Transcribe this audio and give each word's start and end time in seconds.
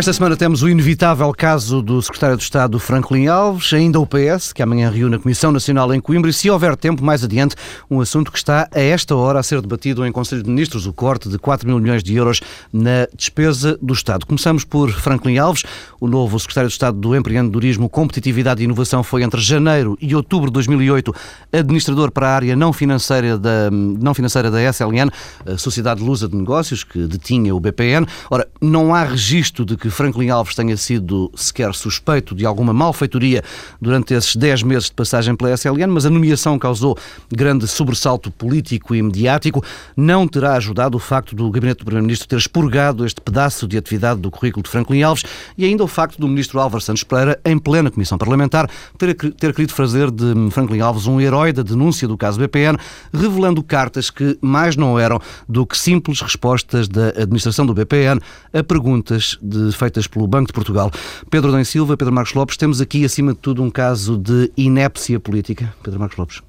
Esta 0.00 0.14
semana 0.14 0.34
temos 0.34 0.62
o 0.62 0.68
inevitável 0.70 1.30
caso 1.36 1.82
do 1.82 2.00
secretário 2.00 2.34
de 2.34 2.42
Estado 2.42 2.78
Franklin 2.78 3.26
Alves, 3.26 3.70
ainda 3.74 4.00
o 4.00 4.06
PS, 4.06 4.50
que 4.50 4.62
amanhã 4.62 4.88
reúne 4.88 5.16
a 5.16 5.18
Comissão 5.18 5.52
Nacional 5.52 5.92
em 5.92 6.00
Coimbra, 6.00 6.30
e 6.30 6.32
se 6.32 6.48
houver 6.48 6.74
tempo, 6.74 7.04
mais 7.04 7.22
adiante, 7.22 7.54
um 7.90 8.00
assunto 8.00 8.32
que 8.32 8.38
está 8.38 8.66
a 8.74 8.80
esta 8.80 9.14
hora 9.14 9.38
a 9.38 9.42
ser 9.42 9.60
debatido 9.60 10.06
em 10.06 10.10
Conselho 10.10 10.42
de 10.42 10.48
Ministros, 10.48 10.86
o 10.86 10.92
corte 10.94 11.28
de 11.28 11.38
4 11.38 11.68
mil 11.68 11.78
milhões 11.78 12.02
de 12.02 12.16
euros 12.16 12.40
na 12.72 13.06
despesa 13.14 13.78
do 13.82 13.92
Estado. 13.92 14.24
Começamos 14.24 14.64
por 14.64 14.90
Franklin 14.90 15.36
Alves, 15.36 15.64
o 16.00 16.08
novo 16.08 16.40
secretário 16.40 16.68
de 16.68 16.72
Estado 16.72 16.96
do 16.96 17.14
Empreendedorismo, 17.14 17.86
Competitividade 17.86 18.62
e 18.62 18.64
Inovação 18.64 19.02
foi 19.02 19.22
entre 19.22 19.38
janeiro 19.38 19.98
e 20.00 20.14
outubro 20.14 20.46
de 20.46 20.54
2008 20.54 21.14
administrador 21.52 22.10
para 22.10 22.26
a 22.26 22.34
área 22.34 22.56
não 22.56 22.72
financeira 22.72 23.36
da, 23.36 23.70
não 23.70 24.14
financeira 24.14 24.50
da 24.50 24.62
SLN, 24.62 25.10
a 25.44 25.58
Sociedade 25.58 26.02
Lusa 26.02 26.26
de 26.26 26.36
Negócios, 26.36 26.84
que 26.84 27.06
detinha 27.06 27.54
o 27.54 27.60
BPN. 27.60 28.06
Ora, 28.30 28.48
não 28.62 28.94
há 28.94 29.04
registro 29.04 29.66
de 29.66 29.76
que 29.76 29.89
Franklin 29.90 30.30
Alves 30.30 30.54
tenha 30.54 30.76
sido 30.76 31.30
sequer 31.34 31.74
suspeito 31.74 32.34
de 32.34 32.46
alguma 32.46 32.72
malfeitoria 32.72 33.42
durante 33.80 34.14
esses 34.14 34.36
10 34.36 34.62
meses 34.62 34.84
de 34.86 34.92
passagem 34.92 35.34
pela 35.34 35.52
SLN, 35.56 35.88
mas 35.88 36.06
a 36.06 36.10
nomeação 36.10 36.58
causou 36.58 36.96
grande 37.30 37.66
sobressalto 37.66 38.30
político 38.30 38.94
e 38.94 39.02
mediático. 39.02 39.64
Não 39.96 40.26
terá 40.26 40.54
ajudado 40.54 40.96
o 40.96 41.00
facto 41.00 41.34
do 41.34 41.50
Gabinete 41.50 41.78
do 41.78 41.84
Primeiro-Ministro 41.84 42.28
ter 42.28 42.36
expurgado 42.36 43.04
este 43.04 43.20
pedaço 43.20 43.66
de 43.66 43.76
atividade 43.76 44.20
do 44.20 44.30
currículo 44.30 44.62
de 44.62 44.70
Franklin 44.70 45.02
Alves 45.02 45.24
e 45.56 45.64
ainda 45.64 45.84
o 45.84 45.88
facto 45.88 46.18
do 46.18 46.28
Ministro 46.28 46.60
Álvaro 46.60 46.80
Santos 46.80 47.04
Pereira, 47.04 47.38
em 47.44 47.58
plena 47.58 47.90
Comissão 47.90 48.18
Parlamentar, 48.18 48.68
ter, 48.98 49.14
ter 49.14 49.54
querido 49.54 49.72
fazer 49.72 50.10
de 50.10 50.50
Franklin 50.50 50.80
Alves 50.80 51.06
um 51.06 51.20
herói 51.20 51.52
da 51.52 51.62
denúncia 51.62 52.06
do 52.06 52.16
caso 52.16 52.38
BPN, 52.38 52.78
revelando 53.12 53.62
cartas 53.62 54.10
que 54.10 54.38
mais 54.40 54.76
não 54.76 54.98
eram 54.98 55.20
do 55.48 55.66
que 55.66 55.76
simples 55.76 56.20
respostas 56.20 56.88
da 56.88 57.08
administração 57.08 57.66
do 57.66 57.74
BPN 57.74 58.20
a 58.52 58.62
perguntas 58.62 59.38
de 59.40 59.72
feitas 59.80 60.06
pelo 60.06 60.26
Banco 60.26 60.48
de 60.48 60.52
Portugal. 60.52 60.90
Pedro 61.30 61.50
Dan 61.50 61.64
Silva, 61.64 61.96
Pedro 61.96 62.12
Marcos 62.12 62.34
Lopes, 62.34 62.56
temos 62.56 62.80
aqui, 62.80 63.04
acima 63.04 63.32
de 63.32 63.38
tudo, 63.38 63.62
um 63.62 63.70
caso 63.70 64.18
de 64.18 64.52
inépcia 64.56 65.18
política. 65.18 65.72
Pedro 65.82 65.98
Marcos 65.98 66.18
Lopes. 66.18 66.42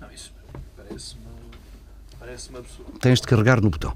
Não, 0.00 0.08
isso 0.10 0.32
parece-me 0.78 1.22
parece 2.18 2.48
absurdo. 2.56 2.98
Tens 2.98 3.20
de 3.20 3.26
carregar 3.26 3.60
no 3.60 3.68
botão. 3.68 3.94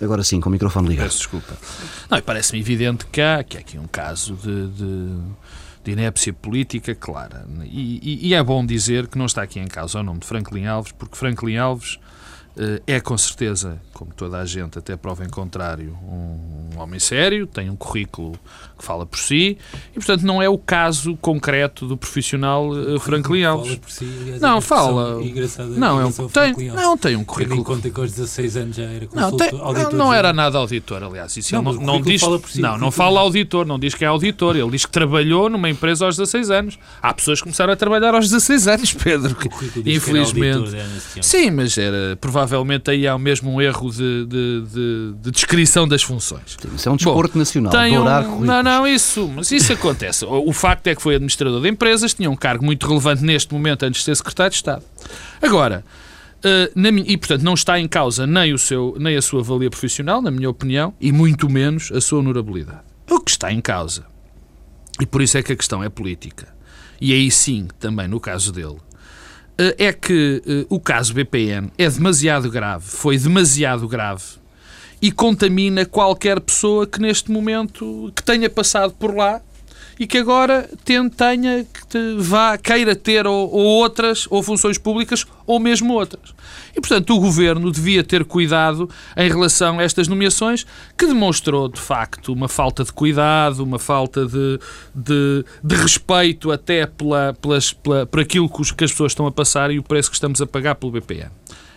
Agora 0.00 0.22
sim, 0.22 0.40
com 0.40 0.48
o 0.48 0.52
microfone 0.52 0.88
ligado. 0.88 1.06
Peço 1.06 1.18
desculpa. 1.18 1.56
Não, 2.08 2.20
parece-me 2.20 2.60
evidente 2.60 3.04
que 3.06 3.20
há, 3.20 3.42
que 3.42 3.56
há 3.56 3.60
aqui 3.60 3.78
um 3.78 3.86
caso 3.86 4.34
de, 4.34 4.68
de, 4.68 5.18
de 5.82 5.90
inépcia 5.90 6.32
política 6.32 6.94
clara. 6.94 7.44
E, 7.64 7.98
e, 8.02 8.28
e, 8.28 8.34
é 8.34 8.42
bom 8.42 8.64
dizer 8.64 9.08
que 9.08 9.18
não 9.18 9.26
está 9.26 9.42
aqui 9.42 9.58
em 9.58 9.66
causa 9.66 9.98
o 9.98 10.02
nome 10.02 10.20
de 10.20 10.26
Franklin 10.26 10.66
Alves, 10.66 10.92
porque 10.92 11.16
Franklin 11.16 11.56
Alves 11.56 11.98
eh, 12.56 12.82
é 12.86 13.00
com 13.00 13.16
certeza, 13.16 13.80
como 14.02 14.12
toda 14.14 14.38
a 14.38 14.44
gente, 14.44 14.78
até 14.78 14.96
prova 14.96 15.24
em 15.24 15.28
contrário, 15.28 15.96
um, 16.02 16.74
um, 16.74 16.80
homem 16.80 16.98
sério, 16.98 17.46
tem 17.46 17.70
um 17.70 17.76
currículo 17.76 18.32
que 18.76 18.84
fala 18.84 19.06
por 19.06 19.18
si 19.18 19.56
e, 19.92 19.94
portanto, 19.94 20.22
não 20.22 20.42
é 20.42 20.48
o 20.48 20.58
caso 20.58 21.16
concreto 21.18 21.86
do 21.86 21.96
profissional 21.96 22.68
uh, 22.68 22.98
Franklin 22.98 23.44
Alves. 23.44 23.68
Fala 23.68 23.80
por 23.80 23.90
si, 23.90 24.18
aliás, 24.22 24.40
não, 24.40 24.60
fala. 24.60 25.20
Não, 25.76 26.00
é 26.00 26.06
um, 26.06 26.12
tem, 26.28 26.70
não, 26.70 26.98
tem 26.98 27.14
um 27.14 27.24
currículo. 27.24 27.58
Tendo 27.58 27.60
em 27.60 27.76
conta 27.76 27.90
que 27.90 28.00
aos 28.00 28.10
16 28.10 28.56
anos 28.56 28.76
já 28.76 28.82
era 28.82 29.08
não, 29.14 29.36
tem, 29.36 29.50
auditor. 29.60 29.92
Não, 29.94 30.12
era 30.12 30.32
nada 30.32 30.58
auditor, 30.58 31.04
aliás. 31.04 31.36
Isso 31.36 31.54
não, 31.54 31.62
não, 31.62 31.74
não 31.74 32.00
diz. 32.00 32.22
Si, 32.48 32.60
não, 32.60 32.76
não 32.76 32.90
fala 32.90 33.20
auditor, 33.20 33.64
não 33.64 33.78
diz 33.78 33.94
que 33.94 34.04
é 34.04 34.08
auditor. 34.08 34.56
Ele 34.56 34.70
diz 34.70 34.84
que 34.84 34.92
trabalhou 34.92 35.48
numa 35.48 35.70
empresa 35.70 36.06
aos 36.06 36.16
16 36.16 36.50
anos. 36.50 36.78
Há 37.00 37.14
pessoas 37.14 37.38
que 37.38 37.44
começaram 37.44 37.72
a 37.72 37.76
trabalhar 37.76 38.14
aos 38.14 38.28
16 38.28 38.66
anos, 38.66 38.92
Pedro. 39.00 39.36
Infelizmente. 39.86 40.58
Auditor, 40.58 41.22
Sim, 41.22 41.52
mas 41.52 41.78
era 41.78 42.16
provavelmente 42.20 42.90
aí 42.90 43.06
há 43.06 43.16
mesmo 43.16 43.52
um 43.52 43.60
erro 43.60 43.91
de, 43.96 44.26
de, 44.26 44.62
de, 44.62 45.14
de 45.20 45.30
descrição 45.30 45.86
das 45.86 46.02
funções. 46.02 46.56
Isso 46.74 46.88
é 46.88 46.92
um 46.92 46.96
desporto 46.96 47.34
Bom, 47.34 47.38
nacional. 47.38 47.72
Tem 47.72 47.98
um, 47.98 48.04
não, 48.44 48.62
não, 48.62 48.86
isso, 48.86 49.28
mas 49.34 49.50
isso 49.50 49.72
acontece. 49.72 50.24
O, 50.24 50.52
facto 50.52 50.86
é 50.86 50.94
que 50.94 51.02
foi 51.02 51.14
administrador 51.14 51.60
de 51.60 51.68
empresas, 51.68 52.14
tinha 52.14 52.30
um 52.30 52.36
cargo 52.36 52.64
muito 52.64 52.86
relevante 52.86 53.22
neste 53.22 53.52
momento 53.52 53.84
antes 53.84 54.00
de 54.00 54.04
ser 54.04 54.16
secretário 54.16 54.50
de 54.50 54.56
Estado. 54.56 54.82
Agora, 55.40 55.84
Uh, 56.44 56.66
na, 56.74 56.88
e 56.88 57.16
portanto 57.16 57.42
não 57.42 57.54
está 57.54 57.78
em 57.78 57.86
causa 57.86 58.26
nem, 58.26 58.52
o 58.52 58.58
seu, 58.58 58.96
nem 58.98 59.16
a 59.16 59.22
sua 59.22 59.44
valia 59.44 59.70
profissional, 59.70 60.20
na 60.20 60.28
minha 60.28 60.50
opinião, 60.50 60.92
e 61.00 61.12
muito 61.12 61.48
menos 61.48 61.92
a 61.92 62.00
sua 62.00 62.18
honorabilidade. 62.18 62.80
O 63.08 63.20
que 63.20 63.30
está 63.30 63.52
em 63.52 63.60
causa, 63.60 64.04
e 65.00 65.06
por 65.06 65.22
isso 65.22 65.38
é 65.38 65.42
que 65.44 65.52
a 65.52 65.56
questão 65.56 65.84
é 65.84 65.88
política, 65.88 66.48
e 67.00 67.12
aí 67.12 67.30
sim, 67.30 67.68
também 67.78 68.08
no 68.08 68.18
caso 68.18 68.50
dele, 68.50 68.78
é 69.58 69.92
que 69.92 70.42
uh, 70.46 70.74
o 70.74 70.80
caso 70.80 71.14
BPN 71.14 71.70
é 71.78 71.88
demasiado 71.88 72.50
grave, 72.50 72.84
foi 72.86 73.18
demasiado 73.18 73.86
grave, 73.86 74.24
e 75.00 75.10
contamina 75.10 75.84
qualquer 75.84 76.40
pessoa 76.40 76.86
que 76.86 77.00
neste 77.00 77.30
momento 77.30 78.12
que 78.14 78.22
tenha 78.22 78.48
passado 78.48 78.94
por 78.98 79.14
lá 79.14 79.40
e 79.98 80.06
que 80.06 80.18
agora 80.18 80.68
tenha, 80.84 81.64
que 81.64 82.16
vá, 82.18 82.56
queira 82.56 82.96
ter 82.96 83.26
ou, 83.26 83.50
ou, 83.50 83.64
outras, 83.64 84.26
ou 84.30 84.42
funções 84.42 84.78
públicas, 84.78 85.26
ou 85.46 85.58
mesmo 85.60 85.92
outras. 85.92 86.34
E, 86.74 86.80
portanto, 86.80 87.14
o 87.14 87.20
Governo 87.20 87.70
devia 87.70 88.02
ter 88.02 88.24
cuidado 88.24 88.88
em 89.16 89.28
relação 89.28 89.78
a 89.78 89.82
estas 89.82 90.08
nomeações, 90.08 90.66
que 90.96 91.06
demonstrou, 91.06 91.68
de 91.68 91.80
facto, 91.80 92.32
uma 92.32 92.48
falta 92.48 92.84
de 92.84 92.92
cuidado, 92.92 93.62
uma 93.62 93.78
falta 93.78 94.26
de, 94.26 94.58
de, 94.94 95.44
de 95.62 95.74
respeito 95.74 96.50
até 96.50 96.86
pela, 96.86 97.34
pelas, 97.40 97.72
pela, 97.72 98.06
por 98.06 98.20
aquilo 98.20 98.48
que 98.48 98.84
as 98.84 98.90
pessoas 98.90 99.12
estão 99.12 99.26
a 99.26 99.32
passar 99.32 99.70
e 99.70 99.78
o 99.78 99.82
preço 99.82 100.10
que 100.10 100.16
estamos 100.16 100.40
a 100.40 100.46
pagar 100.46 100.74
pelo 100.76 100.92
BPN. 100.92 101.30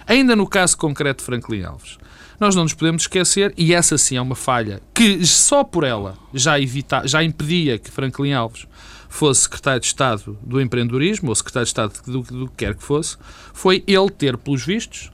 Ainda 0.07 0.35
no 0.35 0.47
caso 0.47 0.77
concreto 0.77 1.19
de 1.19 1.25
Franklin 1.25 1.63
Alves, 1.63 1.97
nós 2.39 2.55
não 2.55 2.63
nos 2.63 2.73
podemos 2.73 3.03
esquecer, 3.03 3.53
e 3.57 3.73
essa 3.73 3.97
sim 3.97 4.17
é 4.17 4.21
uma 4.21 4.35
falha, 4.35 4.81
que 4.93 5.25
só 5.25 5.63
por 5.63 5.83
ela 5.83 6.17
já, 6.33 6.59
evita, 6.59 7.07
já 7.07 7.23
impedia 7.23 7.77
que 7.77 7.91
Franklin 7.91 8.33
Alves 8.33 8.67
fosse 9.09 9.43
secretário 9.43 9.79
de 9.79 9.87
Estado 9.87 10.37
do 10.41 10.59
empreendedorismo, 10.59 11.29
ou 11.29 11.35
secretário 11.35 11.65
de 11.65 11.69
Estado 11.69 11.93
do, 12.05 12.21
do 12.21 12.47
que 12.47 12.55
quer 12.57 12.75
que 12.75 12.83
fosse, 12.83 13.17
foi 13.53 13.83
ele 13.87 14.09
ter, 14.09 14.37
pelos 14.37 14.65
vistos, 14.65 15.11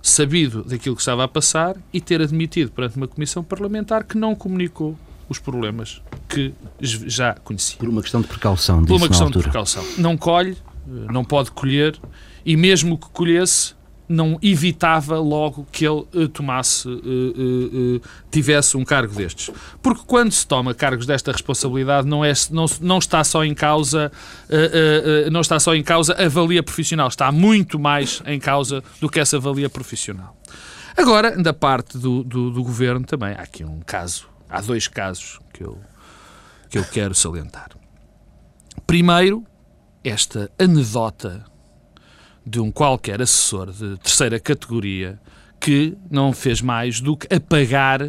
sabido 0.00 0.62
daquilo 0.64 0.94
que 0.94 1.02
estava 1.02 1.24
a 1.24 1.28
passar 1.28 1.76
e 1.92 2.00
ter 2.00 2.22
admitido 2.22 2.70
perante 2.70 2.96
uma 2.96 3.08
comissão 3.08 3.42
parlamentar 3.42 4.04
que 4.04 4.16
não 4.16 4.34
comunicou 4.34 4.96
os 5.28 5.38
problemas 5.38 6.00
que 6.28 6.54
já 6.80 7.34
conhecia. 7.34 7.78
Por 7.78 7.88
uma 7.88 8.00
questão 8.00 8.22
de 8.22 8.28
precaução, 8.28 8.84
Por 8.84 8.96
uma 8.96 9.08
questão 9.08 9.30
de 9.30 9.38
precaução. 9.38 9.84
Não 9.98 10.16
colhe, 10.16 10.56
não 10.86 11.24
pode 11.24 11.50
colher, 11.50 11.98
e 12.44 12.56
mesmo 12.56 12.96
que 12.96 13.08
colhesse, 13.10 13.74
não 14.08 14.38
evitava 14.40 15.18
logo 15.18 15.66
que 15.70 15.86
ele 15.86 16.04
uh, 16.14 16.28
tomasse, 16.28 16.88
uh, 16.88 16.92
uh, 16.92 18.00
tivesse 18.30 18.76
um 18.76 18.84
cargo 18.84 19.14
destes. 19.14 19.50
Porque 19.82 20.02
quando 20.06 20.32
se 20.32 20.46
toma 20.46 20.72
cargos 20.72 21.04
desta 21.04 21.30
responsabilidade, 21.30 22.06
não, 22.06 22.24
é, 22.24 22.32
não, 22.50 22.66
não 22.80 22.98
está 22.98 23.22
só 23.22 23.44
em 23.44 23.54
causa 23.54 24.10
não 25.30 25.40
está 25.40 25.60
só 25.60 25.74
em 25.74 25.82
causa 25.82 26.14
a 26.14 26.28
valia 26.28 26.62
profissional, 26.62 27.08
está 27.08 27.30
muito 27.30 27.78
mais 27.78 28.22
em 28.26 28.38
causa 28.38 28.82
do 29.00 29.08
que 29.08 29.20
essa 29.20 29.38
valia 29.38 29.68
profissional. 29.68 30.36
Agora, 30.96 31.36
da 31.40 31.52
parte 31.52 31.98
do, 31.98 32.24
do, 32.24 32.50
do 32.50 32.62
governo 32.62 33.04
também, 33.04 33.30
há 33.34 33.42
aqui 33.42 33.64
um 33.64 33.80
caso, 33.80 34.28
há 34.48 34.60
dois 34.60 34.88
casos 34.88 35.38
que 35.52 35.62
eu, 35.62 35.78
que 36.70 36.78
eu 36.78 36.84
quero 36.84 37.14
salientar. 37.14 37.68
Primeiro, 38.86 39.44
esta 40.02 40.50
anedota 40.58 41.44
de 42.48 42.60
um 42.60 42.70
qualquer 42.70 43.20
assessor 43.20 43.70
de 43.70 43.98
terceira 43.98 44.40
categoria 44.40 45.20
que 45.60 45.96
não 46.10 46.32
fez 46.32 46.60
mais 46.60 47.00
do 47.00 47.16
que 47.16 47.32
apagar 47.34 48.02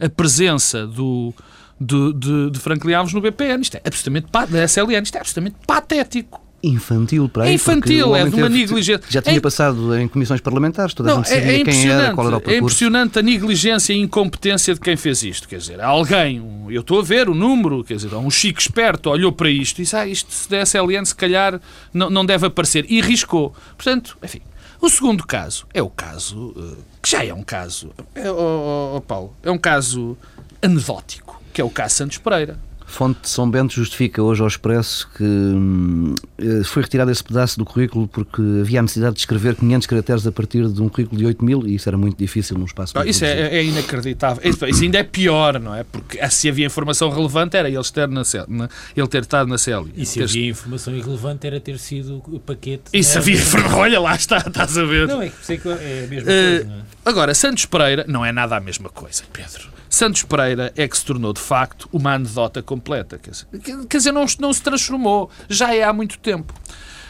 a 0.00 0.08
presença 0.08 0.86
do, 0.86 1.34
do 1.78 2.12
de, 2.12 2.50
de 2.50 2.58
Franklin 2.58 2.94
Alves 2.94 3.12
no 3.12 3.20
BPN. 3.20 3.62
Isto 3.62 3.76
é 3.76 3.82
absolutamente, 3.84 4.28
da 4.30 4.64
SLN, 4.64 5.02
isto 5.02 5.16
é 5.16 5.20
absolutamente 5.20 5.56
patético 5.66 6.43
infantil 6.68 7.28
para 7.28 7.44
aí. 7.44 7.50
É 7.50 7.54
infantil, 7.54 8.16
é 8.16 8.28
de 8.28 8.34
uma 8.36 8.48
negligência. 8.48 9.00
Já 9.08 9.22
tinha 9.22 9.36
é... 9.36 9.40
passado 9.40 9.96
em 9.98 10.08
comissões 10.08 10.40
parlamentares, 10.40 10.94
toda 10.94 11.10
não, 11.10 11.20
a 11.20 11.22
gente 11.22 11.34
sabia 11.34 11.52
é, 11.52 11.60
é 11.60 11.64
quem 11.64 11.90
era, 11.90 12.14
qual 12.14 12.26
era 12.26 12.36
o 12.36 12.40
percurso. 12.40 12.54
É 12.54 12.58
impressionante 12.58 13.18
a 13.18 13.22
negligência 13.22 13.92
e 13.92 14.00
incompetência 14.00 14.74
de 14.74 14.80
quem 14.80 14.96
fez 14.96 15.22
isto. 15.22 15.48
Quer 15.48 15.58
dizer, 15.58 15.80
alguém, 15.80 16.42
eu 16.68 16.80
estou 16.80 17.00
a 17.00 17.02
ver 17.02 17.28
o 17.28 17.34
número, 17.34 17.84
quer 17.84 17.96
dizer, 17.96 18.14
um 18.14 18.30
chico 18.30 18.60
esperto 18.60 19.10
olhou 19.10 19.32
para 19.32 19.50
isto 19.50 19.78
e 19.78 19.82
disse, 19.82 19.96
ah, 19.96 20.06
isto 20.06 20.32
se 20.32 20.48
da 20.48 20.60
SLN 20.60 21.04
se 21.04 21.14
calhar 21.14 21.60
não, 21.92 22.10
não 22.10 22.24
deve 22.24 22.46
aparecer. 22.46 22.86
E 22.88 23.00
riscou. 23.00 23.54
Portanto, 23.76 24.16
enfim. 24.22 24.40
O 24.80 24.90
segundo 24.90 25.26
caso 25.26 25.66
é 25.72 25.82
o 25.82 25.88
caso, 25.88 26.54
eh, 26.58 26.82
que 27.00 27.10
já 27.10 27.24
é 27.24 27.32
um 27.32 27.42
caso, 27.42 27.90
é, 28.14 28.30
oh, 28.30 28.96
oh, 28.96 29.00
Paulo, 29.00 29.34
é 29.42 29.50
um 29.50 29.56
caso 29.56 30.14
anedótico, 30.60 31.40
que 31.54 31.60
é 31.62 31.64
o 31.64 31.70
caso 31.70 31.94
Santos 31.94 32.18
Pereira. 32.18 32.58
Fonte 32.86 33.22
de 33.22 33.28
São 33.28 33.50
Bento 33.50 33.74
justifica 33.74 34.22
hoje 34.22 34.42
ao 34.42 34.48
Expresso 34.48 35.08
que 35.16 35.24
hum, 35.24 36.14
eh, 36.38 36.62
foi 36.64 36.82
retirado 36.82 37.10
esse 37.10 37.24
pedaço 37.24 37.58
do 37.58 37.64
currículo 37.64 38.06
porque 38.06 38.40
havia 38.60 38.78
a 38.78 38.82
necessidade 38.82 39.14
de 39.14 39.20
escrever 39.20 39.56
500 39.56 39.86
caracteres 39.86 40.26
a 40.26 40.32
partir 40.32 40.68
de 40.68 40.82
um 40.82 40.88
currículo 40.88 41.18
de 41.18 41.26
8 41.26 41.44
mil 41.44 41.66
e 41.66 41.74
isso 41.74 41.88
era 41.88 41.96
muito 41.96 42.16
difícil 42.16 42.56
num 42.58 42.64
espaço 42.64 42.96
ah, 42.98 43.06
Isso 43.06 43.24
é, 43.24 43.56
é, 43.56 43.64
inacreditável. 43.64 44.48
Isso, 44.48 44.64
isso, 44.66 44.82
ainda 44.84 44.98
é 44.98 45.02
pior, 45.02 45.58
não 45.58 45.74
é? 45.74 45.82
Porque 45.84 46.20
ah, 46.20 46.30
se 46.30 46.48
havia 46.48 46.66
informação 46.66 47.10
relevante 47.10 47.56
era 47.56 47.68
ele, 47.68 47.82
ter, 47.84 48.08
na, 48.08 48.22
na, 48.48 48.68
ele 48.96 49.08
ter 49.08 49.22
estado 49.22 49.48
na 49.48 49.58
CL. 49.58 49.90
E 49.96 50.04
se 50.06 50.18
ter... 50.18 50.24
havia 50.24 50.50
informação 50.50 50.94
irrelevante 50.94 51.46
era 51.46 51.60
ter 51.60 51.78
sido 51.78 52.22
o 52.26 52.38
paquete. 52.38 52.84
E 52.92 53.02
se 53.02 53.18
havia 53.18 53.34
informação... 53.34 53.78
Olha 53.84 54.00
lá 54.00 54.14
está, 54.14 54.38
estás 54.38 54.78
a 54.78 54.84
ver. 54.84 55.08
Não, 55.08 55.22
é 55.22 55.30
que 55.30 55.52
é 55.68 56.04
a 56.04 56.06
mesma 56.06 56.22
uh, 56.22 56.24
coisa. 56.24 56.72
É? 56.72 56.84
Agora, 57.04 57.34
Santos 57.34 57.66
Pereira 57.66 58.04
não 58.06 58.24
é 58.24 58.30
nada 58.30 58.56
a 58.56 58.60
mesma 58.60 58.88
coisa, 58.88 59.24
Pedro. 59.32 59.73
Santos 59.94 60.24
Pereira 60.24 60.72
é 60.76 60.88
que 60.88 60.98
se 60.98 61.04
tornou, 61.04 61.32
de 61.32 61.40
facto, 61.40 61.88
uma 61.92 62.14
anedota 62.14 62.60
completa. 62.60 63.16
Quer 63.18 63.96
dizer, 63.96 64.10
não, 64.10 64.26
não 64.40 64.52
se 64.52 64.60
transformou, 64.60 65.30
já 65.48 65.72
é 65.72 65.84
há 65.84 65.92
muito 65.92 66.18
tempo. 66.18 66.52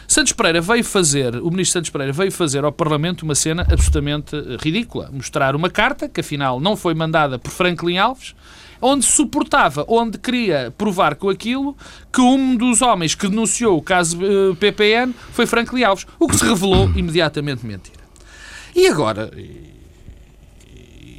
Santos 0.06 0.34
Pereira 0.34 0.60
veio 0.60 0.84
fazer, 0.84 1.34
o 1.36 1.50
ministro 1.50 1.78
Santos 1.78 1.88
Pereira 1.88 2.12
veio 2.12 2.30
fazer 2.30 2.62
ao 2.62 2.70
Parlamento 2.70 3.22
uma 3.22 3.34
cena 3.34 3.62
absolutamente 3.62 4.36
ridícula. 4.60 5.08
Mostrar 5.10 5.56
uma 5.56 5.70
carta, 5.70 6.10
que 6.10 6.20
afinal 6.20 6.60
não 6.60 6.76
foi 6.76 6.92
mandada 6.92 7.38
por 7.38 7.50
Franklin 7.50 7.96
Alves, 7.96 8.34
onde 8.82 9.06
suportava, 9.06 9.86
onde 9.88 10.18
queria 10.18 10.70
provar 10.76 11.14
com 11.14 11.30
aquilo 11.30 11.74
que 12.12 12.20
um 12.20 12.54
dos 12.54 12.82
homens 12.82 13.14
que 13.14 13.26
denunciou 13.26 13.78
o 13.78 13.82
caso 13.82 14.18
uh, 14.22 14.54
PPN 14.56 15.14
foi 15.32 15.46
Franklin 15.46 15.84
Alves, 15.84 16.06
o 16.20 16.28
que 16.28 16.36
se 16.36 16.44
revelou 16.44 16.90
imediatamente 16.94 17.64
mentira. 17.64 18.04
E 18.76 18.86
agora, 18.88 19.30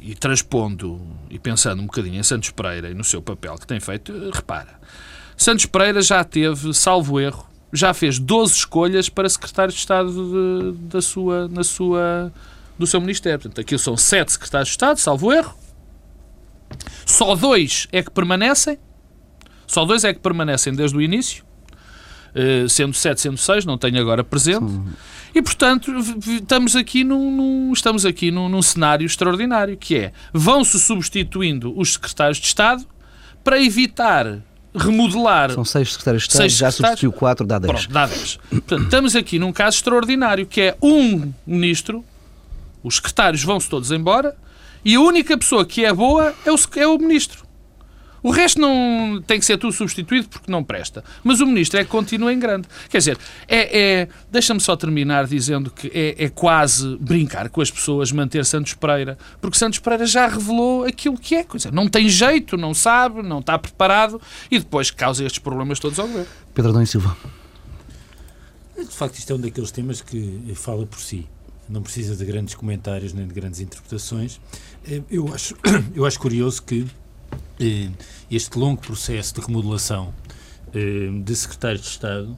e, 0.06 0.14
transpondo 0.14 1.00
e 1.28 1.38
pensando 1.38 1.82
um 1.82 1.86
bocadinho 1.86 2.18
em 2.18 2.22
Santos 2.22 2.50
Pereira 2.50 2.88
e 2.88 2.94
no 2.94 3.02
seu 3.02 3.20
papel 3.20 3.56
que 3.56 3.66
tem 3.66 3.80
feito, 3.80 4.12
repara, 4.32 4.78
Santos 5.36 5.66
Pereira 5.66 6.00
já 6.00 6.22
teve, 6.22 6.72
salvo 6.72 7.18
erro, 7.18 7.46
já 7.72 7.92
fez 7.92 8.18
12 8.18 8.54
escolhas 8.54 9.08
para 9.08 9.28
secretário 9.28 9.72
de 9.72 9.78
Estado 9.78 10.12
de, 10.12 10.78
da 10.86 11.02
sua, 11.02 11.48
na 11.48 11.64
sua, 11.64 12.32
do 12.78 12.86
seu 12.86 13.00
Ministério. 13.00 13.40
Portanto, 13.40 13.60
aqui 13.60 13.76
são 13.76 13.96
sete 13.96 14.32
secretários 14.32 14.68
de 14.68 14.72
Estado, 14.72 14.98
salvo 14.98 15.32
erro. 15.32 15.54
Só 17.04 17.34
dois 17.34 17.88
é 17.92 18.02
que 18.02 18.10
permanecem. 18.10 18.78
Só 19.66 19.84
dois 19.84 20.04
é 20.04 20.14
que 20.14 20.20
permanecem 20.20 20.72
desde 20.72 20.96
o 20.96 21.02
início. 21.02 21.44
Uh, 22.36 22.68
sendo 22.68 22.92
sete, 22.92 23.22
sendo 23.22 23.38
seis, 23.38 23.64
não 23.64 23.78
tenho 23.78 23.98
agora 23.98 24.22
presente. 24.22 24.70
Sim. 24.70 24.84
E, 25.34 25.40
portanto, 25.40 25.90
estamos 26.26 26.76
aqui 26.76 27.02
num, 27.02 27.30
num 27.30 27.72
estamos 27.72 28.04
aqui 28.04 28.30
num, 28.30 28.46
num 28.46 28.60
cenário 28.60 29.06
extraordinário, 29.06 29.74
que 29.74 29.96
é, 29.96 30.12
vão-se 30.34 30.78
substituindo 30.78 31.72
os 31.78 31.94
secretários 31.94 32.36
de 32.36 32.46
Estado 32.46 32.84
para 33.42 33.58
evitar 33.62 34.38
remodelar. 34.74 35.50
São 35.52 35.64
seis 35.64 35.92
secretários 35.92 36.24
de 36.24 36.28
Estado, 36.28 36.42
seis 36.42 36.52
já 36.52 36.70
substituiu 36.70 37.12
quatro, 37.12 37.46
dá 37.46 37.58
dez. 37.58 37.72
Pronto, 37.72 37.92
dá 37.92 38.06
dez. 38.06 38.38
Portanto, 38.50 38.82
estamos 38.82 39.16
aqui 39.16 39.38
num 39.38 39.52
caso 39.52 39.76
extraordinário, 39.76 40.46
que 40.46 40.60
é 40.60 40.76
um 40.82 41.32
ministro, 41.46 42.04
os 42.82 42.96
secretários 42.96 43.42
vão-se 43.42 43.68
todos 43.68 43.90
embora, 43.90 44.36
e 44.84 44.94
a 44.94 45.00
única 45.00 45.38
pessoa 45.38 45.64
que 45.64 45.86
é 45.86 45.92
boa 45.92 46.34
é 46.44 46.52
o, 46.52 46.56
é 46.76 46.86
o 46.86 46.98
ministro. 46.98 47.45
O 48.26 48.32
resto 48.32 48.60
não 48.60 49.22
tem 49.24 49.38
que 49.38 49.46
ser 49.46 49.56
tudo 49.56 49.72
substituído 49.72 50.28
porque 50.28 50.50
não 50.50 50.64
presta. 50.64 51.04
Mas 51.22 51.38
o 51.38 51.46
ministro 51.46 51.78
é 51.78 51.84
que 51.84 51.90
continua 51.90 52.32
em 52.32 52.40
grande. 52.40 52.66
Quer 52.90 52.98
dizer, 52.98 53.18
é, 53.46 54.00
é 54.00 54.08
deixa-me 54.28 54.58
só 54.58 54.74
terminar 54.74 55.28
dizendo 55.28 55.70
que 55.70 55.86
é, 55.94 56.24
é, 56.24 56.28
quase 56.28 56.96
brincar 56.96 57.48
com 57.48 57.60
as 57.60 57.70
pessoas 57.70 58.10
manter 58.10 58.44
Santos 58.44 58.74
Pereira, 58.74 59.16
porque 59.40 59.56
Santos 59.56 59.78
Pereira 59.78 60.06
já 60.06 60.26
revelou 60.26 60.84
aquilo 60.84 61.16
que 61.16 61.36
é. 61.36 61.44
Coisa. 61.44 61.70
Não 61.70 61.86
tem 61.86 62.08
jeito, 62.08 62.56
não 62.56 62.74
sabe, 62.74 63.22
não 63.22 63.38
está 63.38 63.56
preparado 63.56 64.20
e 64.50 64.58
depois 64.58 64.90
causa 64.90 65.22
estes 65.24 65.38
problemas 65.38 65.78
todos 65.78 65.96
ao 66.00 66.08
governo. 66.08 66.28
Pedro 66.52 66.70
Adão 66.72 66.82
e 66.82 66.86
Silva. 66.88 67.16
De 68.76 68.86
facto, 68.86 69.20
isto 69.20 69.32
é 69.32 69.36
um 69.36 69.40
daqueles 69.40 69.70
temas 69.70 70.00
que 70.02 70.52
fala 70.56 70.84
por 70.84 70.98
si. 70.98 71.28
Não 71.68 71.80
precisa 71.80 72.16
de 72.16 72.24
grandes 72.24 72.56
comentários 72.56 73.12
nem 73.12 73.24
de 73.24 73.32
grandes 73.32 73.60
interpretações. 73.60 74.40
Eh, 74.84 75.02
eu 75.08 75.32
acho, 75.32 75.54
eu 75.94 76.04
acho 76.04 76.18
curioso 76.18 76.60
que 76.64 76.84
eh, 76.84 76.86
este 78.30 78.58
longo 78.58 78.80
processo 78.80 79.34
de 79.34 79.46
remodelação 79.46 80.12
eh, 80.74 81.10
de 81.22 81.36
secretários 81.36 81.82
de 81.82 81.88
Estado 81.88 82.36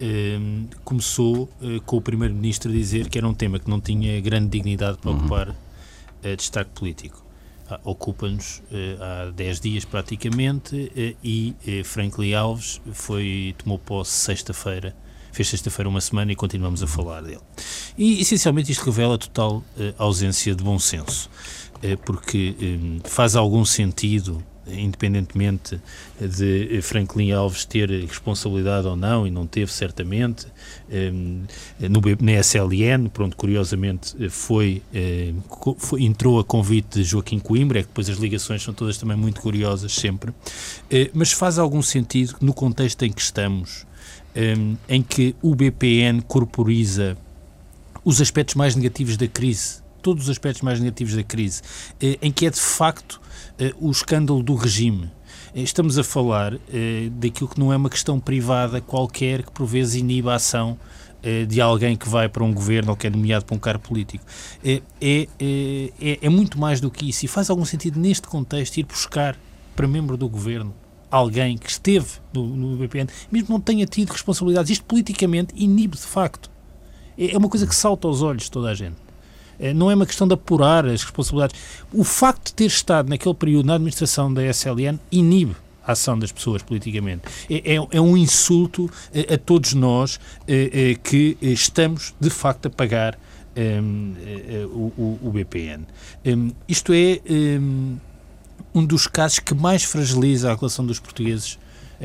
eh, 0.00 0.38
começou 0.84 1.48
com 1.86 1.96
o 1.96 2.00
Primeiro-Ministro 2.00 2.70
a 2.70 2.74
dizer 2.74 3.08
que 3.08 3.18
era 3.18 3.26
um 3.26 3.34
tema 3.34 3.58
que 3.58 3.68
não 3.68 3.80
tinha 3.80 4.20
grande 4.20 4.48
dignidade 4.48 4.98
para 4.98 5.10
uhum. 5.10 5.18
ocupar 5.18 5.56
destaque 6.36 6.70
político. 6.70 7.24
Ah, 7.68 7.80
ocupa-nos 7.84 8.62
há 9.00 9.30
10 9.30 9.60
dias 9.60 9.84
praticamente 9.84 10.92
e 11.24 11.54
Franklin 11.84 12.34
Alves 12.34 12.80
foi, 12.92 13.56
tomou 13.58 13.78
posse 13.78 14.12
sexta-feira 14.12 14.94
fez 15.32 15.48
sexta-feira 15.48 15.88
uma 15.88 16.00
semana 16.00 16.30
e 16.30 16.36
continuamos 16.36 16.82
a 16.82 16.86
falar 16.86 17.22
dele. 17.22 17.40
E, 17.96 18.20
essencialmente, 18.20 18.70
isto 18.70 18.84
revela 18.84 19.16
total 19.18 19.56
uh, 19.56 19.94
ausência 19.98 20.54
de 20.54 20.62
bom 20.62 20.78
senso, 20.78 21.28
porque 22.04 22.54
um, 22.60 23.00
faz 23.04 23.36
algum 23.36 23.64
sentido 23.64 24.42
independentemente 24.66 25.80
de 26.20 26.80
Franklin 26.82 27.32
Alves 27.32 27.64
ter 27.64 27.90
responsabilidade 28.06 28.86
ou 28.86 28.96
não, 28.96 29.26
e 29.26 29.30
não 29.30 29.46
teve 29.46 29.72
certamente, 29.72 30.46
ehm, 30.90 31.42
no, 31.80 32.00
na 32.20 32.32
SLN, 32.32 33.08
pronto, 33.08 33.36
curiosamente 33.36 34.28
foi, 34.28 34.82
eh, 34.94 35.32
foi, 35.78 36.04
entrou 36.04 36.38
a 36.38 36.44
convite 36.44 37.00
de 37.00 37.04
Joaquim 37.04 37.38
Coimbra, 37.38 37.80
é 37.80 37.82
que 37.82 37.88
depois 37.88 38.08
as 38.08 38.18
ligações 38.18 38.62
são 38.62 38.72
todas 38.72 38.96
também 38.96 39.16
muito 39.16 39.40
curiosas 39.40 39.92
sempre, 39.92 40.32
eh, 40.90 41.10
mas 41.12 41.32
faz 41.32 41.58
algum 41.58 41.82
sentido 41.82 42.36
no 42.40 42.54
contexto 42.54 43.04
em 43.04 43.12
que 43.12 43.20
estamos, 43.20 43.84
ehm, 44.34 44.74
em 44.88 45.02
que 45.02 45.34
o 45.42 45.54
BPN 45.54 46.22
corporiza 46.22 47.16
os 48.04 48.20
aspectos 48.20 48.54
mais 48.54 48.74
negativos 48.74 49.16
da 49.16 49.26
crise, 49.26 49.81
todos 50.02 50.24
os 50.24 50.30
aspectos 50.30 50.62
mais 50.62 50.80
negativos 50.80 51.14
da 51.14 51.22
crise, 51.22 51.62
eh, 52.00 52.18
em 52.20 52.30
que 52.30 52.46
é 52.46 52.50
de 52.50 52.60
facto 52.60 53.20
eh, 53.58 53.72
o 53.80 53.90
escândalo 53.90 54.42
do 54.42 54.54
regime. 54.54 55.10
Eh, 55.54 55.62
estamos 55.62 55.96
a 55.98 56.04
falar 56.04 56.58
daquilo 57.12 57.48
que 57.48 57.58
não 57.58 57.72
é 57.72 57.76
uma 57.76 57.88
questão 57.88 58.18
privada 58.18 58.80
qualquer 58.80 59.42
que 59.42 59.52
por 59.52 59.66
vezes 59.66 59.94
iniba 59.94 60.32
a 60.32 60.36
ação 60.36 60.78
de 61.46 61.60
alguém 61.60 61.94
que 61.94 62.08
vai 62.08 62.28
para 62.28 62.42
um 62.42 62.52
governo 62.52 62.90
ou 62.90 62.96
que 62.96 63.06
é 63.06 63.10
nomeado 63.10 63.44
para 63.44 63.54
um 63.54 63.58
cargo 63.58 63.80
político. 63.86 64.24
É, 64.64 64.82
é, 65.00 65.28
é, 66.00 66.18
é, 66.20 66.28
muito 66.28 66.58
mais 66.58 66.80
do 66.80 66.90
que 66.90 67.08
isso 67.08 67.24
e 67.24 67.28
faz 67.28 67.48
algum 67.48 67.64
sentido 67.64 68.00
neste 68.00 68.26
contexto 68.26 68.78
ir 68.78 68.82
buscar 68.82 69.36
para 69.76 69.86
membro 69.86 70.16
do 70.16 70.28
governo 70.28 70.74
alguém 71.12 71.58
que 71.58 71.70
esteve 71.70 72.08
no, 72.32 72.76
BPN, 72.78 73.08
mesmo 73.30 73.50
não 73.50 73.60
tenha 73.60 73.84
tido 73.84 74.10
responsabilidades. 74.10 74.70
Isto 74.70 74.84
politicamente 74.86 75.54
inibe 75.54 75.96
de 75.96 76.02
facto. 76.02 76.50
É, 77.16 77.34
é 77.34 77.38
uma 77.38 77.50
coisa 77.50 77.66
que 77.66 77.74
salta 77.74 78.08
aos 78.08 78.22
olhos 78.22 78.44
de 78.44 78.50
toda 78.50 78.70
a 78.70 78.74
gente. 78.74 78.96
Eh, 79.58 79.72
não 79.72 79.90
é 79.90 79.94
uma 79.94 80.06
questão 80.06 80.26
de 80.26 80.34
apurar 80.34 80.86
as 80.86 81.02
responsabilidades. 81.02 81.60
O 81.92 82.04
facto 82.04 82.46
de 82.46 82.54
ter 82.54 82.66
estado 82.66 83.08
naquele 83.08 83.34
período 83.34 83.66
na 83.66 83.74
administração 83.74 84.32
da 84.32 84.42
SLN 84.44 84.98
inibe 85.10 85.56
a 85.84 85.92
ação 85.92 86.18
das 86.18 86.30
pessoas 86.30 86.62
politicamente. 86.62 87.22
É, 87.50 87.74
é, 87.74 87.86
é 87.90 88.00
um 88.00 88.16
insulto 88.16 88.90
a, 89.14 89.18
eh, 89.18 89.34
a 89.34 89.38
todos 89.38 89.74
nós 89.74 90.20
é, 90.46 90.96
que 91.02 91.36
estamos, 91.40 92.14
de 92.20 92.30
facto, 92.30 92.66
a 92.66 92.70
pagar 92.70 93.18
ehm, 93.56 94.14
o, 94.72 95.18
o, 95.22 95.30
BPN. 95.32 95.84
Ehm, 96.24 96.50
isto 96.68 96.92
é 96.92 97.20
ehm, 97.26 97.96
um 98.74 98.84
dos 98.86 99.06
casos 99.06 99.40
que 99.40 99.54
mais 99.54 99.82
fragiliza 99.82 100.52
a 100.52 100.54
relação 100.54 100.86
dos 100.86 101.00
portugueses 101.00 101.58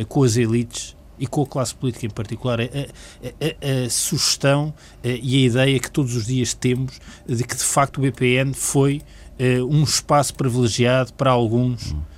com 0.10 0.24
as 0.24 0.38
elites 0.38 0.97
e 1.20 1.28
com 1.28 1.42
a 1.42 1.48
classe 1.48 1.74
política 1.74 2.06
em 2.06 2.10
particular, 2.10 2.60
a, 2.62 2.64
a, 2.64 2.68
a, 2.68 3.86
a 3.86 3.90
sugestão 3.90 4.74
eh, 5.04 5.20
e 5.22 5.44
a 5.44 5.48
ideia 5.48 5.80
que 5.80 5.90
todos 5.90 6.16
os 6.16 6.26
dias 6.26 6.54
temos 6.54 7.00
de 7.28 7.44
que 7.44 7.56
de 7.56 7.64
facto 7.64 7.98
o 7.98 8.02
BPN 8.02 8.54
foi 8.54 9.02
uh, 9.40 9.66
um 9.66 9.84
espaço 9.84 10.34
privilegiado 10.34 11.14
para 11.14 11.32
alguns. 11.32 11.92
Hum 11.92 12.17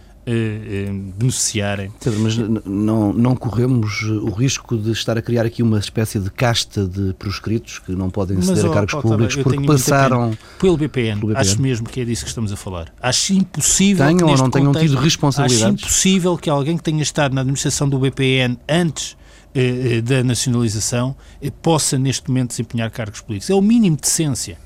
beneficiarem. 1.16 1.92
Pedro, 2.04 2.20
mas 2.20 2.38
não, 2.38 3.12
não 3.14 3.36
corremos 3.36 4.04
o 4.04 4.30
risco 4.30 4.78
de 4.78 4.92
estar 4.92 5.18
a 5.18 5.22
criar 5.22 5.46
aqui 5.46 5.64
uma 5.64 5.80
espécie 5.80 6.20
de 6.20 6.30
casta 6.30 6.86
de 6.86 7.14
proscritos 7.14 7.80
que 7.80 7.94
não 7.94 8.10
podem 8.10 8.38
aceder 8.38 8.66
a 8.66 8.70
cargos 8.70 8.96
públicos 9.02 9.36
porque 9.38 9.66
passaram 9.66 10.38
pelo 10.60 10.78
BPN, 10.78 11.20
pelo 11.20 11.34
BPN. 11.34 11.40
Acho 11.40 11.62
mesmo 11.62 11.90
que 11.90 12.02
é 12.02 12.06
disso 12.06 12.24
que 12.24 12.30
estamos 12.30 12.52
a 12.52 12.56
falar. 12.56 12.94
Acho 13.02 13.34
impossível 13.34 14.06
tenham 14.06 14.30
ou 14.30 14.38
não 14.38 14.50
tenham 14.50 14.72
tido 14.74 14.98
responsabilidades. 14.98 15.66
Acho 15.66 15.86
impossível 15.86 16.38
que 16.38 16.50
alguém 16.50 16.78
que 16.78 16.84
tenha 16.84 17.02
estado 17.02 17.34
na 17.34 17.42
administração 17.42 17.90
do 17.90 17.98
BPN 17.98 18.58
antes 18.68 19.18
eh, 19.54 20.02
da 20.02 20.24
nacionalização 20.24 21.16
possa 21.62 21.98
neste 21.98 22.28
momento 22.28 22.50
desempenhar 22.50 22.92
cargos 22.92 23.22
políticos. 23.22 23.50
É 23.50 23.56
o 23.56 23.62
mínimo 23.62 23.96
de 23.96 24.04
decência. 24.04 24.58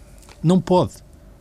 Não 0.44 0.60
pode. 0.60 0.92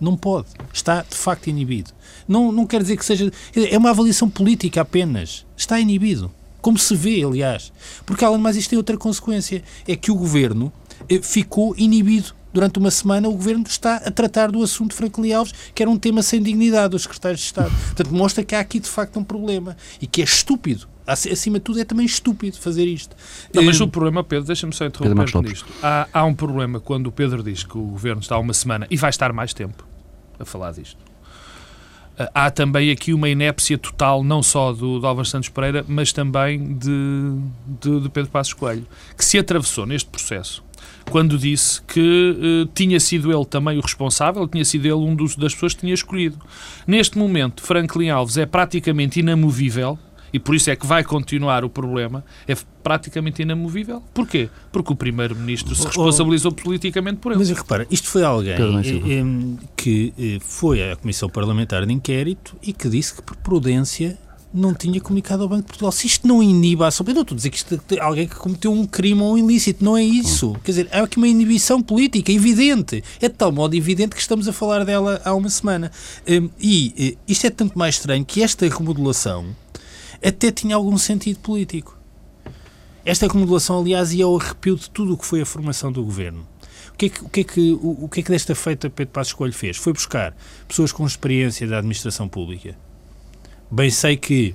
Não 0.02 0.16
pode. 0.16 0.48
Está 0.74 1.02
de 1.02 1.14
facto 1.14 1.46
inibido. 1.46 1.92
Não, 2.26 2.50
não 2.50 2.66
quer 2.66 2.82
dizer 2.82 2.96
que 2.96 3.04
seja. 3.04 3.30
É 3.54 3.78
uma 3.78 3.90
avaliação 3.90 4.28
política 4.28 4.80
apenas. 4.80 5.46
Está 5.56 5.78
inibido. 5.78 6.28
Como 6.60 6.76
se 6.76 6.96
vê, 6.96 7.22
aliás. 7.22 7.72
Porque, 8.04 8.24
além 8.24 8.38
de 8.38 8.42
mais, 8.42 8.56
isto 8.56 8.70
tem 8.70 8.76
outra 8.76 8.96
consequência. 8.96 9.62
É 9.86 9.94
que 9.94 10.10
o 10.10 10.16
governo 10.16 10.72
eh, 11.08 11.20
ficou 11.22 11.72
inibido. 11.78 12.34
Durante 12.52 12.78
uma 12.80 12.90
semana, 12.90 13.28
o 13.28 13.32
governo 13.32 13.64
está 13.66 13.96
a 13.96 14.10
tratar 14.10 14.50
do 14.50 14.62
assunto 14.62 14.92
Franklin 14.92 15.32
Alves, 15.32 15.54
que 15.74 15.82
era 15.82 15.88
um 15.88 15.96
tema 15.96 16.20
sem 16.20 16.42
dignidade 16.42 16.90
dos 16.90 17.02
secretários 17.02 17.40
de 17.40 17.46
Estado. 17.46 17.70
Portanto, 17.70 18.12
mostra 18.12 18.44
que 18.44 18.54
há 18.54 18.60
aqui, 18.60 18.80
de 18.80 18.88
facto, 18.88 19.18
um 19.18 19.24
problema. 19.24 19.76
E 20.00 20.06
que 20.06 20.20
é 20.20 20.24
estúpido 20.24 20.88
acima 21.06 21.58
de 21.58 21.64
tudo 21.64 21.80
é 21.80 21.84
também 21.84 22.06
estúpido 22.06 22.56
fazer 22.58 22.86
isto. 22.86 23.16
Não, 23.52 23.62
mas 23.64 23.80
eh, 23.80 23.84
o 23.84 23.88
problema, 23.88 24.22
Pedro, 24.22 24.46
deixa-me 24.46 24.72
só 24.72 24.84
interromper 24.84 25.42
nisto. 25.42 25.66
Há, 25.82 26.08
há 26.12 26.24
um 26.24 26.34
problema 26.34 26.78
quando 26.78 27.08
o 27.08 27.12
Pedro 27.12 27.42
diz 27.42 27.64
que 27.64 27.76
o 27.76 27.82
governo 27.82 28.20
está 28.20 28.38
uma 28.38 28.54
semana 28.54 28.86
e 28.88 28.96
vai 28.96 29.10
estar 29.10 29.32
mais 29.32 29.52
tempo 29.52 29.91
a 30.38 30.44
falar 30.44 30.72
disto. 30.72 30.98
Ah, 32.18 32.30
há 32.46 32.50
também 32.50 32.90
aqui 32.90 33.12
uma 33.12 33.28
inépcia 33.28 33.78
total, 33.78 34.22
não 34.22 34.42
só 34.42 34.72
do, 34.72 34.98
do 34.98 35.06
Álvaro 35.06 35.26
Santos 35.26 35.48
Pereira, 35.48 35.84
mas 35.88 36.12
também 36.12 36.74
de, 36.74 37.38
de, 37.80 38.00
de 38.00 38.08
Pedro 38.08 38.30
Passos 38.30 38.52
Coelho, 38.52 38.86
que 39.16 39.24
se 39.24 39.38
atravessou 39.38 39.86
neste 39.86 40.08
processo 40.08 40.62
quando 41.10 41.36
disse 41.36 41.82
que 41.82 42.64
uh, 42.64 42.70
tinha 42.74 42.98
sido 42.98 43.32
ele 43.32 43.44
também 43.44 43.78
o 43.78 43.80
responsável, 43.80 44.46
tinha 44.48 44.64
sido 44.64 44.86
ele 44.86 44.94
um 44.94 45.14
dos, 45.14 45.36
das 45.36 45.52
pessoas 45.52 45.74
que 45.74 45.80
tinha 45.80 45.94
escolhido. 45.94 46.38
Neste 46.86 47.18
momento, 47.18 47.62
Franklin 47.62 48.10
Alves 48.10 48.36
é 48.36 48.46
praticamente 48.46 49.20
inamovível 49.20 49.98
e 50.32 50.38
por 50.38 50.54
isso 50.54 50.70
é 50.70 50.76
que 50.76 50.86
vai 50.86 51.04
continuar 51.04 51.64
o 51.64 51.68
problema, 51.68 52.24
é 52.46 52.56
praticamente 52.82 53.42
inamovível. 53.42 54.02
Porquê? 54.14 54.48
Porque 54.70 54.92
o 54.92 54.96
Primeiro-Ministro 54.96 55.74
se 55.74 55.86
responsabilizou 55.86 56.52
politicamente 56.52 57.18
por 57.18 57.32
ele. 57.32 57.38
Mas 57.38 57.50
repara, 57.50 57.86
isto 57.90 58.08
foi 58.08 58.24
alguém 58.24 58.54
eh, 58.54 59.64
que 59.76 60.12
eh, 60.18 60.38
foi 60.40 60.90
à 60.90 60.96
Comissão 60.96 61.28
Parlamentar 61.28 61.86
de 61.86 61.92
Inquérito 61.92 62.56
e 62.62 62.72
que 62.72 62.88
disse 62.88 63.14
que 63.14 63.22
por 63.22 63.36
prudência 63.36 64.18
não 64.52 64.74
tinha 64.74 65.00
comunicado 65.00 65.42
ao 65.42 65.48
Banco 65.48 65.62
de 65.62 65.68
Portugal. 65.68 65.92
Se 65.92 66.06
isto 66.06 66.28
não 66.28 66.42
iniba 66.42 66.84
a 66.84 66.88
ação, 66.88 67.04
eu 67.08 67.14
não 67.14 67.22
estou 67.22 67.34
a 67.34 67.36
dizer 67.36 67.50
que 67.50 67.56
isto 67.56 67.80
é 67.90 68.00
alguém 68.00 68.28
que 68.28 68.36
cometeu 68.36 68.72
um 68.72 68.86
crime 68.86 69.20
ou 69.22 69.34
um 69.34 69.38
ilícito, 69.38 69.82
não 69.84 69.96
é 69.96 70.02
isso. 70.02 70.54
Quer 70.62 70.72
dizer, 70.72 70.88
há 70.92 71.02
aqui 71.02 71.16
uma 71.16 71.28
inibição 71.28 71.82
política 71.82 72.30
evidente. 72.30 73.02
É 73.20 73.28
de 73.28 73.34
tal 73.34 73.50
modo 73.50 73.74
evidente 73.74 74.14
que 74.14 74.20
estamos 74.20 74.46
a 74.46 74.52
falar 74.52 74.84
dela 74.84 75.20
há 75.24 75.34
uma 75.34 75.48
semana. 75.48 75.90
Hum, 76.28 76.50
e 76.60 76.94
eh, 76.98 77.16
isto 77.26 77.46
é 77.46 77.50
tanto 77.50 77.78
mais 77.78 77.94
estranho 77.96 78.24
que 78.24 78.42
esta 78.42 78.68
remodelação 78.68 79.46
até 80.22 80.50
tinha 80.50 80.76
algum 80.76 80.96
sentido 80.96 81.38
político. 81.40 81.98
Esta 83.04 83.26
remodelação, 83.26 83.80
aliás, 83.80 84.12
ia 84.12 84.24
ao 84.24 84.38
arrepio 84.38 84.76
de 84.76 84.88
tudo 84.88 85.14
o 85.14 85.18
que 85.18 85.26
foi 85.26 85.40
a 85.40 85.46
formação 85.46 85.90
do 85.90 86.04
governo. 86.04 86.46
O 86.94 86.96
que 86.96 87.06
é 87.06 87.08
que, 87.08 87.24
o 87.24 87.28
que, 87.28 87.40
é 87.40 87.44
que, 87.44 87.72
o, 87.72 88.04
o 88.04 88.08
que, 88.08 88.20
é 88.20 88.22
que 88.22 88.30
desta 88.30 88.54
feita 88.54 88.88
Pedro 88.88 89.12
Passos 89.12 89.32
Coelho 89.32 89.52
fez? 89.52 89.76
Foi 89.76 89.92
buscar 89.92 90.36
pessoas 90.68 90.92
com 90.92 91.04
experiência 91.04 91.66
da 91.66 91.78
administração 91.78 92.28
pública. 92.28 92.76
Bem 93.70 93.90
sei 93.90 94.16
que 94.16 94.54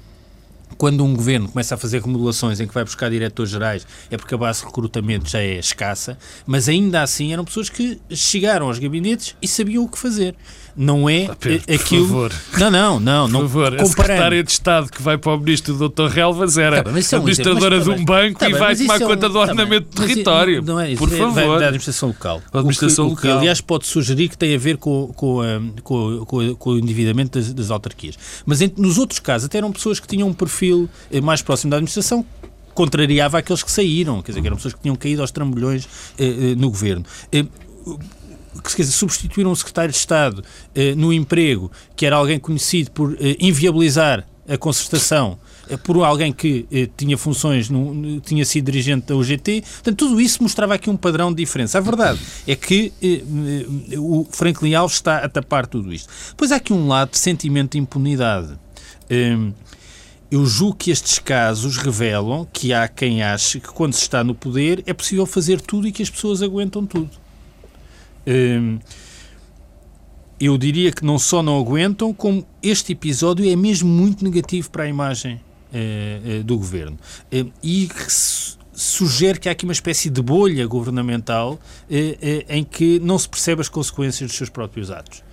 quando 0.78 1.04
um 1.04 1.16
governo 1.16 1.50
começa 1.50 1.76
a 1.76 1.78
fazer 1.78 2.02
remodelações 2.02 2.60
em 2.60 2.68
que 2.68 2.74
vai 2.74 2.84
buscar 2.84 3.10
diretores 3.10 3.52
gerais, 3.52 3.88
é 4.12 4.18
porque 4.18 4.34
a 4.36 4.38
base 4.38 4.60
de 4.60 4.66
recrutamento 4.66 5.30
já 5.30 5.40
é 5.40 5.58
escassa, 5.58 6.18
mas 6.46 6.68
ainda 6.70 7.02
assim 7.02 7.34
eram 7.34 7.46
pessoas 7.46 7.70
que 7.70 8.00
chegaram 8.12 8.68
aos 8.68 8.80
gabinetes 8.80 9.36
e 9.42 9.48
sabiam 9.48 9.84
o 9.84 9.90
que 9.90 9.98
fazer 9.98 10.36
não 10.78 11.10
é 11.10 11.28
Pedro, 11.40 11.74
aquilo. 11.74 12.08
Por 12.08 12.32
favor. 12.32 12.34
Não, 12.60 12.72
não, 12.72 13.00
não. 13.00 13.28
não 13.28 13.42
por 13.42 13.48
favor, 13.50 13.64
comparando. 13.72 13.84
a 13.84 13.86
secretária 13.88 14.44
de 14.44 14.52
Estado 14.52 14.92
que 14.92 15.02
vai 15.02 15.18
para 15.18 15.34
o 15.34 15.40
ministro 15.40 15.74
do 15.74 15.90
Dr. 15.90 16.06
Relvas 16.06 16.58
era 16.58 16.84
tá 16.84 16.92
bem, 16.92 17.02
é 17.02 17.16
administradora 17.16 17.82
de 17.82 17.90
um 17.90 18.06
banco 18.06 18.40
tá 18.40 18.50
e 18.50 18.54
vai 18.54 18.76
tomar 18.76 18.96
é 18.96 19.00
conta 19.00 19.26
é 19.26 19.30
um, 19.30 19.32
do 19.32 19.40
ordenamento 19.40 19.88
tá 19.88 20.02
do 20.02 20.08
território. 20.08 20.62
Não 20.62 20.80
é 20.80 20.92
isso. 20.92 21.00
Por 21.00 21.10
favor. 21.10 21.60
Da 21.60 21.66
administração 21.66 22.10
local. 22.10 22.42
A 22.54 22.58
administração 22.60 23.08
o 23.08 23.10
que, 23.10 23.16
local. 23.16 23.32
O 23.32 23.34
que, 23.34 23.40
aliás, 23.40 23.60
pode 23.60 23.88
sugerir 23.88 24.30
que 24.30 24.38
tem 24.38 24.54
a 24.54 24.60
ver 24.60 24.78
com, 24.78 25.08
com, 25.16 25.42
com, 25.84 26.26
com, 26.26 26.56
com 26.56 26.70
o 26.70 26.78
endividamento 26.78 27.40
das, 27.40 27.52
das 27.52 27.72
autarquias. 27.72 28.16
Mas 28.46 28.60
nos 28.78 28.98
outros 29.00 29.20
casos, 29.20 29.48
até 29.48 29.58
eram 29.58 29.72
pessoas 29.72 30.00
que 30.00 30.08
tinham 30.08 30.28
um 30.28 30.34
perfil 30.34 30.88
eh, 31.12 31.20
mais 31.20 31.42
próximo 31.42 31.72
da 31.72 31.78
administração, 31.78 32.24
contrariava 32.78 33.40
aqueles 33.40 33.64
que 33.64 33.72
saíram, 33.72 34.22
quer 34.22 34.32
dizer, 34.32 34.42
que 34.42 34.48
eram 34.48 34.58
pessoas 34.58 34.76
que 34.76 34.82
tinham 34.82 34.96
caído 34.96 35.22
aos 35.22 35.32
trambolhões 35.32 35.88
eh, 36.20 36.52
eh, 36.52 36.56
no 36.56 36.70
governo. 36.70 37.04
Eh, 37.32 37.46
quer 38.62 38.82
dizer, 38.84 38.94
substituíram 38.94 39.52
um 39.52 39.56
secretário 39.56 39.92
de 39.92 39.98
Estado 39.98 40.44
eh, 40.76 40.96
no 40.96 41.12
emprego, 41.14 41.72
que 41.96 42.06
era 42.06 42.16
alguém 42.16 42.40
conhecido 42.40 42.92
por 42.92 43.14
eh, 43.14 43.36
inviabilizar 43.40 44.26
a 44.48 44.58
concertação 44.58 45.38
eh, 45.70 45.78
por 45.78 45.98
alguém 46.04 46.32
que 46.32 46.66
eh, 46.72 46.88
tinha 46.96 47.18
funções, 47.18 47.70
tinha 48.24 48.46
sido 48.46 48.66
dirigente 48.66 49.08
da 49.08 49.16
UGT. 49.16 49.62
Portanto, 49.62 49.98
tudo 49.98 50.22
isso 50.22 50.42
mostrava 50.42 50.74
aqui 50.76 50.90
um 50.90 50.98
padrão 50.98 51.32
de 51.32 51.38
diferença. 51.38 51.78
A 51.78 51.82
verdade 51.82 52.20
é 52.48 52.56
que 52.56 52.94
eh, 53.02 53.22
eh 53.92 54.00
o 54.00 54.26
Franklin 54.32 54.74
Alves 54.74 54.96
está 54.96 55.18
a 55.18 55.30
tapar 55.30 55.68
tudo 55.68 55.94
isto. 55.94 56.12
Pois 56.36 56.52
há 56.52 56.56
aqui 56.56 56.74
um 56.74 56.88
lado 56.88 57.12
de 57.12 57.20
sentimento 57.20 57.74
de 57.74 57.80
impunidade. 57.80 58.58
Eh, 59.10 59.38
eu 60.30 60.46
julgo 60.46 60.76
que 60.76 60.92
estes 60.92 61.20
casos 61.20 61.78
revelam 61.78 62.46
que 62.52 62.74
há 62.74 62.88
quem 62.88 63.24
ache 63.24 63.62
que 63.62 63.70
quando 63.70 63.94
se 63.94 64.02
está 64.02 64.24
no 64.24 64.36
poder 64.36 64.84
é 64.86 64.94
possível 64.94 65.26
fazer 65.26 65.62
tudo 65.62 65.88
e 65.88 65.92
que 65.92 66.04
as 66.04 66.10
pessoas 66.10 66.42
aguentam 66.42 66.86
tudo. 66.86 67.10
Hum, 68.28 68.80
eu 70.40 70.58
diria 70.58 70.92
que 70.92 71.04
não 71.04 71.18
só 71.18 71.42
não 71.42 71.60
aguentam, 71.60 72.14
como 72.14 72.46
este 72.62 72.92
episódio 72.92 73.50
é 73.50 73.56
mesmo 73.56 73.90
muito 73.90 74.24
negativo 74.24 74.70
para 74.70 74.84
a 74.84 74.88
imagem 74.88 75.42
eh, 75.74 76.22
eh, 76.24 76.44
do 76.44 76.58
governo. 76.58 76.98
Eh, 77.32 77.46
e 77.64 77.90
sugere 78.74 79.40
que 79.40 79.50
há 79.50 79.52
aqui 79.52 79.64
uma 79.64 79.74
espécie 79.74 80.10
de 80.10 80.22
bolha 80.22 80.68
governamental 80.68 81.60
em 82.48 82.64
que 82.64 83.00
não 83.00 83.18
se 83.18 83.28
percebe 83.28 83.60
as 83.60 83.68
consequências 83.68 84.30
dos 84.30 84.38
seus 84.38 84.50
próprios 84.50 84.92
atos. 84.92 85.24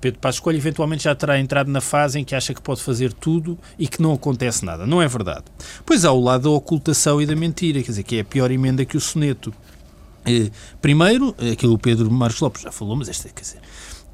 Pedro 0.00 0.20
Passos 0.20 0.40
Coelho 0.40 0.58
eventualmente 0.58 1.04
já 1.04 1.14
terá 1.14 1.38
entrado 1.38 1.70
na 1.70 1.80
fase 1.80 2.18
em 2.18 2.24
que 2.24 2.34
acha 2.34 2.54
que 2.54 2.62
pode 2.62 2.80
fazer 2.80 3.12
tudo 3.12 3.58
e 3.78 3.88
que 3.88 4.00
não 4.00 4.12
acontece 4.12 4.64
nada. 4.64 4.86
Não 4.86 5.02
é 5.02 5.08
verdade. 5.08 5.44
Pois 5.84 6.04
há 6.04 6.12
o 6.12 6.20
lado 6.20 6.44
da 6.44 6.50
ocultação 6.50 7.20
e 7.20 7.26
da 7.26 7.34
mentira, 7.34 7.82
quer 7.82 7.90
dizer, 7.90 8.04
que 8.04 8.16
é 8.16 8.20
a 8.20 8.24
pior 8.24 8.50
emenda 8.50 8.84
que 8.84 8.96
o 8.96 9.00
soneto. 9.00 9.52
Eh, 10.24 10.50
primeiro, 10.80 11.34
aquilo 11.52 11.74
o 11.74 11.78
Pedro 11.78 12.10
Marcos 12.10 12.40
Lopes 12.40 12.62
já 12.62 12.72
falou, 12.72 12.96
mas 12.96 13.08
esta, 13.08 13.28
quer 13.28 13.42
dizer, 13.42 13.60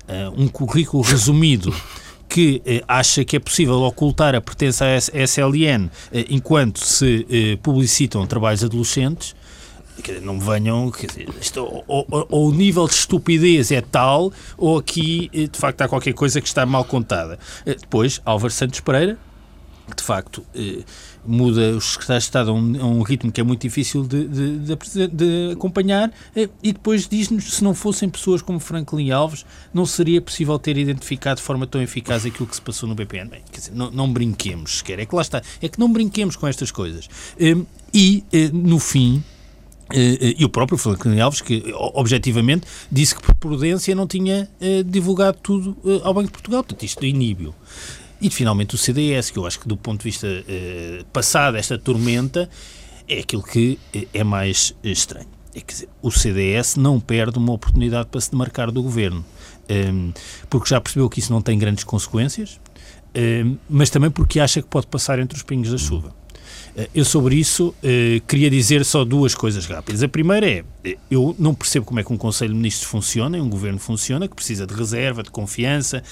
eh, 0.09 0.29
um 0.37 0.49
currículo 0.49 1.03
resumido 1.03 1.75
que 2.29 2.63
eh, 2.65 2.83
acha 2.87 3.25
que 3.25 3.37
é 3.37 3.39
possível 3.39 3.83
ocultar 3.83 4.35
a 4.35 4.41
pertença 4.41 4.85
à 4.85 4.97
SLN 4.97 5.91
enquanto 6.29 6.85
se 6.85 7.59
publicitam 7.63 8.27
trabalhos 8.27 8.65
adolescentes, 8.65 9.35
Dizer, 9.99 10.21
não 10.21 10.39
venham, 10.39 10.91
dizer, 10.91 11.27
isto, 11.41 11.59
ou, 11.63 11.83
ou, 11.89 12.27
ou, 12.31 12.49
o 12.51 12.53
nível 12.53 12.87
de 12.87 12.93
estupidez 12.93 13.73
é 13.73 13.81
tal, 13.81 14.31
ou 14.59 14.77
aqui 14.77 15.31
de 15.33 15.59
facto 15.59 15.81
há 15.81 15.89
qualquer 15.89 16.13
coisa 16.13 16.39
que 16.39 16.47
está 16.47 16.67
mal 16.67 16.85
contada. 16.85 17.39
Depois, 17.65 18.21
Álvaro 18.27 18.53
Santos 18.53 18.81
Pereira, 18.81 19.19
de 19.95 20.03
facto 20.03 20.45
eh, 20.55 20.83
muda 21.27 21.77
os 21.77 21.93
secretários 21.93 22.25
de 22.25 22.29
Estado 22.29 22.51
a 22.51 22.55
um, 22.55 22.81
a 22.81 22.87
um, 22.87 23.03
ritmo 23.03 23.31
que 23.31 23.41
é 23.41 23.45
muito 23.45 23.63
difícil 23.63 24.05
de, 24.05 24.27
de, 24.27 24.59
de, 24.59 25.09
de 25.09 25.53
acompanhar 25.53 26.13
eh, 26.35 26.49
e 26.63 26.73
depois 26.73 27.09
diz-nos 27.09 27.55
se 27.55 27.65
não 27.65 27.75
fossem 27.75 28.09
pessoas 28.09 28.43
como 28.43 28.59
Franklin 28.61 29.11
Alves 29.11 29.45
não 29.73 29.85
seria 29.87 30.21
possível 30.21 30.59
ter 30.59 30.77
identificado 30.77 31.37
de 31.37 31.43
forma 31.43 31.67
tão 31.67 31.83
eficaz 31.83 32.25
aquilo 32.25 32.47
que 32.47 32.55
se 32.55 32.63
passou 32.63 32.89
no 32.89 32.95
BPN. 32.95 33.31
Bem, 33.31 33.43
quer 33.51 33.59
dizer, 33.59 33.75
não, 33.75 33.91
não 33.91 34.13
brinquemos 34.13 34.79
sequer, 34.79 34.99
é 34.99 35.07
que 35.07 35.15
lá 35.15 35.23
está, 35.23 35.43
é 35.61 35.69
que 35.69 35.79
não 35.79 35.93
brinquemos 35.93 36.37
com 36.37 36.47
estas 36.47 36.71
coisas. 36.71 37.09
Eh, 37.39 37.57
e, 37.93 38.25
eh, 38.33 38.51
no 38.53 38.79
fim, 38.79 39.23
eh, 39.93 40.35
e 40.39 40.45
o 40.45 40.49
próprio 40.49 40.79
Franklin 40.79 41.21
Alves, 41.21 41.41
que 41.41 41.73
objetivamente 41.75 42.67
disse 42.91 43.15
que 43.15 43.23
por 43.23 43.35
prudência 43.35 43.95
não 43.95 44.07
tinha 44.07 44.49
divulgado 44.85 45.39
tudo 45.43 45.77
ao 46.03 46.13
Banco 46.13 46.27
de 46.27 46.33
Portugal, 46.33 46.63
portanto 46.63 46.83
isto 46.83 47.03
é 47.05 47.09
iníbio. 47.09 47.55
E 48.21 48.31
finalmente 48.31 48.75
o 48.75 48.79
CDS, 48.79 49.31
que 49.31 49.39
eu 49.39 49.47
acho 49.47 49.61
que 49.61 49.69
do 49.69 49.77
ponto 49.77 50.01
de 50.01 50.05
vista 50.05 50.27
eh, 50.27 51.05
passado 51.13 51.57
esta 51.57 51.79
tormenta, 51.79 52.49
é 53.09 53.21
aquilo 53.21 53.43
que 53.43 53.79
eh, 53.95 54.07
é 54.13 54.25
mais 54.25 54.75
eh, 54.83 54.91
estranho. 54.91 55.29
É 55.55 55.61
que 55.61 55.89
o 56.03 56.11
CDS 56.11 56.77
não 56.77 56.99
perde 56.99 57.39
uma 57.39 57.53
oportunidade 57.53 58.09
para 58.11 58.21
se 58.21 58.31
demarcar 58.31 58.71
do 58.71 58.83
governo, 58.83 59.25
um, 59.71 60.13
porque 60.51 60.69
já 60.69 60.79
percebeu 60.81 61.09
que 61.09 61.19
isso 61.19 61.33
não 61.33 61.41
tem 61.41 61.59
grandes 61.59 61.83
consequências, 61.83 62.61
um, 63.17 63.57
mas 63.69 63.89
também 63.89 64.11
porque 64.11 64.39
acha 64.39 64.61
que 64.61 64.69
pode 64.69 64.87
passar 64.87 65.19
entre 65.19 65.37
os 65.37 65.43
pingos 65.43 65.71
da 65.71 65.79
chuva. 65.79 66.15
Eh, 66.77 66.89
eu 66.95 67.05
sobre 67.05 67.37
isso 67.37 67.75
eh, 67.83 68.21
queria 68.27 68.51
dizer 68.51 68.85
só 68.85 69.05
duas 69.05 69.35
coisas 69.35 69.67
rápidas. 69.67 70.03
A 70.03 70.09
primeira 70.09 70.49
é, 70.49 70.65
eh, 70.85 70.97
eu 71.11 71.35
não 71.39 71.55
percebo 71.55 71.87
como 71.87 72.01
é 72.01 72.05
que 72.05 72.13
um 72.13 72.17
Conselho 72.17 72.53
de 72.53 72.57
Ministros 72.57 72.89
funciona, 72.89 73.39
um 73.39 73.49
governo 73.49 73.79
funciona, 73.79 74.29
que 74.29 74.35
precisa 74.35 74.67
de 74.67 74.75
reserva, 74.75 75.23
de 75.23 75.31
confiança 75.31 76.03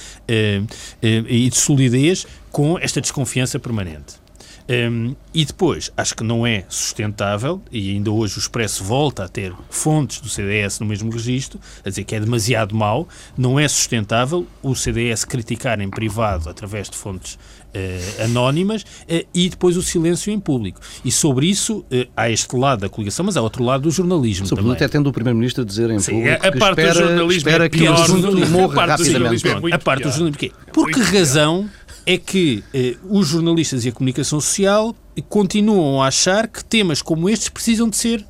e 1.01 1.49
de 1.49 1.57
solidez 1.57 2.27
com 2.51 2.79
esta 2.79 3.01
desconfiança 3.01 3.59
permanente. 3.59 4.25
Um, 4.67 5.15
e 5.35 5.45
depois, 5.45 5.91
acho 5.95 6.17
que 6.17 6.25
não 6.25 6.47
é 6.47 6.65
sustentável, 6.69 7.61
e 7.71 7.91
ainda 7.91 8.11
hoje 8.11 8.39
o 8.39 8.41
Expresso 8.41 8.83
volta 8.83 9.25
a 9.25 9.29
ter 9.29 9.53
fontes 9.69 10.21
do 10.21 10.29
CDS 10.29 10.81
no 10.81 10.87
mesmo 10.87 11.11
registro, 11.13 11.61
a 11.85 11.91
dizer 11.91 12.05
que 12.05 12.15
é 12.15 12.21
demasiado 12.21 12.75
mau, 12.75 13.07
não 13.37 13.61
é 13.61 13.69
sustentável 13.69 14.47
o 14.63 14.75
CDS 14.75 15.25
criticar 15.25 15.81
em 15.81 15.91
privado, 15.91 16.49
através 16.49 16.89
de 16.89 16.97
fontes 16.97 17.39
uh, 17.75 18.25
anónimas, 18.25 18.83
uh, 18.83 19.27
e 19.35 19.49
depois 19.49 19.77
o 19.77 19.83
silêncio 19.83 20.33
em 20.33 20.39
público. 20.39 20.81
E 21.05 21.11
sobre 21.11 21.47
isso, 21.47 21.79
uh, 21.79 22.07
há 22.17 22.31
este 22.31 22.57
lado 22.57 22.81
da 22.81 22.89
coligação, 22.89 23.25
mas 23.25 23.37
há 23.37 23.43
outro 23.43 23.65
lado 23.65 23.83
do 23.83 23.91
jornalismo 23.91 24.47
Sobretudo 24.47 24.75
também. 24.75 24.87
até 24.87 24.89
tendo 24.89 25.09
o 25.09 25.13
Primeiro-Ministro 25.13 25.63
a 25.63 25.67
dizer 25.67 25.91
em 25.91 25.99
Sim, 25.99 26.13
público 26.13 26.45
a, 26.45 26.49
a 26.49 26.53
parte 26.53 26.81
espera, 26.81 26.93
do 26.93 27.09
jornalismo 27.09 27.33
espera 27.33 27.65
é 27.65 27.69
que 27.69 27.83
o 27.83 27.93
assunto 27.93 28.51
morra 28.51 28.87
rapidamente. 28.87 29.49
É 29.49 29.75
a 29.75 29.79
parte 29.79 30.05
do 30.05 30.11
jornalismo, 30.11 30.33
porquê? 30.33 30.53
Por 30.73 30.91
que 30.91 31.01
razão 31.01 31.69
é 32.07 32.19
que 32.19 32.63
os 33.09 33.29
jornalistas 33.29 33.85
e 33.85 33.89
a 33.89 33.93
comunicação 33.93 34.41
social 34.41 34.95
continuam 35.29 36.03
a 36.03 36.09
achar 36.09 36.47
que 36.49 36.65
temas 36.65 37.01
como 37.01 37.29
estes 37.29 37.49
precisam 37.49 37.89
de 37.89 37.97
ser 37.97 38.25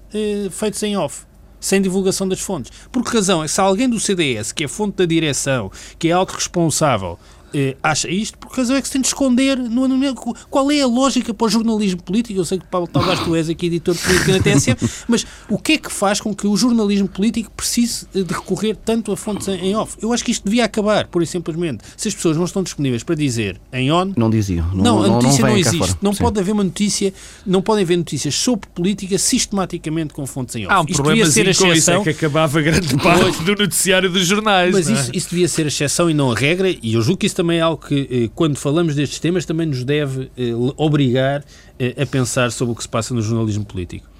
feitos 0.50 0.82
em 0.82 0.96
off 0.96 1.24
sem 1.64 1.80
divulgação 1.80 2.28
das 2.28 2.40
fontes. 2.40 2.70
Por 2.92 3.02
que 3.02 3.16
razão? 3.16 3.42
É 3.42 3.48
se 3.48 3.58
alguém 3.58 3.88
do 3.88 3.98
CDS, 3.98 4.52
que 4.52 4.64
é 4.64 4.68
fonte 4.68 4.98
da 4.98 5.06
direção, 5.06 5.72
que 5.98 6.08
é 6.08 6.12
autorresponsável, 6.12 7.18
eh, 7.54 7.76
acha 7.82 8.10
isto, 8.10 8.36
porque 8.36 8.56
razão 8.56 8.76
é 8.76 8.80
que 8.80 8.88
se 8.88 8.92
tem 8.92 9.00
de 9.00 9.06
esconder 9.06 9.56
no, 9.56 9.86
no, 9.86 10.14
qual 10.50 10.70
é 10.70 10.80
a 10.80 10.86
lógica 10.86 11.32
para 11.32 11.46
o 11.46 11.48
jornalismo 11.48 12.02
político. 12.02 12.38
Eu 12.38 12.44
sei 12.44 12.58
que, 12.58 12.66
Paulo, 12.66 12.88
talvez 12.88 13.20
tu 13.20 13.34
és 13.34 13.48
aqui 13.48 13.66
editor 13.66 13.96
político 13.96 14.32
na 14.32 14.40
TSF, 14.40 15.04
mas 15.06 15.24
o 15.48 15.56
que 15.56 15.74
é 15.74 15.78
que 15.78 15.90
faz 15.90 16.20
com 16.20 16.34
que 16.34 16.46
o 16.46 16.56
jornalismo 16.56 17.08
político 17.08 17.50
precise 17.56 18.06
de 18.12 18.22
recorrer 18.22 18.76
tanto 18.76 19.12
a 19.12 19.16
fontes 19.16 19.46
em, 19.48 19.74
off? 19.76 19.96
Eu 20.02 20.12
acho 20.12 20.24
que 20.24 20.32
isto 20.32 20.44
devia 20.44 20.64
acabar, 20.64 21.06
pura 21.06 21.24
e 21.24 21.26
simplesmente. 21.26 21.84
Se 21.96 22.08
as 22.08 22.14
pessoas 22.14 22.36
não 22.36 22.44
estão 22.44 22.62
disponíveis 22.62 23.02
para 23.02 23.14
dizer 23.14 23.60
em 23.72 23.92
on. 23.92 24.12
Não 24.16 24.28
diziam. 24.28 24.66
Não, 24.74 24.82
não 24.82 25.04
a 25.04 25.08
notícia 25.08 25.42
não, 25.42 25.50
não 25.50 25.56
existe. 25.56 25.96
Não 26.02 26.12
Sim. 26.12 26.24
pode 26.24 26.40
haver 26.40 26.52
uma 26.52 26.64
notícia, 26.64 27.14
não 27.46 27.62
podem 27.62 27.84
haver 27.84 27.96
notícias 27.96 28.34
sobre 28.34 28.68
política 28.74 29.16
sistematicamente 29.16 30.12
com 30.12 30.26
fontes 30.26 30.56
em 30.56 30.66
off. 30.66 30.74
Há 30.74 30.80
um 30.80 30.86
isto 30.88 31.02
devia 31.02 31.26
ser 31.26 31.46
a 31.46 31.50
exceção. 31.50 31.72
Isso 31.72 31.90
é 31.90 32.02
que 32.02 32.10
acabava 32.10 32.60
grande 32.60 32.96
parte 32.96 33.42
do 33.42 33.54
noticiário 33.54 34.10
dos 34.10 34.26
jornais. 34.26 34.72
Mas 34.74 34.88
é? 34.88 34.92
isso, 34.92 35.10
isso 35.14 35.30
devia 35.30 35.46
ser 35.46 35.64
a 35.64 35.68
exceção 35.68 36.10
e 36.10 36.14
não 36.14 36.32
a 36.32 36.34
regra, 36.34 36.68
e 36.82 36.94
eu 36.94 37.02
julgo 37.02 37.18
que 37.18 37.26
isso 37.26 37.36
também 37.36 37.43
é 37.52 37.60
algo 37.60 37.84
que, 37.86 38.08
eh, 38.10 38.30
quando 38.34 38.56
falamos 38.56 38.94
destes 38.94 39.18
temas, 39.18 39.44
também 39.44 39.66
nos 39.66 39.84
deve 39.84 40.30
eh, 40.36 40.52
obrigar 40.76 41.44
eh, 41.78 41.94
a 42.00 42.06
pensar 42.06 42.50
sobre 42.50 42.72
o 42.72 42.76
que 42.76 42.82
se 42.82 42.88
passa 42.88 43.14
no 43.14 43.22
jornalismo 43.22 43.64
político. 43.64 44.14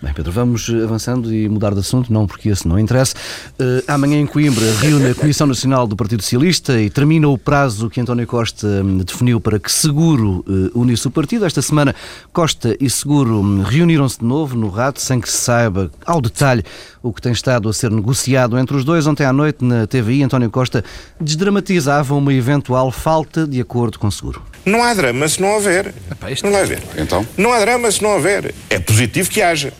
Bem, 0.00 0.12
Pedro, 0.12 0.30
vamos 0.30 0.70
avançando 0.70 1.34
e 1.34 1.48
mudar 1.48 1.74
de 1.74 1.80
assunto, 1.80 2.12
não 2.12 2.24
porque 2.24 2.50
esse 2.50 2.68
não 2.68 2.78
interessa. 2.78 3.16
Uh, 3.58 3.82
amanhã 3.88 4.20
em 4.20 4.26
Coimbra 4.26 4.64
reúne 4.80 5.10
a 5.10 5.14
Comissão 5.14 5.44
Nacional 5.44 5.88
do 5.88 5.96
Partido 5.96 6.22
Socialista 6.22 6.80
e 6.80 6.88
termina 6.88 7.26
o 7.26 7.36
prazo 7.36 7.90
que 7.90 8.00
António 8.00 8.24
Costa 8.24 8.64
um, 8.64 8.98
definiu 8.98 9.40
para 9.40 9.58
que 9.58 9.72
Seguro 9.72 10.44
uh, 10.46 10.80
unisse 10.80 11.08
o 11.08 11.10
partido. 11.10 11.44
Esta 11.44 11.60
semana, 11.60 11.96
Costa 12.32 12.76
e 12.80 12.88
Seguro 12.88 13.40
um, 13.40 13.62
reuniram-se 13.62 14.20
de 14.20 14.24
novo 14.24 14.56
no 14.56 14.68
rato, 14.68 15.00
sem 15.00 15.20
que 15.20 15.28
se 15.28 15.38
saiba 15.38 15.90
ao 16.06 16.20
detalhe 16.20 16.62
o 17.02 17.12
que 17.12 17.20
tem 17.20 17.32
estado 17.32 17.68
a 17.68 17.72
ser 17.72 17.90
negociado 17.90 18.58
entre 18.58 18.76
os 18.76 18.84
dois. 18.84 19.06
Ontem 19.06 19.24
à 19.24 19.32
noite, 19.32 19.64
na 19.64 19.86
TVI, 19.86 20.22
António 20.22 20.50
Costa 20.50 20.84
desdramatizava 21.20 22.14
uma 22.14 22.32
eventual 22.32 22.90
falta 22.90 23.46
de 23.46 23.60
acordo 23.60 23.98
com 23.98 24.10
Seguro. 24.10 24.42
Não 24.64 24.82
há 24.82 24.92
drama 24.94 25.28
se 25.28 25.40
não 25.40 25.48
houver. 25.48 25.94
Epá, 26.10 26.30
isto... 26.30 26.44
Não 26.44 26.52
vai 26.52 26.62
haver. 26.62 26.82
Então? 26.96 27.26
Não 27.36 27.52
há 27.52 27.60
drama 27.60 27.90
se 27.90 28.02
não 28.02 28.10
houver. 28.10 28.54
É 28.68 28.78
positivo 28.78 29.30
que 29.30 29.40
haja. 29.42 29.72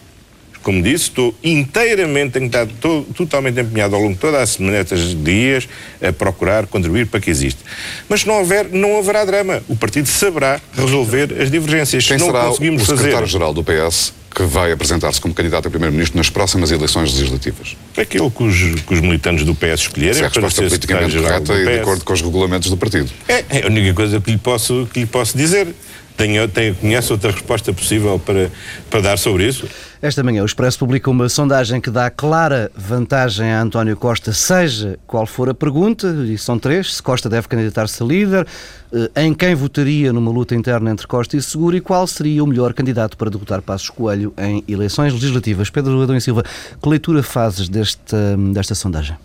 Como 0.63 0.83
disse, 0.83 1.05
estou 1.05 1.35
inteiramente, 1.43 2.33
tenho 2.33 2.47
estado 2.47 2.71
todo, 2.81 3.07
totalmente 3.15 3.61
empenhado 3.61 3.95
ao 3.95 4.03
longo 4.03 4.15
de 4.15 4.21
toda 4.21 4.43
a 4.43 4.47
semana, 4.47 4.79
estes 4.79 5.15
dias, 5.25 5.69
a 6.03 6.13
procurar 6.13 6.67
contribuir 6.67 7.07
para 7.07 7.21
que 7.21 7.31
exista. 7.31 7.63
Mas 8.09 8.21
se 8.21 8.27
não 8.27 8.35
houver, 8.35 8.69
não 8.71 8.99
haverá 8.99 9.25
drama. 9.25 9.63
O 9.69 9.77
partido 9.77 10.09
saberá 10.09 10.61
resolver 10.75 11.41
as 11.41 11.51
divergências. 11.51 12.07
Quem 12.07 12.19
se 12.19 12.25
não 12.25 12.33
será 12.33 12.47
conseguimos 12.47 12.83
o 12.83 12.87
fazer. 12.87 12.99
secretário-geral 12.99 13.55
do 13.55 13.65
PS 13.65 14.18
que 14.35 14.43
vai 14.43 14.71
apresentar-se 14.73 15.21
como 15.21 15.35
candidato 15.35 15.67
a 15.67 15.71
primeiro-ministro 15.71 16.17
nas 16.17 16.31
próximas 16.31 16.71
eleições 16.71 17.13
legislativas? 17.15 17.77
Aquilo 17.97 18.31
que 18.31 18.43
os, 18.43 18.57
que 18.83 18.95
os 18.95 19.01
militantes 19.01 19.45
do 19.45 19.55
PS 19.55 19.81
escolherem. 19.81 20.11
Essa 20.11 20.21
é 20.21 20.27
a 20.27 20.29
resposta 20.29 20.63
politicamente 20.63 21.17
correta 21.17 21.55
e 21.55 21.65
de 21.65 21.79
acordo 21.81 22.05
com 22.05 22.13
os 22.13 22.23
regulamentos 22.23 22.71
do 22.71 22.77
partido. 22.77 23.11
É, 23.27 23.45
é 23.49 23.63
a 23.65 23.67
única 23.67 23.95
coisa 23.95 24.21
que 24.21 24.31
lhe 24.31 24.39
posso, 24.39 24.89
que 24.93 25.01
lhe 25.01 25.07
posso 25.07 25.37
dizer. 25.37 25.75
Tenho, 26.19 26.51
conhece 26.81 27.13
outra 27.13 27.31
resposta 27.31 27.73
possível 27.73 28.19
para, 28.19 28.51
para 28.91 29.01
dar 29.01 29.17
sobre 29.17 29.47
isso? 29.47 29.69
Esta 30.03 30.21
manhã 30.21 30.43
o 30.43 30.47
Expresso 30.47 30.77
publica 30.77 31.09
uma 31.09 31.29
sondagem 31.29 31.81
que 31.81 31.91
dá 31.91 32.11
clara 32.11 32.73
vantagem 32.75 33.53
a 33.53 33.63
António 33.63 33.97
Costa, 33.97 34.33
seja 34.33 34.99
qual 35.07 35.27
for 35.27 35.49
a 35.49 35.55
pergunta, 35.55 36.09
e 36.29 36.37
são 36.37 36.59
três, 36.59 36.97
se 36.97 37.03
Costa 37.03 37.29
deve 37.29 37.47
candidatar-se 37.47 38.03
a 38.03 38.07
líder, 38.07 38.45
eh, 38.93 39.23
em 39.25 39.33
quem 39.33 39.55
votaria 39.55 40.13
numa 40.13 40.33
luta 40.33 40.57
interna 40.57 40.91
entre 40.91 41.07
Costa 41.07 41.37
e 41.37 41.43
Seguro 41.43 41.77
e 41.77 41.81
qual 41.81 42.05
seria 42.09 42.43
o 42.43 42.47
melhor 42.49 42.75
candidato 42.75 43.17
para 43.17 43.31
derrotar 43.31 43.63
Passos 43.63 43.89
Coelho 43.89 44.35
em 44.37 44.65
eleições 44.67 45.13
legislativas. 45.13 45.71
Pedro 45.71 46.03
Adão 46.03 46.17
e 46.17 46.21
Silva, 46.21 46.43
que 46.83 46.89
leitura 46.89 47.23
fazes 47.23 47.69
desta, 47.69 48.37
desta 48.53 48.75
sondagem? 48.75 49.17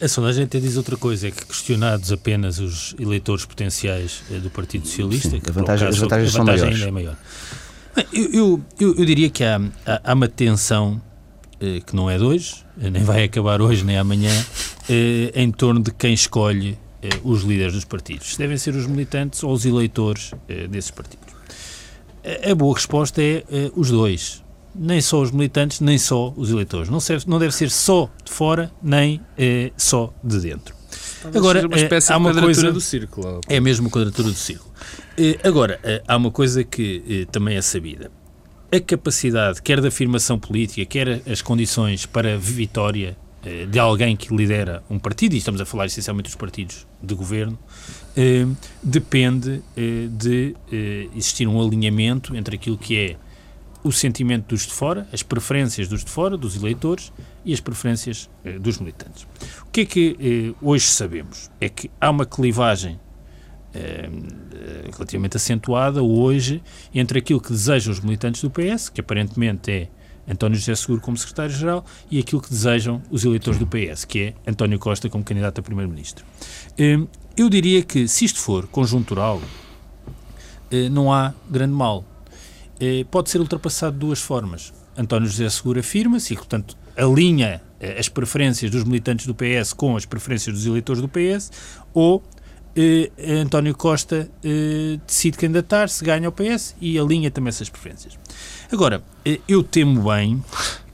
A 0.00 0.06
sondagem 0.06 0.44
até 0.44 0.60
diz 0.60 0.76
outra 0.76 0.96
coisa, 0.96 1.28
é 1.28 1.30
que 1.30 1.44
questionados 1.44 2.12
apenas 2.12 2.60
os 2.60 2.94
eleitores 3.00 3.44
potenciais 3.44 4.22
eh, 4.30 4.38
do 4.38 4.48
Partido 4.48 4.86
Socialista, 4.86 5.30
Sim, 5.30 5.40
que 5.40 5.50
a 5.50 5.52
vantagem, 5.52 5.88
caso, 5.88 5.96
as 5.96 6.02
vantagens 6.02 6.34
a 6.34 6.38
vantagem 6.38 6.62
são 6.62 6.64
maiores. 6.68 6.74
ainda 6.74 6.88
é 6.88 6.90
maior. 6.90 7.16
Eu, 8.12 8.60
eu, 8.78 8.94
eu, 8.96 9.04
diria 9.04 9.28
que 9.28 9.42
há, 9.42 9.60
há, 10.04 10.14
uma 10.14 10.28
tensão 10.28 11.02
eh, 11.60 11.80
que 11.84 11.96
não 11.96 12.08
é 12.08 12.16
de 12.16 12.24
hoje, 12.24 12.64
eh, 12.80 12.90
nem 12.90 13.02
vai 13.02 13.24
acabar 13.24 13.60
hoje 13.60 13.84
nem 13.84 13.98
amanhã, 13.98 14.32
eh, 14.88 15.32
em 15.34 15.50
torno 15.50 15.82
de 15.82 15.90
quem 15.92 16.14
escolhe 16.14 16.78
eh, 17.02 17.08
os 17.24 17.42
líderes 17.42 17.74
dos 17.74 17.84
partidos. 17.84 18.32
Se 18.32 18.38
devem 18.38 18.56
ser 18.56 18.74
os 18.74 18.86
militantes 18.86 19.42
ou 19.42 19.52
os 19.52 19.66
eleitores 19.66 20.32
eh, 20.48 20.66
desses 20.68 20.90
partidos. 20.90 21.34
A, 22.24 22.52
a 22.52 22.54
boa 22.54 22.74
resposta 22.74 23.20
é 23.20 23.44
os 23.74 23.90
dois 23.90 24.41
nem 24.74 25.00
só 25.00 25.20
os 25.20 25.30
militantes, 25.30 25.80
nem 25.80 25.98
só 25.98 26.32
os 26.36 26.50
eleitores. 26.50 26.88
Não, 26.88 27.00
serve, 27.00 27.24
não 27.28 27.38
deve 27.38 27.54
ser 27.54 27.70
só 27.70 28.10
de 28.24 28.32
fora, 28.32 28.70
nem 28.82 29.20
é, 29.36 29.70
só 29.76 30.12
de 30.22 30.40
dentro. 30.40 30.74
Talvez 31.22 31.36
agora, 31.36 31.66
uma 31.66 31.76
espécie 31.76 32.10
é, 32.10 32.14
há 32.14 32.18
uma 32.18 32.34
coisa 32.34 32.72
do 32.72 32.80
círculo. 32.80 33.40
É 33.48 33.60
mesmo 33.60 33.88
a 33.88 33.90
quadratura 33.90 34.28
do 34.28 34.34
círculo. 34.34 34.72
agora, 35.44 35.80
há 36.06 36.16
uma 36.16 36.30
coisa 36.30 36.64
que 36.64 37.26
também 37.30 37.56
é 37.56 37.62
sabida. 37.62 38.10
A 38.70 38.80
capacidade, 38.80 39.60
quer 39.62 39.80
da 39.80 39.88
afirmação 39.88 40.38
política, 40.38 40.84
quer 40.84 41.22
as 41.30 41.42
condições 41.42 42.06
para 42.06 42.36
vitória 42.38 43.16
de 43.70 43.78
alguém 43.78 44.16
que 44.16 44.34
lidera 44.34 44.82
um 44.88 44.98
partido, 44.98 45.34
e 45.34 45.38
estamos 45.38 45.60
a 45.60 45.66
falar 45.66 45.86
essencialmente 45.86 46.28
dos 46.28 46.36
partidos 46.36 46.86
de 47.02 47.14
governo, 47.14 47.58
depende 48.82 49.62
de 50.10 50.54
existir 51.14 51.46
um 51.46 51.60
alinhamento 51.60 52.34
entre 52.34 52.56
aquilo 52.56 52.78
que 52.78 52.96
é 52.96 53.16
o 53.84 53.90
sentimento 53.92 54.48
dos 54.48 54.66
de 54.66 54.72
fora, 54.72 55.06
as 55.12 55.22
preferências 55.22 55.88
dos 55.88 56.04
de 56.04 56.10
fora, 56.10 56.36
dos 56.36 56.56
eleitores 56.56 57.12
e 57.44 57.52
as 57.52 57.60
preferências 57.60 58.30
eh, 58.44 58.58
dos 58.58 58.78
militantes. 58.78 59.26
O 59.66 59.70
que 59.70 59.80
é 59.82 59.84
que 59.84 60.16
eh, 60.20 60.54
hoje 60.62 60.86
sabemos? 60.86 61.50
É 61.60 61.68
que 61.68 61.90
há 62.00 62.10
uma 62.10 62.24
clivagem 62.24 63.00
eh, 63.74 64.08
relativamente 64.92 65.36
acentuada 65.36 66.02
hoje 66.02 66.62
entre 66.94 67.18
aquilo 67.18 67.40
que 67.40 67.50
desejam 67.50 67.92
os 67.92 68.00
militantes 68.00 68.42
do 68.42 68.50
PS, 68.50 68.88
que 68.88 69.00
aparentemente 69.00 69.70
é 69.70 69.88
António 70.28 70.58
José 70.58 70.74
Seguro 70.74 71.00
como 71.00 71.16
secretário-geral, 71.16 71.84
e 72.10 72.18
aquilo 72.18 72.40
que 72.40 72.50
desejam 72.50 73.02
os 73.10 73.24
eleitores 73.24 73.58
do 73.58 73.66
PS, 73.66 74.04
que 74.04 74.20
é 74.20 74.50
António 74.50 74.78
Costa 74.78 75.08
como 75.08 75.24
candidato 75.24 75.58
a 75.58 75.62
primeiro-ministro. 75.62 76.24
Eh, 76.78 76.98
eu 77.36 77.48
diria 77.48 77.82
que, 77.82 78.06
se 78.06 78.24
isto 78.24 78.38
for 78.38 78.66
conjuntural, 78.66 79.40
eh, 80.70 80.88
não 80.88 81.12
há 81.12 81.34
grande 81.50 81.74
mal 81.74 82.04
eh, 82.80 83.04
pode 83.10 83.30
ser 83.30 83.40
ultrapassado 83.40 83.92
de 83.94 84.00
duas 84.00 84.20
formas. 84.20 84.72
António 84.96 85.28
José 85.28 85.48
Segura 85.48 85.80
afirma-se 85.80 86.34
e, 86.34 86.36
portanto, 86.36 86.76
alinha 86.96 87.62
eh, 87.80 87.98
as 87.98 88.08
preferências 88.08 88.70
dos 88.70 88.84
militantes 88.84 89.26
do 89.26 89.34
PS 89.34 89.72
com 89.72 89.96
as 89.96 90.06
preferências 90.06 90.54
dos 90.54 90.66
eleitores 90.66 91.00
do 91.00 91.08
PS, 91.08 91.50
ou 91.92 92.22
eh, 92.76 93.10
António 93.40 93.74
Costa 93.74 94.30
eh, 94.42 94.98
decide 95.06 95.36
candidatar-se, 95.36 96.04
ganha 96.04 96.28
o 96.28 96.32
PS 96.32 96.74
e 96.80 96.98
alinha 96.98 97.30
também 97.30 97.48
essas 97.48 97.68
preferências. 97.68 98.18
Agora, 98.70 99.02
eu 99.46 99.62
temo 99.62 100.10
bem 100.10 100.42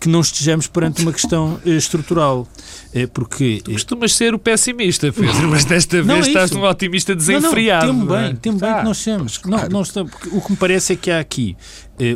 que 0.08 0.12
não 0.12 0.20
estejamos 0.22 0.66
perante 0.66 1.02
uma 1.02 1.12
questão 1.12 1.60
eh, 1.64 1.70
estrutural. 1.70 2.48
Eh, 2.94 3.06
porque, 3.06 3.60
tu 3.62 3.72
costumas 3.72 4.14
ser 4.14 4.34
o 4.34 4.38
pessimista, 4.38 5.12
Pedro, 5.12 5.48
mas 5.50 5.66
desta 5.66 6.02
vez 6.02 6.26
é 6.26 6.28
estás 6.30 6.52
um 6.52 6.62
otimista 6.64 7.14
desenfreado. 7.14 7.92
Não, 7.92 7.92
não, 7.92 8.06
temo 8.06 8.16
bem, 8.16 8.30
é? 8.30 8.34
temo 8.34 8.58
bem 8.58 8.74
que 8.74 8.82
nós 8.82 8.98
estamos. 8.98 9.40
Não, 9.44 9.68
não 9.68 9.82
estamos 9.82 10.12
o 10.32 10.40
que 10.40 10.50
me 10.50 10.56
parece 10.56 10.94
é 10.94 10.96
que 10.96 11.10
há 11.10 11.20
aqui 11.20 11.56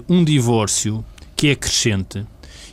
um 0.09 0.25
divórcio 0.25 1.05
que 1.37 1.49
é 1.49 1.55
crescente 1.55 2.25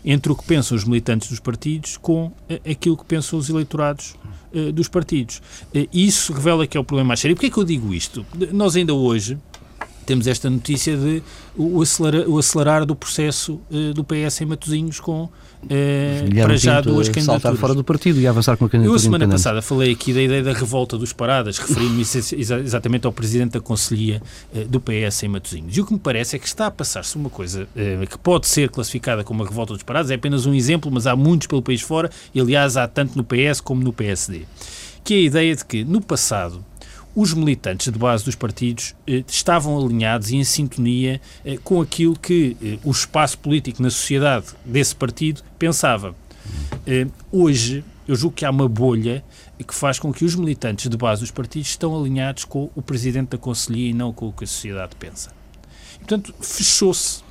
entre 0.05 0.31
o 0.31 0.35
que 0.35 0.45
pensam 0.45 0.77
os 0.77 0.85
militantes 0.85 1.29
dos 1.29 1.39
partidos 1.39 1.97
com 1.97 2.31
aquilo 2.69 2.95
que 2.95 3.03
pensam 3.03 3.37
os 3.37 3.49
eleitorados 3.49 4.15
dos 4.73 4.87
partidos. 4.87 5.41
E 5.73 6.07
isso 6.07 6.31
revela 6.31 6.65
que 6.65 6.77
é 6.77 6.79
o 6.79 6.83
problema 6.83 7.09
mais 7.09 7.19
sério. 7.19 7.33
E 7.33 7.35
porquê 7.35 7.47
é 7.47 7.49
que 7.49 7.57
eu 7.57 7.65
digo 7.65 7.93
isto? 7.93 8.25
Nós 8.53 8.75
ainda 8.75 8.93
hoje 8.93 9.37
temos 10.09 10.25
esta 10.25 10.49
notícia 10.49 10.97
de 10.97 11.21
o 11.55 11.79
acelerar, 11.83 12.27
o 12.27 12.39
acelerar 12.39 12.83
do 12.83 12.95
processo 12.95 13.61
uh, 13.69 13.93
do 13.93 14.03
PS 14.03 14.41
em 14.41 14.45
Matosinhos 14.45 14.99
com 14.99 15.25
uh, 15.25 15.29
para 16.41 16.57
já 16.57 16.81
duas 16.81 17.07
candidaturas. 17.09 17.25
saltar 17.25 17.55
fora 17.55 17.75
do 17.75 17.83
partido 17.83 18.19
e 18.19 18.25
avançar 18.25 18.57
com 18.57 18.65
a 18.65 18.69
candidatura 18.69 18.91
Eu 18.91 18.95
a 18.95 18.99
semana 18.99 19.27
passada 19.27 19.61
falei 19.61 19.91
aqui 19.91 20.11
da 20.11 20.23
ideia 20.23 20.41
da 20.41 20.51
revolta 20.51 20.97
dos 20.97 21.13
paradas, 21.13 21.59
referindo-me 21.59 22.01
exatamente 22.01 23.05
ao 23.05 23.13
presidente 23.13 23.51
da 23.51 23.59
Conselhia 23.59 24.19
uh, 24.51 24.67
do 24.67 24.81
PS 24.81 25.21
em 25.21 25.27
Matosinhos. 25.27 25.77
E 25.77 25.81
o 25.81 25.85
que 25.85 25.93
me 25.93 25.99
parece 25.99 26.35
é 26.35 26.39
que 26.39 26.47
está 26.47 26.65
a 26.65 26.71
passar-se 26.71 27.15
uma 27.15 27.29
coisa 27.29 27.67
que 28.09 28.17
pode 28.17 28.47
ser 28.47 28.69
classificada 28.69 29.23
como 29.23 29.43
uma 29.43 29.47
revolta 29.47 29.73
dos 29.73 29.83
paradas, 29.83 30.09
é 30.09 30.15
apenas 30.15 30.47
um 30.47 30.55
exemplo, 30.55 30.89
mas 30.91 31.05
há 31.05 31.15
muitos 31.15 31.45
pelo 31.45 31.61
país 31.61 31.81
fora, 31.81 32.09
e 32.33 32.41
aliás 32.41 32.77
há 32.77 32.87
tanto 32.87 33.15
no 33.15 33.23
PS 33.23 33.61
como 33.61 33.83
no 33.83 33.93
PSD. 33.93 34.41
Que 35.03 35.13
é 35.13 35.17
a 35.17 35.21
ideia 35.21 35.55
de 35.55 35.63
que 35.63 35.83
no 35.83 36.01
passado 36.01 36.65
os 37.19 37.33
militantes 37.33 37.91
de 37.91 37.99
base 37.99 38.23
dos 38.23 38.35
partidos 38.35 38.95
eh, 39.05 39.25
estavam 39.27 39.77
alinhados 39.77 40.31
e 40.31 40.37
em 40.37 40.43
sintonia 40.45 41.19
eh, 41.43 41.57
com 41.61 41.81
aquilo 41.81 42.17
que 42.17 42.55
eh, 42.63 42.79
o 42.81 42.91
espaço 42.91 43.37
político 43.39 43.83
na 43.83 43.89
sociedade 43.89 44.45
desse 44.63 44.95
partido 44.95 45.41
pensava. 45.57 46.15
Eh, 46.87 47.07
hoje, 47.29 47.83
eu 48.07 48.15
julgo 48.15 48.37
que 48.37 48.45
há 48.45 48.49
uma 48.49 48.69
bolha 48.69 49.21
que 49.67 49.75
faz 49.75 49.99
com 49.99 50.13
que 50.13 50.23
os 50.23 50.33
militantes 50.33 50.89
de 50.89 50.95
base 50.95 51.19
dos 51.19 51.29
partidos 51.29 51.67
estão 51.67 51.93
alinhados 51.99 52.45
com 52.45 52.69
o 52.73 52.81
presidente 52.81 53.31
da 53.31 53.37
Conselhia 53.37 53.89
e 53.89 53.93
não 53.93 54.13
com 54.13 54.29
o 54.29 54.31
que 54.31 54.45
a 54.45 54.47
sociedade 54.47 54.95
pensa. 54.97 55.31
Portanto, 55.97 56.33
fechou-se. 56.39 57.21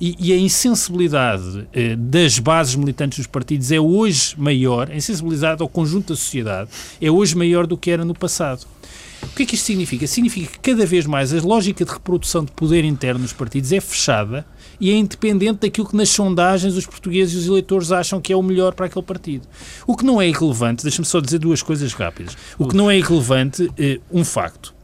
e, 0.00 0.16
e 0.18 0.32
a 0.32 0.36
insensibilidade 0.36 1.68
eh, 1.72 1.94
das 1.94 2.40
bases 2.40 2.74
militantes 2.74 3.18
dos 3.18 3.28
partidos 3.28 3.70
é 3.70 3.78
hoje 3.78 4.34
maior, 4.36 4.90
a 4.90 4.96
insensibilidade 4.96 5.62
ao 5.62 5.68
conjunto 5.68 6.08
da 6.12 6.16
sociedade 6.16 6.70
é 7.00 7.08
hoje 7.08 7.36
maior 7.36 7.68
do 7.68 7.78
que 7.78 7.88
era 7.88 8.04
no 8.04 8.14
passado. 8.14 8.66
O 9.22 9.34
que 9.34 9.44
é 9.44 9.46
que 9.46 9.54
isto 9.54 9.64
significa? 9.64 10.06
Significa 10.06 10.52
que 10.52 10.58
cada 10.58 10.84
vez 10.84 11.06
mais 11.06 11.32
a 11.32 11.40
lógica 11.40 11.84
de 11.84 11.92
reprodução 11.92 12.44
de 12.44 12.52
poder 12.52 12.84
interno 12.84 13.22
nos 13.22 13.32
partidos 13.32 13.72
é 13.72 13.80
fechada 13.80 14.44
e 14.80 14.90
é 14.90 14.94
independente 14.94 15.60
daquilo 15.60 15.88
que 15.88 15.96
nas 15.96 16.08
sondagens 16.08 16.76
os 16.76 16.86
portugueses 16.86 17.34
e 17.34 17.38
os 17.38 17.46
eleitores 17.46 17.92
acham 17.92 18.20
que 18.20 18.32
é 18.32 18.36
o 18.36 18.42
melhor 18.42 18.74
para 18.74 18.86
aquele 18.86 19.04
partido. 19.04 19.46
O 19.86 19.96
que 19.96 20.04
não 20.04 20.20
é 20.20 20.28
irrelevante, 20.28 20.82
deixa-me 20.82 21.06
só 21.06 21.20
dizer 21.20 21.38
duas 21.38 21.62
coisas 21.62 21.92
rápidas. 21.92 22.36
O 22.58 22.66
que 22.66 22.76
não 22.76 22.90
é 22.90 22.98
irrelevante, 22.98 23.70
é 23.78 24.00
um 24.10 24.24
facto. 24.24 24.74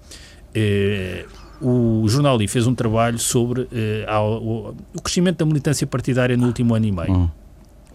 É, 0.55 1.27
o 1.61 2.09
Jornal 2.09 2.38
fez 2.48 2.66
um 2.66 2.74
trabalho 2.74 3.18
sobre 3.18 3.68
eh, 3.72 4.07
o, 4.14 4.72
crescimento 5.03 5.38
da 5.38 5.46
militância 5.46 5.87
partidária 5.87 6.37
no 6.37 6.46
último 6.46 6.74
ano 6.74 6.87
e 6.87 6.92
meio. 6.92 7.12
Hum. 7.12 7.31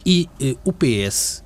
E 0.05 0.29
eh, 0.41 0.55
o 0.65 0.73
PS 0.73 1.43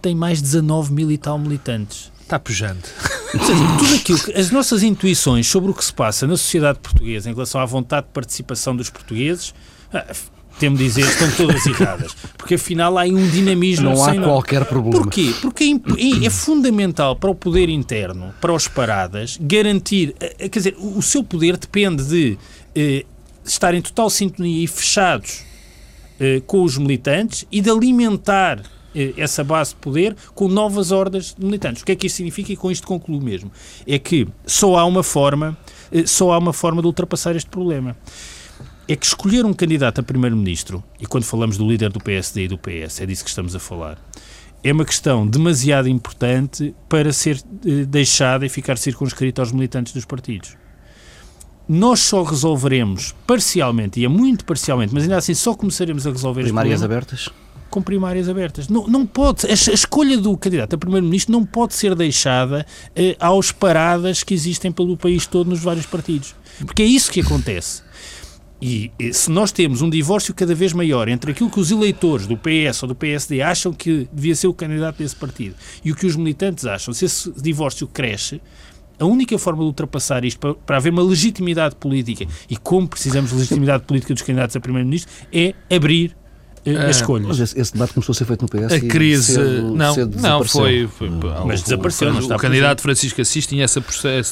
tem 0.00 0.14
mais 0.14 0.38
de 0.38 0.44
19 0.44 0.92
mil 0.92 1.10
e 1.10 1.18
tal 1.18 1.38
militantes. 1.38 2.10
Está 2.30 2.38
pujante. 2.38 2.88
tudo 3.32 3.94
aquilo 3.96 4.18
que, 4.20 4.32
as 4.38 4.52
nossas 4.52 4.84
intuições 4.84 5.48
sobre 5.48 5.72
o 5.72 5.74
que 5.74 5.84
se 5.84 5.92
passa 5.92 6.28
na 6.28 6.36
sociedade 6.36 6.78
portuguesa 6.78 7.28
em 7.28 7.34
relação 7.34 7.60
à 7.60 7.66
vontade 7.66 8.06
de 8.06 8.12
participação 8.12 8.76
dos 8.76 8.88
portugueses 8.88 9.52
ah, 9.92 10.06
temo 10.60 10.76
dizer, 10.76 11.00
estão 11.00 11.28
todas 11.32 11.66
erradas. 11.66 12.14
Porque 12.38 12.54
afinal 12.54 12.96
há 12.96 13.02
um 13.02 13.28
dinamismo. 13.30 13.90
Não 13.90 14.04
há 14.04 14.14
qualquer 14.14 14.64
problema. 14.64 15.02
Porquê? 15.02 15.34
Porque 15.42 15.64
é, 15.98 16.26
é, 16.26 16.30
fundamental 16.30 17.16
para 17.16 17.30
o 17.30 17.34
poder 17.34 17.68
interno, 17.68 18.32
para 18.40 18.52
os 18.52 18.68
paradas, 18.68 19.36
garantir. 19.40 20.14
Eh, 20.20 20.36
eh, 20.38 20.48
quer 20.48 20.60
dizer, 20.60 20.76
o 20.78 21.02
seu 21.02 21.24
poder 21.24 21.56
depende 21.56 22.04
de 22.04 22.38
eh, 22.76 23.04
estar 23.44 23.74
em 23.74 23.82
total 23.82 24.08
sintonia 24.08 24.62
e 24.62 24.68
fechados 24.68 25.42
eh, 26.20 26.40
com 26.46 26.62
os 26.62 26.78
militantes 26.78 27.44
e 27.50 27.60
de 27.60 27.68
alimentar 27.68 28.62
essa 29.16 29.44
base 29.44 29.70
de 29.70 29.76
poder 29.76 30.16
com 30.34 30.48
novas 30.48 30.90
ordens 30.90 31.34
de 31.38 31.44
militantes. 31.44 31.82
O 31.82 31.86
que 31.86 31.92
é 31.92 31.96
que 31.96 32.06
isso 32.06 32.16
significa? 32.16 32.52
E 32.52 32.56
com 32.56 32.70
isto 32.70 32.86
concluo 32.86 33.20
mesmo. 33.20 33.50
É 33.86 33.98
que 33.98 34.26
só 34.46 34.76
há 34.76 34.84
uma 34.84 35.02
forma, 35.02 35.56
eh, 35.92 36.06
só 36.06 36.32
há 36.32 36.38
uma 36.38 36.52
forma 36.52 36.80
de 36.82 36.86
ultrapassar 36.86 37.36
este 37.36 37.48
problema 37.48 37.96
é 38.88 38.96
que 38.96 39.06
escolher 39.06 39.46
um 39.46 39.52
candidato 39.52 40.00
a 40.00 40.02
primeiro-ministro, 40.02 40.82
e 40.98 41.06
quando 41.06 41.22
falamos 41.22 41.56
do 41.56 41.64
líder 41.64 41.92
do 41.92 42.00
PSD 42.00 42.44
e 42.44 42.48
do 42.48 42.58
PS, 42.58 43.00
é 43.00 43.06
disso 43.06 43.22
que 43.22 43.30
estamos 43.30 43.54
a 43.54 43.60
falar, 43.60 43.96
é 44.64 44.72
uma 44.72 44.84
questão 44.84 45.24
demasiado 45.24 45.88
importante 45.88 46.74
para 46.88 47.12
ser 47.12 47.40
eh, 47.64 47.84
deixada 47.84 48.44
e 48.44 48.48
ficar 48.48 48.76
circunscrita 48.76 49.40
aos 49.40 49.52
militantes 49.52 49.92
dos 49.92 50.04
partidos. 50.04 50.56
Nós 51.68 52.00
só 52.00 52.24
resolveremos 52.24 53.14
parcialmente, 53.28 54.00
e 54.00 54.04
é 54.04 54.08
muito 54.08 54.44
parcialmente, 54.44 54.92
mas 54.92 55.04
ainda 55.04 55.16
assim 55.16 55.34
só 55.34 55.54
começaremos 55.54 56.04
a 56.04 56.10
resolver 56.10 56.42
primárias 56.42 56.82
abertas? 56.82 57.28
Com 57.70 57.80
primárias 57.80 58.28
abertas. 58.28 58.68
Não, 58.68 58.86
não 58.86 59.06
pode, 59.06 59.46
a, 59.46 59.52
escolha 59.52 60.18
do 60.18 60.36
candidato 60.36 60.74
a 60.74 60.78
primeiro-ministro 60.78 61.32
não 61.32 61.46
pode 61.46 61.74
ser 61.74 61.94
deixada 61.94 62.66
eh, 62.96 63.16
aos 63.20 63.52
paradas 63.52 64.22
que 64.22 64.34
existem 64.34 64.72
pelo 64.72 64.96
país 64.96 65.26
todo 65.26 65.48
nos 65.48 65.60
vários 65.60 65.86
partidos. 65.86 66.34
Porque 66.66 66.82
é 66.82 66.86
isso 66.86 67.10
que 67.10 67.20
acontece. 67.20 67.82
E, 68.62 68.90
se 69.12 69.30
nós 69.30 69.50
temos 69.50 69.80
um 69.80 69.88
divórcio 69.88 70.34
cada 70.34 70.54
vez 70.54 70.72
maior 70.72 71.08
entre 71.08 71.30
aquilo 71.30 71.48
que 71.48 71.58
os 71.58 71.70
eleitores 71.70 72.26
do 72.26 72.36
PS 72.36 72.82
ou 72.82 72.88
do 72.88 72.94
PSD 72.94 73.40
acham 73.40 73.72
que 73.72 74.06
devia 74.12 74.34
ser 74.34 74.48
o 74.48 74.54
candidato 74.54 74.98
desse 74.98 75.16
partido 75.16 75.54
e 75.82 75.90
o 75.90 75.96
que 75.96 76.06
os 76.06 76.14
militantes 76.14 76.66
acham, 76.66 76.92
se 76.92 77.06
esse 77.06 77.32
divórcio 77.40 77.86
cresce, 77.86 78.40
a 78.98 79.06
única 79.06 79.38
forma 79.38 79.60
de 79.60 79.66
ultrapassar 79.66 80.26
isto 80.26 80.38
para, 80.38 80.54
para 80.54 80.76
haver 80.76 80.92
uma 80.92 81.02
legitimidade 81.02 81.74
política 81.76 82.26
e 82.50 82.56
como 82.58 82.86
precisamos 82.86 83.30
de 83.30 83.36
legitimidade 83.36 83.84
política 83.84 84.12
dos 84.12 84.22
candidatos 84.22 84.54
a 84.54 84.60
primeiro-ministro 84.60 85.10
é 85.32 85.54
abrir 85.74 86.14
as 86.88 86.96
escolhas. 86.96 87.28
Mas 87.28 87.40
esse, 87.40 87.58
esse, 87.58 87.72
debate 87.72 87.94
começou 87.94 88.12
a 88.12 88.16
ser 88.16 88.24
feito 88.24 88.42
no 88.42 88.48
PS. 88.48 88.72
A 88.72 88.80
crise. 88.80 89.34
Cedo, 89.34 89.74
não, 89.74 89.94
cedo 89.94 90.20
não 90.20 90.44
foi. 90.44 90.86
foi 90.86 91.08
hum. 91.08 91.20
mas 91.46 91.62
desapareceu. 91.62 92.12
O, 92.12 92.20
o, 92.20 92.34
o 92.34 92.38
candidato 92.38 92.82
Francisco 92.82 93.20
Assis 93.20 93.46
tinha 93.46 93.64
essa, 93.64 93.82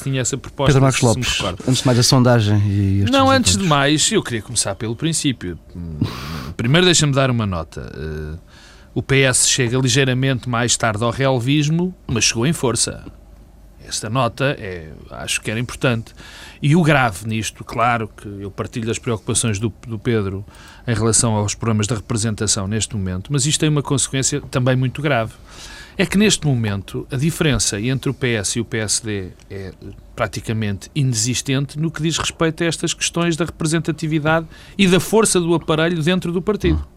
tinha 0.03 0.21
essa 0.21 0.37
proposta. 0.37 0.73
Pedro 0.73 0.81
Marcos 0.81 1.01
Lopes, 1.01 1.41
antes 1.67 1.81
de 1.81 1.85
mais 1.85 1.99
a 1.99 2.03
sondagem. 2.03 2.57
E 2.67 3.05
não, 3.09 3.29
antes 3.29 3.57
de 3.57 3.63
mais, 3.63 4.11
eu 4.11 4.21
queria 4.21 4.41
começar 4.41 4.75
pelo 4.75 4.95
princípio. 4.95 5.57
Primeiro, 6.55 6.85
deixa-me 6.85 7.13
dar 7.13 7.31
uma 7.31 7.45
nota. 7.45 7.91
Uh, 7.95 8.39
o 8.93 9.01
PS 9.01 9.47
chega 9.47 9.77
ligeiramente 9.77 10.49
mais 10.49 10.75
tarde 10.75 11.03
ao 11.03 11.11
realismo, 11.11 11.95
mas 12.07 12.25
chegou 12.25 12.45
em 12.45 12.53
força. 12.53 13.03
Esta 13.89 14.07
nota 14.07 14.55
é, 14.59 14.91
acho 15.09 15.41
que 15.41 15.49
era 15.49 15.59
importante. 15.59 16.13
E 16.61 16.75
o 16.75 16.83
grave 16.83 17.27
nisto, 17.27 17.63
claro 17.63 18.07
que 18.07 18.27
eu 18.27 18.51
partilho 18.51 18.85
das 18.85 18.99
preocupações 18.99 19.57
do, 19.57 19.73
do 19.87 19.97
Pedro 19.97 20.45
em 20.87 20.93
relação 20.93 21.33
aos 21.33 21.55
programas 21.55 21.87
de 21.87 21.95
representação 21.95 22.67
neste 22.67 22.95
momento, 22.95 23.33
mas 23.33 23.47
isto 23.47 23.59
tem 23.59 23.67
uma 23.69 23.81
consequência 23.81 24.41
também 24.41 24.75
muito 24.75 25.01
grave. 25.01 25.33
É 25.97 26.05
que 26.05 26.19
neste 26.19 26.45
momento 26.45 27.07
a 27.11 27.17
diferença 27.17 27.81
entre 27.81 28.11
o 28.11 28.13
PS 28.13 28.57
e 28.57 28.59
o 28.61 28.65
PSD 28.65 29.31
é 29.49 29.73
praticamente 30.15 30.89
inexistente 30.93 31.77
no 31.77 31.89
que 31.89 32.01
diz 32.01 32.17
respeito 32.17 32.63
a 32.63 32.67
estas 32.67 32.93
questões 32.93 33.35
da 33.35 33.43
representatividade 33.43 34.45
e 34.77 34.87
da 34.87 34.99
força 34.99 35.39
do 35.39 35.53
aparelho 35.55 36.01
dentro 36.01 36.31
do 36.31 36.41
partido. 36.41 36.87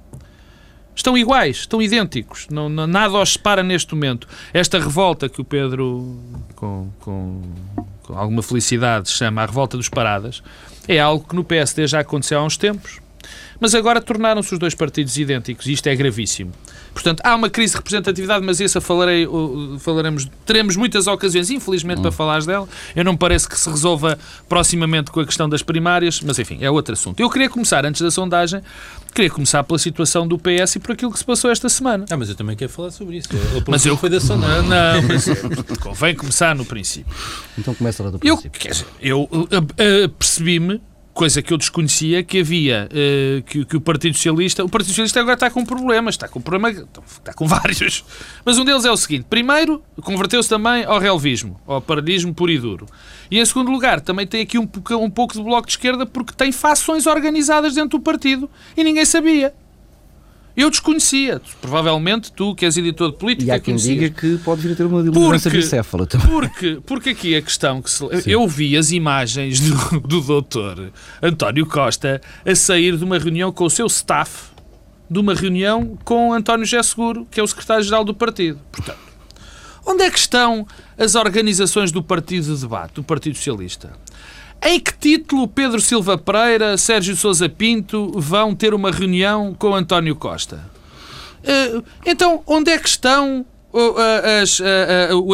Estão 0.95 1.17
iguais, 1.17 1.59
estão 1.59 1.81
idênticos. 1.81 2.47
Não, 2.51 2.69
não, 2.69 2.87
nada 2.87 3.19
os 3.19 3.33
separa 3.33 3.63
neste 3.63 3.95
momento. 3.95 4.29
Esta 4.53 4.79
revolta 4.79 5.29
que 5.29 5.41
o 5.41 5.45
Pedro, 5.45 6.19
com, 6.55 6.91
com, 7.01 7.43
com, 8.03 8.19
alguma 8.19 8.43
felicidade, 8.43 9.11
chama 9.11 9.43
a 9.43 9.47
revolta 9.47 9.77
dos 9.77 9.89
paradas, 9.89 10.43
é 10.87 10.99
algo 11.01 11.27
que 11.27 11.35
no 11.35 11.45
PSD 11.45 11.87
já 11.87 12.01
aconteceu 12.01 12.39
há 12.39 12.45
uns 12.45 12.57
tempos. 12.57 13.02
Mas 13.63 13.77
agora 13.77 14.01
tornaram-se 14.01 14.53
os 14.53 14.59
dois 14.59 14.75
partidos 14.75 15.17
idênticos 15.17 15.67
e 15.67 15.73
isto 15.73 15.87
é 15.87 15.95
gravíssimo. 15.95 16.51
Portanto, 16.93 17.21
há 17.23 17.33
uma 17.37 17.49
crise 17.49 17.75
de 17.75 17.77
representatividade, 17.77 18.45
mas 18.45 18.61
essa 18.61 18.81
falarei, 18.81 19.25
falaremos, 19.79 20.29
teremos 20.45 20.75
muitas 20.75 21.07
ocasiões, 21.07 21.49
infelizmente, 21.49 22.01
hum. 22.01 22.03
para 22.03 22.11
falar 22.11 22.43
dela. 22.43 22.69
Eu 22.97 23.05
não 23.05 23.17
parece 23.17 23.49
que 23.49 23.57
se 23.57 23.71
resolva 23.71 24.19
proximamente 24.49 25.13
com 25.13 25.21
a 25.21 25.25
questão 25.25 25.49
das 25.49 25.63
primárias, 25.63 26.21
mas 26.23 26.41
enfim, 26.41 26.59
é 26.61 26.69
outro 26.69 26.95
assunto. 26.95 27.21
Eu 27.21 27.31
queria 27.31 27.49
começar, 27.49 27.87
antes 27.87 28.03
da 28.03 28.11
sondagem, 28.11 28.61
queria 29.15 29.31
começar 29.31 29.63
pela 29.63 29.79
situação 29.79 30.27
do 30.27 30.37
PS 30.37 30.75
e 30.75 30.79
por 30.81 30.91
aquilo 30.95 31.13
que 31.13 31.19
se 31.21 31.25
passou 31.25 31.49
esta 31.49 31.69
semana. 31.69 32.05
Ah, 32.11 32.17
mas 32.17 32.31
eu 32.31 32.35
também 32.35 32.57
quero 32.57 32.73
falar 32.73 32.91
sobre 32.91 33.19
isso. 33.19 33.29
mas 33.69 33.87
eu 33.87 33.97
foi 33.97 34.11
da 34.11 34.19
sondagem. 34.19 34.69
Não, 34.69 35.03
mas 35.03 35.79
convém 35.79 36.17
começar 36.17 36.57
no 36.57 36.65
princípio. 36.65 37.15
Então 37.57 37.73
começa 37.77 38.03
lá 38.03 38.11
do 38.11 38.19
princípio. 38.19 38.51
Eu, 38.61 38.73
dizer, 38.73 38.87
eu 39.01 39.21
uh, 39.31 39.45
uh, 39.45 40.09
percebi-me 40.19 40.81
coisa 41.13 41.43
que 41.43 41.53
eu 41.53 41.59
desconhecia, 41.59 42.23
que 42.23 42.41
havia, 42.41 42.89
uh, 42.91 43.43
que, 43.43 43.65
que, 43.65 43.77
o 43.77 43.81
Partido 43.81 44.17
Socialista, 44.17 44.65
o 44.65 44.69
Partido 44.69 44.89
Socialista 44.89 45.21
agora 45.21 45.35
está 45.35 45.51
com 45.51 45.65
problemas, 45.65 46.15
está 46.15 46.27
com 46.27 46.41
problema, 46.41 46.71
está 46.71 47.33
com 47.35 47.47
vários, 47.49 48.05
mas 48.45 48.59
um 48.59 48.65
deles 48.65 48.85
é 48.85 48.91
o 48.91 48.97
seguinte, 48.97 49.27
primeiro, 49.29 49.83
converteu-se 50.03 50.49
também 50.49 50.85
ao 50.85 50.99
relvismo, 50.99 51.61
ao 51.67 51.81
paralelismo 51.81 52.35
puro 52.35 52.51
e 52.51 52.59
duro, 52.59 52.87
e 53.31 53.39
em 53.39 53.45
segundo 53.45 53.71
lugar, 53.71 54.01
também 54.01 54.27
tem 54.27 54.43
aqui 54.43 54.59
um, 54.59 54.69
um 54.93 55.11
pouco 55.11 55.35
de 55.35 55.43
bloco 55.43 55.67
de 55.67 55.73
esquerda 55.73 56.07
porque 56.07 56.33
tem 56.33 56.51
fações 56.51 57.07
organizadas 57.07 57.75
dentro 57.75 57.99
do 57.99 58.01
partido 58.01 58.49
e 58.77 58.83
ninguém 58.83 59.05
sabia. 59.05 59.55
Eu 60.57 60.69
desconhecia. 60.69 61.41
Provavelmente 61.61 62.31
tu, 62.33 62.55
que 62.55 62.65
és 62.65 62.77
editor 62.77 63.13
de 63.13 63.19
política, 63.19 63.49
E 63.49 63.51
há 63.51 63.61
quem 63.61 63.75
diga 63.77 64.11
que 64.11 64.37
pode 64.39 64.61
vir 64.61 64.73
a 64.73 64.77
ter 64.77 64.85
uma 64.85 65.01
liderança 65.01 65.49
bicéfala 65.49 66.07
também. 66.07 66.27
Porque, 66.27 66.79
porque 66.85 67.11
aqui 67.11 67.35
a 67.35 67.43
questão 67.43 67.81
que 67.81 67.91
se... 67.91 68.05
Eu 68.27 68.47
vi 68.47 68.77
as 68.77 68.91
imagens 68.93 69.61
do, 69.61 70.01
do 70.01 70.21
doutor 70.21 70.93
António 71.23 71.67
Costa 71.67 72.21
a 72.45 72.55
sair 72.55 72.97
de 72.97 73.05
uma 73.05 73.19
reunião 73.19 73.51
com 73.51 73.65
o 73.65 73.71
seu 73.71 73.87
staff, 73.87 74.51
de 75.11 75.19
uma 75.19 75.35
reunião 75.35 75.99
com 76.05 76.33
António 76.33 76.67
José 76.67 76.83
Seguro, 76.83 77.27
que 77.31 77.41
é 77.41 77.43
o 77.43 77.47
secretário-geral 77.47 78.05
do 78.05 78.15
partido. 78.15 78.59
Portanto, 78.71 78.99
onde 79.87 80.05
é 80.05 80.11
que 80.11 80.19
estão 80.19 80.67
as 80.99 81.15
organizações 81.15 81.91
do 81.91 82.03
partido 82.03 82.55
de 82.55 82.61
debate, 82.61 82.95
do 82.95 83.03
Partido 83.03 83.37
Socialista? 83.37 83.93
Em 84.65 84.79
que 84.79 84.93
título 84.93 85.49
Pedro 85.49 85.81
Silva 85.81 86.17
Pereira, 86.17 86.77
Sérgio 86.79 87.17
Sousa 87.17 87.49
Pinto 87.49 88.13
vão 88.19 88.55
ter 88.55 88.73
uma 88.75 88.93
reunião 88.93 89.55
com 89.55 89.75
António 89.75 90.15
Costa? 90.15 90.71
Uh, 91.43 91.85
então, 92.07 92.43
onde 92.47 92.71
é 92.71 92.79
que 92.79 92.89
estão 92.89 93.45
as, 94.41 94.61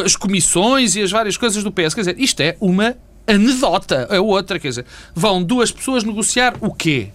as 0.04 0.16
comissões 0.16 0.96
e 0.96 1.02
as 1.02 1.10
várias 1.10 1.36
coisas 1.36 1.62
do 1.62 1.70
PS? 1.70 1.94
Quer 1.94 2.00
dizer, 2.00 2.16
isto 2.18 2.40
é 2.40 2.56
uma 2.60 2.96
anedota. 3.26 4.06
É 4.10 4.18
outra, 4.18 4.58
quer 4.58 4.68
dizer, 4.68 4.86
vão 5.14 5.42
duas 5.42 5.70
pessoas 5.70 6.04
negociar 6.04 6.54
o 6.60 6.72
quê? 6.72 7.10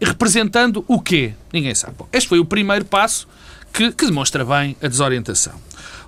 Representando 0.00 0.84
o 0.86 1.00
quê? 1.00 1.32
Ninguém 1.52 1.74
sabe. 1.74 1.94
Bom, 1.98 2.08
este 2.12 2.28
foi 2.28 2.38
o 2.38 2.44
primeiro 2.44 2.84
passo 2.84 3.26
que, 3.72 3.92
que 3.92 4.06
demonstra 4.06 4.44
bem 4.44 4.76
a 4.82 4.88
desorientação. 4.88 5.54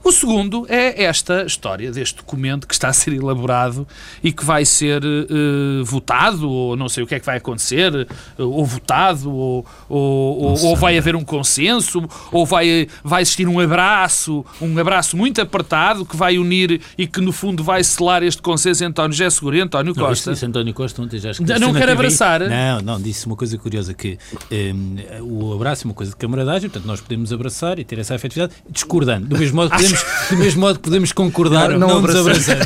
O 0.05 0.11
segundo 0.11 0.67
é 0.69 1.05
esta 1.05 1.45
história 1.45 1.93
deste 1.93 2.17
documento 2.17 2.67
que 2.67 2.75
está 2.75 2.89
a 2.89 2.93
ser 2.93 3.13
elaborado 3.13 3.87
e 4.23 4.33
que 4.33 4.45
vai 4.45 4.65
ser 4.65 5.03
uh, 5.05 5.85
votado, 5.85 6.51
ou 6.51 6.77
não 6.77 6.89
sei 6.89 7.05
o 7.05 7.07
que 7.07 7.15
é 7.15 7.21
que 7.21 7.27
vai 7.27 7.37
acontecer, 7.37 7.95
uh, 7.95 8.43
ou 8.43 8.65
votado, 8.67 9.33
ou, 9.33 9.65
ou, 9.89 10.65
ou, 10.65 10.77
vai 10.77 10.99
haver 10.99 11.15
um 11.15 11.23
consenso, 11.23 12.03
ou 12.33 12.45
vai, 12.45 12.89
vai 13.05 13.23
existir 13.23 13.47
um 13.47 13.61
abraço, 13.61 14.45
um 14.61 14.77
abraço 14.77 15.17
muito 15.17 15.41
apertado 15.41 16.05
que 16.05 16.17
vai 16.17 16.37
unir 16.37 16.81
e 16.99 17.07
que 17.07 17.21
no 17.21 17.31
fundo 17.31 17.63
vai 17.63 17.85
selar 17.85 18.25
este 18.25 18.43
consenso 18.43 18.83
entre 18.83 19.03
António 19.03 19.17
José 19.17 19.31
Seguro 19.31 19.57
e 19.57 19.61
António 19.61 19.95
Costa. 19.95 20.31
Não, 20.31 20.35
disse 20.35 20.47
António 20.47 20.75
Costa 20.75 21.03
ontem 21.03 21.19
já 21.19 21.31
esqueci. 21.31 21.59
Não 21.61 21.73
quer 21.73 21.89
abraçar? 21.89 22.41
Não, 22.41 22.81
não, 22.83 23.01
disse 23.01 23.25
uma 23.27 23.37
coisa 23.37 23.57
curiosa 23.57 23.95
que 23.95 24.19
um, 24.51 24.97
o 25.23 25.55
abraço 25.55 25.87
é 25.87 25.89
uma 25.89 25.95
coisa 25.95 26.11
de 26.11 26.17
camaradagem, 26.17 26.69
portanto 26.69 26.89
nós 26.89 27.01
podemos 27.01 27.33
abraçar 27.33 27.79
e 27.79 27.85
ter 27.85 28.01
essa 28.01 28.17
afetividade, 28.17 28.53
discordando. 28.69 29.29
Do 29.29 29.39
mesmo 29.39 29.57
modo 29.57 29.71
podemos, 29.71 29.92
do 30.31 30.37
mesmo 30.37 30.61
modo 30.61 30.77
que 30.77 30.83
podemos 30.83 31.13
concordar 31.13 31.71
não, 31.71 31.79
não, 31.79 31.89
não 31.89 32.03
nos 32.03 32.17
abraçando. 32.17 32.63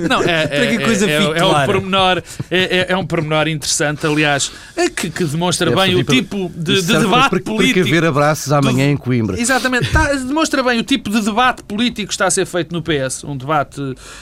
Não, 0.08 0.22
é, 0.22 0.46
Para 0.46 0.66
que 0.66 0.76
a 0.76 0.84
coisa 0.84 1.10
é, 1.10 1.20
fique 1.20 1.32
é, 1.32 1.38
é, 1.38 1.44
um 1.44 1.66
pormenor, 1.66 2.22
é, 2.50 2.78
é, 2.78 2.86
é, 2.90 2.96
um 2.96 3.06
pormenor 3.06 3.48
interessante, 3.48 4.06
aliás, 4.06 4.52
é 4.76 4.88
que, 4.88 5.10
que 5.10 5.24
demonstra 5.24 5.74
bem 5.74 5.94
o 5.94 6.04
tipo 6.04 6.50
de, 6.54 6.82
de 6.82 6.98
debate 6.98 7.30
para, 7.30 7.40
político. 7.40 7.80
Para 7.80 7.88
haver 7.88 8.04
abraços 8.04 8.52
amanhã 8.52 8.90
em 8.90 8.96
Coimbra. 8.96 9.40
Exatamente. 9.40 9.90
Tá, 9.90 10.12
demonstra 10.12 10.62
bem 10.62 10.78
o 10.78 10.82
tipo 10.82 11.10
de 11.10 11.20
debate 11.22 11.62
político 11.62 12.08
que 12.08 12.14
está 12.14 12.26
a 12.26 12.30
ser 12.30 12.46
feito 12.46 12.72
no 12.72 12.82
PS. 12.82 13.24
Um 13.24 13.36
debate 13.36 13.80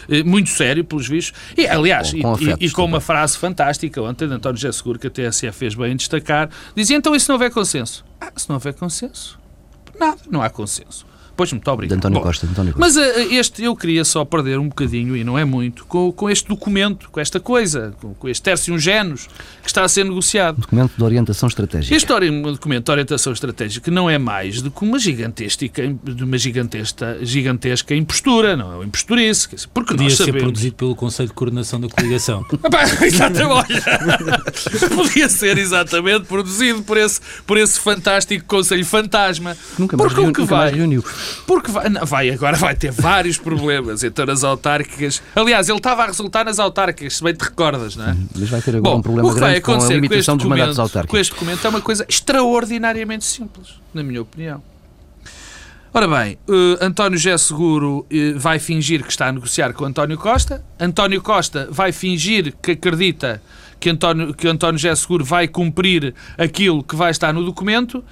eh, 0.08 0.22
muito 0.22 0.50
sério, 0.50 0.84
pelos 0.84 1.08
vistos. 1.08 1.38
E, 1.56 1.66
aliás, 1.66 2.12
com, 2.12 2.20
com 2.22 2.28
e, 2.28 2.32
afetos, 2.32 2.62
e, 2.62 2.66
e, 2.66 2.70
com 2.70 2.84
uma 2.84 3.00
frase 3.00 3.36
fantástica 3.36 4.00
ontem 4.02 4.28
de 4.28 4.34
António 4.34 4.58
José 4.58 4.72
Seguro, 4.72 4.98
que 4.98 5.06
a 5.06 5.10
TSE 5.10 5.50
fez 5.52 5.74
bem 5.74 5.92
em 5.92 5.96
destacar, 5.96 6.48
dizia 6.74 6.96
então 6.96 7.14
e 7.14 7.20
se 7.20 7.28
não 7.28 7.34
houver 7.34 7.50
consenso? 7.50 8.04
Ah, 8.20 8.32
se 8.36 8.48
não 8.48 8.56
houver 8.56 8.74
consenso, 8.74 9.38
nada, 9.98 10.18
não 10.30 10.42
há 10.42 10.50
consenso. 10.50 11.06
Pois, 11.36 11.52
muito 11.52 11.68
obrigado. 11.70 11.98
De 11.98 12.06
António 12.06 12.18
Bom, 12.18 12.24
Costa, 12.24 12.46
António 12.46 12.72
Costa. 12.72 12.80
Mas 12.80 12.96
uh, 12.96 13.34
este, 13.34 13.64
eu 13.64 13.74
queria 13.74 14.04
só 14.04 14.24
perder 14.24 14.58
um 14.58 14.68
bocadinho, 14.68 15.16
e 15.16 15.24
não 15.24 15.38
é 15.38 15.44
muito, 15.44 15.84
com, 15.86 16.12
com 16.12 16.30
este 16.30 16.48
documento, 16.48 17.08
com 17.10 17.20
esta 17.20 17.40
coisa, 17.40 17.94
com, 18.00 18.14
com 18.14 18.28
este 18.28 18.42
tercium 18.42 18.78
genus 18.78 19.26
que 19.62 19.68
está 19.68 19.82
a 19.82 19.88
ser 19.88 20.04
negociado. 20.04 20.60
Documento 20.60 20.92
de 20.96 21.02
orientação 21.02 21.48
estratégica. 21.48 21.94
Este 21.94 22.08
documento 22.52 22.84
de 22.84 22.90
orientação 22.90 23.32
estratégica 23.32 23.90
não 23.90 24.08
é 24.08 24.18
mais 24.18 24.62
do 24.62 24.70
que 24.70 24.84
uma 24.84 24.98
gigantesca, 24.98 25.64
uma 26.22 26.38
gigantesca, 26.38 27.18
gigantesca 27.22 27.94
impostura, 27.94 28.56
não 28.56 28.72
é 28.72 28.76
uma 28.76 28.84
imposturice. 28.84 29.48
Porque 29.72 29.92
Podia 29.92 30.08
nós 30.08 30.16
sabemos... 30.16 30.34
ser 30.34 30.44
produzido 30.44 30.76
pelo 30.76 30.94
Conselho 30.94 31.28
de 31.28 31.34
Coordenação 31.34 31.80
da 31.80 31.88
Coligação. 31.88 32.44
exatamente, 33.02 33.82
Podia 34.94 35.28
ser 35.28 35.58
exatamente 35.58 36.26
produzido 36.26 36.82
por 36.82 36.96
esse, 36.96 37.20
por 37.46 37.56
esse 37.56 37.78
fantástico 37.80 38.44
Conselho 38.46 38.84
Fantasma. 38.84 39.56
Nunca 39.78 39.96
mais, 39.96 40.12
Porque 40.12 40.28
o 40.28 40.32
que 40.32 40.42
vai, 40.42 40.72
reuniu. 40.72 41.04
Porque 41.46 41.70
vai, 41.70 41.90
vai, 41.90 42.30
agora 42.30 42.56
vai 42.56 42.74
ter 42.74 42.90
vários 42.90 43.38
problemas 43.38 44.02
então 44.02 44.26
nas 44.26 44.44
autárquicas. 44.44 45.22
Aliás, 45.34 45.68
ele 45.68 45.78
estava 45.78 46.04
a 46.04 46.06
resultar 46.06 46.44
nas 46.44 46.58
autárquicas, 46.58 47.16
se 47.16 47.24
bem 47.24 47.34
te 47.34 47.42
recordas, 47.42 47.96
não 47.96 48.10
é? 48.10 48.16
Mas 48.34 48.48
vai 48.48 48.62
ter 48.62 48.76
agora 48.76 48.94
Bom, 48.94 48.98
um 48.98 49.02
problema 49.02 49.34
grande 49.34 49.60
com 49.60 49.72
a 49.72 49.88
limitação 49.88 50.36
dos 50.36 50.46
mandatos 50.46 50.78
autárquicos. 50.78 51.10
Com 51.10 51.20
este 51.20 51.32
documento 51.32 51.66
é 51.66 51.70
uma 51.70 51.80
coisa 51.80 52.06
extraordinariamente 52.08 53.24
simples, 53.24 53.74
na 53.92 54.02
minha 54.02 54.22
opinião. 54.22 54.62
Ora 55.96 56.08
bem, 56.08 56.36
uh, 56.48 56.84
António 56.84 57.16
José 57.16 57.38
Seguro 57.38 57.98
uh, 57.98 58.06
vai 58.36 58.58
fingir 58.58 59.04
que 59.04 59.10
está 59.12 59.28
a 59.28 59.32
negociar 59.32 59.72
com 59.72 59.84
António 59.84 60.18
Costa. 60.18 60.64
António 60.78 61.22
Costa 61.22 61.68
vai 61.70 61.92
fingir 61.92 62.52
que 62.60 62.72
acredita 62.72 63.40
que 63.78 63.90
António, 63.90 64.34
que 64.34 64.48
António 64.48 64.76
José 64.76 64.92
Seguro 64.96 65.24
vai 65.24 65.46
cumprir 65.46 66.12
aquilo 66.36 66.82
que 66.82 66.96
vai 66.96 67.12
estar 67.12 67.32
no 67.32 67.44
documento. 67.44 68.02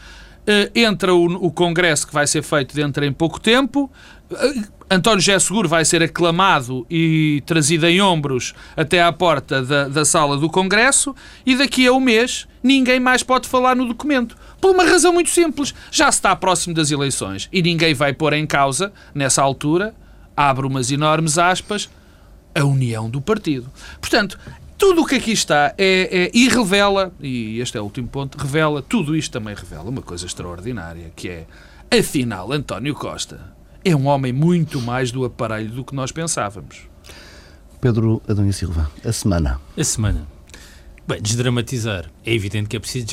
Uh, 0.43 0.71
entra 0.75 1.15
o, 1.15 1.47
o, 1.47 1.53
congresso 1.53 2.05
que 2.05 2.13
vai 2.13 2.27
ser 2.27 2.43
feito 2.43 2.75
dentro 2.75 3.05
em 3.05 3.13
pouco 3.13 3.41
tempo. 3.41 3.89
Uh, 4.29 4.65
António 4.91 5.21
José 5.21 5.39
Seguro 5.39 5.69
vai 5.69 5.85
ser 5.85 6.03
aclamado 6.03 6.85
e 6.91 7.43
trazido 7.47 7.87
em 7.87 8.03
ombros 8.03 8.53
até 8.77 9.01
à 9.03 9.11
porta 9.13 9.63
da, 9.63 9.89
da 9.89 10.05
sala 10.05 10.37
do 10.37 10.51
congresso 10.51 11.15
e 11.47 11.57
daqui 11.57 11.87
a 11.87 11.93
um 11.93 12.01
mês 12.01 12.47
ninguém 12.63 13.01
mais 13.01 13.23
pode 13.23 13.49
falar 13.49 13.75
no 13.75 13.87
documento. 13.87 14.37
Por 14.61 14.73
uma 14.73 14.85
razão 14.85 15.13
muito 15.13 15.31
simples. 15.31 15.73
Já 15.91 16.13
se 16.13 16.19
está 16.19 16.37
próximo 16.37 16.75
das 16.75 16.91
eleições 16.91 17.49
e 17.53 17.63
ninguém 17.63 17.95
vai 17.95 18.13
pôr 18.13 18.35
em 18.35 18.47
causa, 18.47 18.93
nessa 19.15 19.41
altura, 19.41 19.95
abre 20.37 20.67
umas 20.67 20.91
enormes 20.91 21.39
aspas, 21.39 21.89
a 22.55 22.65
união 22.65 23.09
do 23.09 23.21
partido. 23.21 23.71
Portanto, 24.01 24.39
tudo 24.83 25.03
o 25.03 25.07
que 25.07 25.15
aqui 25.15 25.31
está 25.31 25.73
é, 25.79 26.25
é, 26.25 26.31
e 26.35 26.49
revela, 26.49 27.13
e 27.21 27.61
este 27.61 27.79
é 27.79 27.81
o 27.81 27.85
último 27.85 28.09
ponto, 28.09 28.37
revela, 28.37 28.83
tudo 28.83 29.15
isto 29.15 29.31
também 29.31 29.55
revela 29.55 29.89
uma 29.89 30.03
coisa 30.03 30.27
extraordinária, 30.27 31.13
que 31.15 31.29
é, 31.29 31.47
afinal, 31.97 32.51
António 32.53 32.93
Costa 32.93 33.55
é 33.85 33.95
um 33.95 34.09
homem 34.09 34.33
muito 34.33 34.81
mais 34.81 35.13
do 35.13 35.25
aparelho 35.25 35.71
do 35.71 35.85
que 35.85 35.95
nós 35.95 36.11
pensávamos. 36.11 36.89
Pedro 37.81 38.21
Adão 38.27 38.51
Silva, 38.51 38.91
a 39.05 39.13
semana. 39.13 39.61
A 39.79 39.85
semana. 39.85 40.27
Bem, 41.07 41.23
desdramatizar. 41.23 42.11
É 42.27 42.35
evidente 42.35 42.69
que 42.69 42.77
é 42.77 42.81
preciso 42.81 43.07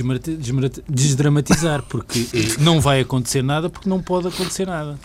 desdramatizar, 0.89 1.83
porque 1.83 2.27
eh, 2.33 2.61
não 2.61 2.81
vai 2.81 3.01
acontecer 3.01 3.43
nada, 3.43 3.69
porque 3.69 3.87
não 3.87 4.01
pode 4.01 4.27
acontecer 4.27 4.65
nada. 4.65 4.99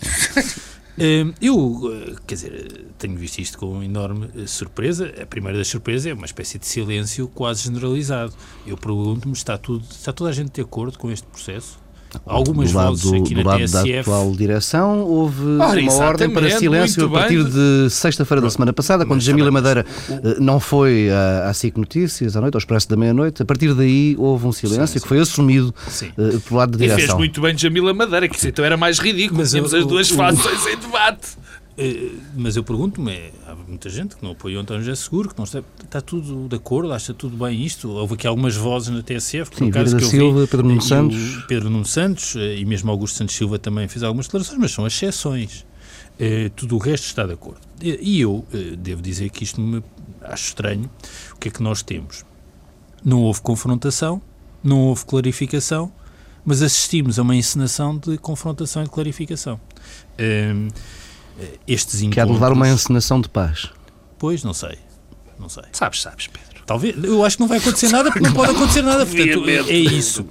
Hum, 0.97 1.35
eu, 1.41 1.93
eh, 1.93 2.17
quer 2.25 2.35
dizer, 2.37 2.87
tenho 2.99 3.17
visto 3.17 3.41
isto 3.41 3.59
com 3.59 3.83
enorme 3.83 4.31
eh, 4.37 4.47
surpresa. 4.47 5.13
A 5.21 5.27
primeira 5.27 5.59
das 5.59 5.67
surpresas 5.69 6.07
é 6.07 6.15
uma 6.15 6.27
espécie 6.27 6.59
de 6.59 6.67
silêncio 6.67 7.27
quase 7.29 7.65
generalizado. 7.65 8.33
Eu 8.65 8.77
pergunto-me, 8.77 9.35
está, 9.35 9.59
tudo, 9.59 9.85
está 9.91 10.13
toda 10.13 10.31
a 10.31 10.33
gente 10.33 10.53
de 10.53 10.61
acordo 10.61 10.97
com 10.97 11.11
este 11.11 11.27
processo? 11.27 11.84
Algumas 12.27 12.73
do 12.73 12.77
lado, 12.77 12.97
vozes 12.97 13.13
aqui 13.13 13.35
do 13.35 13.43
na 13.43 13.51
lado 13.51 13.61
TSF. 13.61 13.93
da 13.93 14.01
atual 14.01 14.33
direção 14.33 15.01
houve 15.01 15.59
Ora, 15.59 15.81
uma 15.81 15.95
ordem 15.95 16.31
para 16.31 16.51
silêncio 16.59 17.07
a 17.07 17.11
partir 17.11 17.43
bem. 17.43 17.53
de 17.53 17.91
sexta-feira 17.91 18.41
da 18.41 18.51
semana 18.51 18.73
passada, 18.73 19.05
quando 19.07 19.21
Jamila 19.21 19.51
Madeira 19.51 19.85
o... 20.09 20.43
não 20.43 20.59
foi 20.61 21.11
à, 21.11 21.49
à 21.49 21.55
SIC 21.55 21.77
Notícias 21.77 22.37
à 22.37 22.41
noite, 22.41 22.55
ao 22.55 22.59
Expresso 22.59 22.89
da 22.89 22.97
Meia-Noite. 22.97 23.43
A 23.43 23.45
partir 23.45 23.75
daí 23.75 24.17
houve 24.19 24.47
um 24.47 24.53
silêncio 24.53 24.87
sim, 24.87 24.93
sim. 24.95 25.01
que 25.01 25.09
foi 25.09 25.19
assumido 25.21 25.75
uh, 26.17 26.41
pelo 26.41 26.59
lado 26.59 26.73
da 26.73 26.79
direção. 26.79 26.99
E 26.99 27.07
fez 27.07 27.15
muito 27.15 27.41
bem 27.41 27.57
Jamila 27.57 27.93
Madeira, 27.95 28.29
que 28.29 28.37
isso 28.37 28.49
então 28.49 28.65
era 28.65 28.77
mais 28.77 28.99
ridículo. 28.99 29.41
Mas 29.41 29.51
Tínhamos 29.51 29.75
as 29.75 29.87
duas 29.87 30.09
faces 30.11 30.67
em 30.67 30.77
debate. 30.77 31.29
Eh, 31.77 32.13
mas 32.37 32.57
eu 32.57 32.63
pergunto-me, 32.63 33.13
é, 33.13 33.33
há 33.47 33.55
muita 33.55 33.89
gente 33.89 34.17
que 34.17 34.23
não 34.23 34.31
apoiou 34.33 34.63
António 34.63 34.85
José 34.85 34.95
Seguro, 34.95 35.31
que 35.31 35.37
não 35.37 35.45
está, 35.45 35.63
está 35.83 36.01
tudo 36.01 36.49
de 36.49 36.57
acordo, 36.57 36.93
acha 36.93 37.13
tudo 37.13 37.37
bem 37.37 37.65
isto. 37.65 37.91
Houve 37.91 38.15
aqui 38.15 38.27
algumas 38.27 38.55
vozes 38.55 38.91
na 38.91 39.03
TSF, 39.03 39.57
Sim, 39.57 39.67
no 39.67 39.71
caso 39.71 39.97
que 39.97 40.05
eu 40.05 40.09
Silva, 40.09 40.41
vi, 40.43 40.47
Pedro 40.47 40.69
Nuno 40.69 40.83
Santos. 40.83 41.45
Pedro 41.49 41.71
Nuno 41.71 41.85
Santos 41.85 42.37
eh, 42.37 42.59
e 42.59 42.65
mesmo 42.65 42.91
Augusto 42.91 43.19
Santos 43.19 43.35
Silva 43.35 43.59
também 43.59 43.89
fez 43.89 44.03
algumas 44.03 44.27
declarações, 44.27 44.59
mas 44.59 44.73
são 44.73 44.87
exceções. 44.87 45.67
Uh, 46.15 46.49
tudo 46.55 46.77
o 46.77 46.79
resto 46.79 47.07
está 47.07 47.27
de 47.27 47.33
acordo. 47.33 47.61
E 47.83 48.21
eu 48.21 48.35
uh, 48.35 48.77
devo 48.79 49.03
dizer 49.03 49.31
que 49.31 49.43
isto 49.43 49.61
me 49.61 49.83
acho 50.23 50.45
estranho. 50.47 50.89
O 51.33 51.37
que 51.37 51.49
é 51.49 51.51
que 51.51 51.61
nós 51.61 51.83
temos? 51.83 52.25
Não 53.05 53.21
houve 53.23 53.41
confrontação, 53.41 54.23
não 54.63 54.83
houve 54.83 55.05
clarificação, 55.05 55.93
mas 56.45 56.63
assistimos 56.63 57.19
a 57.19 57.23
uma 57.23 57.35
encenação 57.35 57.99
de 57.99 58.17
confrontação 58.17 58.85
e 58.85 58.89
clarificação. 58.89 59.57
Uh, 59.57 59.59
eh, 60.19 60.55
estes 61.67 62.01
encontros... 62.01 62.25
Quer 62.27 62.33
levar 62.33 62.53
uma 62.53 62.69
encenação 62.69 63.21
de 63.21 63.29
paz? 63.29 63.71
Pois, 64.19 64.43
não 64.43 64.55
sei. 64.55 64.79
Não 65.39 65.49
sei. 65.49 65.65
Sabes, 65.73 66.01
sabes, 66.01 66.27
Pedro. 66.29 66.63
Talvez. 66.67 66.97
Eu 67.03 67.25
acho 67.25 67.37
que 67.37 67.41
não 67.41 67.49
vai 67.49 67.59
acontecer 67.59 67.89
nada 67.89 68.11
porque 68.11 68.27
não 68.27 68.33
pode 68.33 68.53
acontecer 68.53 68.83
nada. 68.83 69.05
Portanto, 69.05 69.49
é 69.49 69.77
isso. 69.77 70.27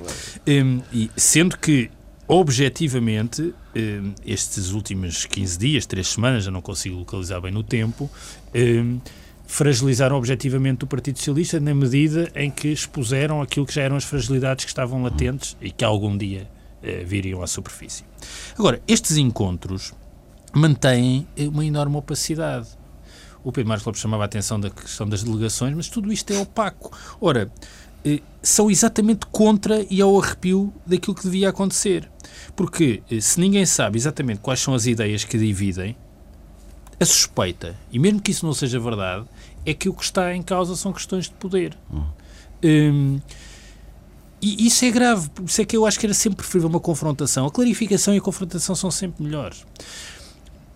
Um, 0.48 0.82
e 0.92 1.10
sendo 1.16 1.58
que, 1.58 1.92
objetivamente, 2.28 3.54
um, 3.76 4.14
estes 4.26 4.72
últimos 4.72 5.26
15 5.26 5.58
dias, 5.58 5.86
3 5.86 6.08
semanas, 6.08 6.44
já 6.44 6.52
não 6.52 6.62
consigo 6.62 6.98
localizar 6.98 7.40
bem 7.40 7.52
no 7.52 7.64
tempo, 7.64 8.10
um, 8.56 9.00
fragilizaram 9.46 10.16
objetivamente 10.16 10.84
o 10.84 10.88
Partido 10.88 11.18
Socialista 11.18 11.60
na 11.60 11.76
medida 11.76 12.32
em 12.36 12.50
que 12.50 12.70
expuseram 12.70 13.42
aquilo 13.42 13.66
que 13.66 13.74
já 13.74 13.84
eram 13.84 13.96
as 13.96 14.04
fragilidades 14.04 14.66
que 14.66 14.72
estavam 14.72 15.04
latentes 15.04 15.56
e 15.62 15.70
que 15.70 15.86
algum 15.86 16.18
dia 16.18 16.50
uh, 16.82 17.06
viriam 17.06 17.44
à 17.44 17.48
superfície. 17.48 18.04
Agora, 18.58 18.82
estes 18.88 19.18
encontros 19.18 19.94
mantêm 20.54 21.28
uma 21.38 21.66
enorme 21.66 21.98
opacidade. 21.98 22.68
O 23.44 23.52
Pedro 23.52 23.70
Marcos 23.70 23.86
Lopes 23.86 24.02
chamava 24.02 24.24
a 24.24 24.26
atenção 24.26 24.60
da 24.60 24.70
questão 24.70 25.08
das 25.08 25.24
delegações, 25.24 25.76
mas 25.76 25.90
tudo 25.90 26.14
isto 26.14 26.32
é 26.32 26.40
opaco. 26.40 26.98
Ora, 27.20 27.52
eh, 28.06 28.22
são 28.42 28.72
exatamente 28.72 29.26
contra 29.26 29.86
e 29.90 30.02
ao 30.02 30.18
arrepio 30.18 30.74
daquilo 30.86 31.16
que 31.16 31.24
devia 31.24 31.50
acontecer. 31.50 32.10
Porque 32.56 33.04
eh, 33.12 33.20
se 33.20 33.40
ninguém 33.40 33.66
sabe 33.66 33.98
exatamente 33.98 34.40
quais 34.40 34.62
são 34.62 34.74
as 34.74 34.86
ideias 34.86 35.26
que 35.26 35.38
dividem, 35.38 35.98
a 37.00 37.06
suspeita, 37.06 37.76
e 37.92 38.00
mesmo 38.00 38.22
que 38.22 38.32
isso 38.32 38.46
não 38.46 38.54
seja 38.54 38.80
verdade, 38.80 39.26
é 39.66 39.74
que 39.74 39.90
o 39.90 39.94
que 39.94 40.04
está 40.04 40.34
em 40.34 40.42
causa 40.42 40.76
são 40.76 40.94
questões 40.94 41.26
de 41.26 41.32
poder. 41.32 41.78
Hum. 41.92 42.04
Hum, 42.64 43.20
e 44.42 44.68
isso 44.68 44.84
é 44.84 44.92
grave, 44.92 45.30
por 45.30 45.46
isso 45.46 45.62
é 45.62 45.66
que 45.66 45.76
eu 45.76 45.86
acho 45.86 45.98
que 45.98 46.06
era 46.06 46.14
sempre 46.14 46.38
preferível 46.38 46.70
uma 46.70 46.80
confrontação. 46.80 47.46
A 47.46 47.52
clarificação 47.52 48.14
e 48.14 48.18
a 48.18 48.22
confrontação 48.22 48.76
são 48.76 48.92
sempre 48.92 49.24
melhores. 49.24 49.66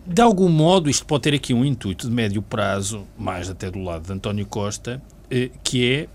De 0.10 0.22
algum 0.22 0.48
modo, 0.48 0.90
isto 0.90 1.06
pode 1.06 1.24
ter 1.24 1.34
aqui 1.34 1.54
um 1.54 1.66
intuito 1.66 2.08
de 2.08 2.14
médio 2.14 2.42
prazo, 2.42 3.06
mais 3.18 3.50
até 3.50 3.70
do 3.70 3.84
lado 3.84 4.08
de 4.08 4.14
António 4.14 4.46
Costa, 4.46 5.02
eh, 5.30 5.52
que 5.62 5.86
é, 5.86 6.08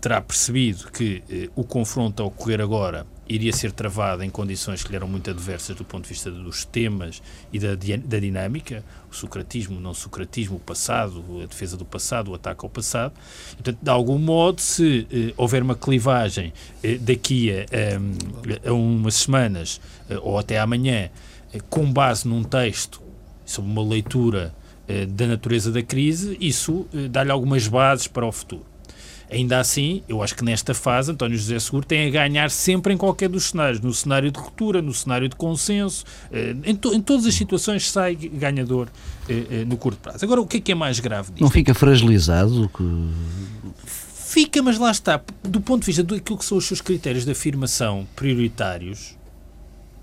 terá 0.00 0.20
percebido 0.20 0.90
que 0.90 1.22
eh, 1.30 1.48
o 1.54 1.62
confronto 1.62 2.24
a 2.24 2.26
ocorrer 2.26 2.60
agora 2.60 3.06
iria 3.28 3.52
ser 3.52 3.70
travada 3.70 4.26
em 4.26 4.30
condições 4.30 4.82
que 4.82 4.90
lhe 4.90 4.96
eram 4.96 5.06
muito 5.06 5.30
adversas 5.30 5.76
do 5.76 5.84
ponto 5.84 6.02
de 6.02 6.08
vista 6.08 6.28
dos 6.28 6.64
temas 6.64 7.22
e 7.52 7.60
da, 7.60 7.76
da 7.76 8.18
dinâmica, 8.18 8.84
o 9.08 9.14
socratismo, 9.14 9.78
o 9.78 9.80
não 9.80 9.94
socratismo, 9.94 10.56
o 10.56 10.60
passado, 10.60 11.24
a 11.40 11.46
defesa 11.46 11.76
do 11.76 11.84
passado, 11.84 12.32
o 12.32 12.34
ataque 12.34 12.64
ao 12.64 12.68
passado. 12.68 13.14
Portanto, 13.52 13.78
de 13.80 13.90
algum 13.90 14.18
modo, 14.18 14.60
se 14.60 15.06
eh, 15.08 15.32
houver 15.36 15.62
uma 15.62 15.76
clivagem 15.76 16.52
eh, 16.82 16.98
daqui 16.98 17.52
a, 17.52 17.62
a, 17.62 18.70
a, 18.70 18.72
umas 18.72 19.14
semanas 19.14 19.80
eh, 20.10 20.18
ou 20.20 20.36
até 20.36 20.58
amanhã, 20.58 21.10
eh, 21.52 21.60
com 21.70 21.90
base 21.90 22.26
num 22.26 22.42
texto 22.42 23.03
sobre 23.44 23.70
uma 23.70 23.82
leitura 23.82 24.54
eh, 24.86 25.06
da 25.06 25.26
natureza 25.26 25.72
da 25.72 25.82
crise, 25.82 26.36
isso 26.40 26.86
eh, 26.94 27.08
dá-lhe 27.08 27.30
algumas 27.30 27.66
bases 27.66 28.06
para 28.06 28.26
o 28.26 28.32
futuro. 28.32 28.64
Ainda 29.30 29.58
assim, 29.58 30.02
eu 30.06 30.22
acho 30.22 30.36
que 30.36 30.44
nesta 30.44 30.74
fase 30.74 31.10
António 31.10 31.38
José 31.38 31.58
Seguro 31.58 31.86
tem 31.86 32.06
a 32.06 32.10
ganhar 32.10 32.50
sempre 32.50 32.92
em 32.92 32.96
qualquer 32.96 33.28
dos 33.30 33.44
cenários, 33.44 33.80
no 33.80 33.92
cenário 33.94 34.30
de 34.30 34.38
ruptura, 34.38 34.82
no 34.82 34.92
cenário 34.92 35.26
de 35.28 35.36
consenso, 35.36 36.04
eh, 36.30 36.54
em, 36.64 36.76
to, 36.76 36.94
em 36.94 37.00
todas 37.00 37.24
as 37.24 37.34
situações 37.34 37.90
sai 37.90 38.14
ganhador 38.14 38.88
no 39.66 39.78
curto 39.78 39.98
prazo. 40.00 40.22
Agora, 40.22 40.42
o 40.42 40.46
que 40.46 40.58
é 40.58 40.60
que 40.60 40.72
é 40.72 40.74
mais 40.74 41.00
grave 41.00 41.30
disto? 41.30 41.40
Não 41.40 41.50
fica 41.50 41.72
fragilizado? 41.72 42.68
Que... 42.68 42.84
Fica, 43.86 44.62
mas 44.62 44.78
lá 44.78 44.90
está. 44.90 45.22
Do 45.42 45.60
ponto 45.60 45.80
de 45.80 45.86
vista 45.86 46.02
daquilo 46.02 46.36
que 46.36 46.44
são 46.44 46.58
os 46.58 46.66
seus 46.66 46.82
critérios 46.82 47.24
de 47.24 47.30
afirmação 47.30 48.06
prioritários, 48.14 49.16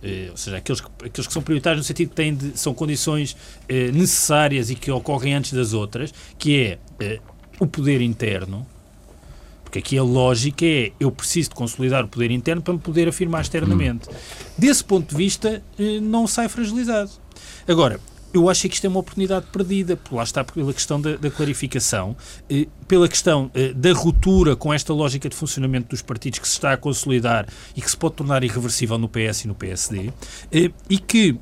eh, 0.04 0.28
ou 0.32 0.38
seja, 0.38 0.58
aqueles 0.58 0.82
que, 0.82 0.88
aqueles 1.06 1.28
que 1.28 1.34
são 1.34 1.42
prioritários 1.42 1.80
no 1.80 1.84
sentido 1.84 2.10
que 2.10 2.16
têm 2.16 2.34
de, 2.34 2.58
são 2.58 2.74
condições 2.74 3.36
eh, 3.68 3.92
necessárias 3.92 4.70
e 4.70 4.76
que 4.76 4.92
ocorrem 4.92 5.34
antes 5.34 5.54
das 5.54 5.74
outras, 5.74 6.14
que 6.38 6.60
é 6.60 6.80
eh, 7.00 7.20
o 7.60 7.68
poder 7.68 8.02
interno, 8.02 8.66
porque 9.64 9.80
aqui 9.80 9.98
a 9.98 10.04
lógica 10.04 10.66
é 10.66 10.92
eu 11.00 11.12
preciso 11.12 11.50
de 11.50 11.56
consolidar 11.56 12.04
o 12.04 12.08
poder 12.08 12.30
interno 12.30 12.62
para 12.62 12.74
me 12.74 12.80
poder 12.80 13.08
afirmar 13.08 13.42
externamente. 13.42 14.10
Desse 14.58 14.84
ponto 14.84 15.10
de 15.10 15.16
vista, 15.16 15.64
eh, 15.80 16.00
não 16.02 16.28
sai 16.28 16.50
fragilizado. 16.50 17.12
Agora, 17.68 18.00
eu 18.34 18.50
acho 18.50 18.68
que 18.68 18.76
isto 18.76 18.86
é 18.86 18.90
uma 18.90 19.00
oportunidade 19.00 19.46
perdida, 19.52 19.96
por 19.98 20.16
lá 20.16 20.24
está 20.24 20.44
pela 20.44 20.74
questão 20.74 21.00
da, 21.00 21.16
da 21.16 21.30
clarificação, 21.30 22.16
eh, 22.50 22.68
pela 22.88 23.08
questão 23.08 23.52
eh, 23.54 23.74
da 23.74 23.92
ruptura 23.94 24.56
com 24.56 24.74
esta 24.74 24.94
lógica 24.94 25.28
de 25.28 25.36
funcionamento 25.36 25.90
dos 25.90 26.02
partidos 26.02 26.40
que 26.40 26.48
se 26.48 26.54
está 26.54 26.74
a 26.74 26.78
consolidar 26.78 27.48
e 27.76 27.82
que 27.82 27.90
se 27.90 27.98
pode 27.98 28.16
tornar 28.16 28.44
irreversível 28.44 28.98
no 28.98 29.10
PS 29.10 29.46
e 29.46 29.48
no 29.48 29.56
PSD, 29.56 30.14
e 30.90 30.98
que 30.98 31.38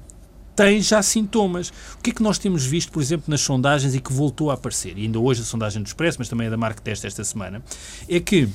tem 0.60 0.82
já 0.82 1.02
sintomas. 1.02 1.71
O 1.97 2.02
que 2.04 2.10
é 2.10 2.13
que 2.13 2.21
nós 2.21 2.38
temos 2.38 2.65
visto, 2.65 2.91
por 2.91 3.02
exemplo, 3.02 3.25
nas 3.30 3.39
sondagens 3.39 3.95
e 3.95 4.02
que 4.02 4.12
voltou 4.12 4.52
a 4.52 4.56
aparecer, 4.56 4.97
e 4.97 5.04
ainda 5.04 5.17
hoje 5.17 5.41
a 5.41 5.45
sondagem 5.45 5.82
do 5.82 5.86
Expresso, 5.86 6.17
mas 6.19 6.28
também 6.28 6.47
a 6.47 6.49
da 6.49 6.58
Mark 6.58 6.80
Test 6.82 7.06
esta 7.06 7.23
semana, 7.23 7.63
é 8.10 8.19
que 8.19 8.49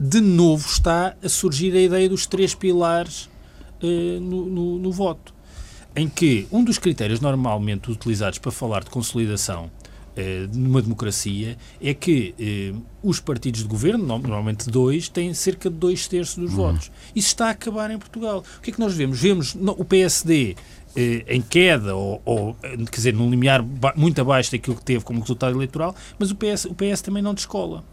de 0.00 0.20
novo 0.20 0.66
está 0.66 1.14
a 1.22 1.28
surgir 1.28 1.72
a 1.76 1.80
ideia 1.80 2.08
dos 2.08 2.26
três 2.26 2.52
pilares 2.52 3.28
uh, 3.80 4.20
no, 4.20 4.46
no, 4.46 4.78
no 4.78 4.92
voto, 4.92 5.32
em 5.98 6.08
que 6.08 6.46
um 6.52 6.62
dos 6.62 6.78
critérios 6.78 7.20
normalmente 7.20 7.90
utilizados 7.90 8.38
para 8.38 8.52
falar 8.52 8.84
de 8.84 8.90
consolidação 8.90 9.70
eh, 10.16 10.48
numa 10.52 10.82
democracia 10.82 11.56
é 11.80 11.94
que 11.94 12.34
eh, 12.38 12.72
os 13.02 13.20
partidos 13.20 13.62
de 13.62 13.68
governo, 13.68 14.04
normalmente 14.04 14.68
dois, 14.68 15.08
têm 15.08 15.32
cerca 15.32 15.70
de 15.70 15.76
dois 15.76 16.08
terços 16.08 16.36
dos 16.36 16.50
uhum. 16.50 16.56
votos. 16.56 16.90
Isso 17.14 17.28
está 17.28 17.46
a 17.46 17.50
acabar 17.50 17.88
em 17.90 17.98
Portugal. 17.98 18.42
O 18.58 18.60
que 18.60 18.70
é 18.70 18.72
que 18.72 18.80
nós 18.80 18.94
vemos? 18.94 19.20
Vemos 19.20 19.54
o 19.54 19.84
PSD 19.84 20.56
eh, 20.96 21.24
em 21.28 21.40
queda, 21.40 21.94
ou, 21.94 22.20
ou, 22.24 22.54
quer 22.54 22.96
dizer, 22.96 23.14
num 23.14 23.30
limiar 23.30 23.64
muito 23.94 24.20
abaixo 24.20 24.50
daquilo 24.50 24.74
que 24.74 24.82
teve 24.82 25.04
como 25.04 25.20
resultado 25.20 25.54
eleitoral, 25.54 25.94
mas 26.18 26.32
o 26.32 26.34
PS, 26.34 26.64
o 26.64 26.74
PS 26.74 27.00
também 27.00 27.22
não 27.22 27.34
descola. 27.34 27.84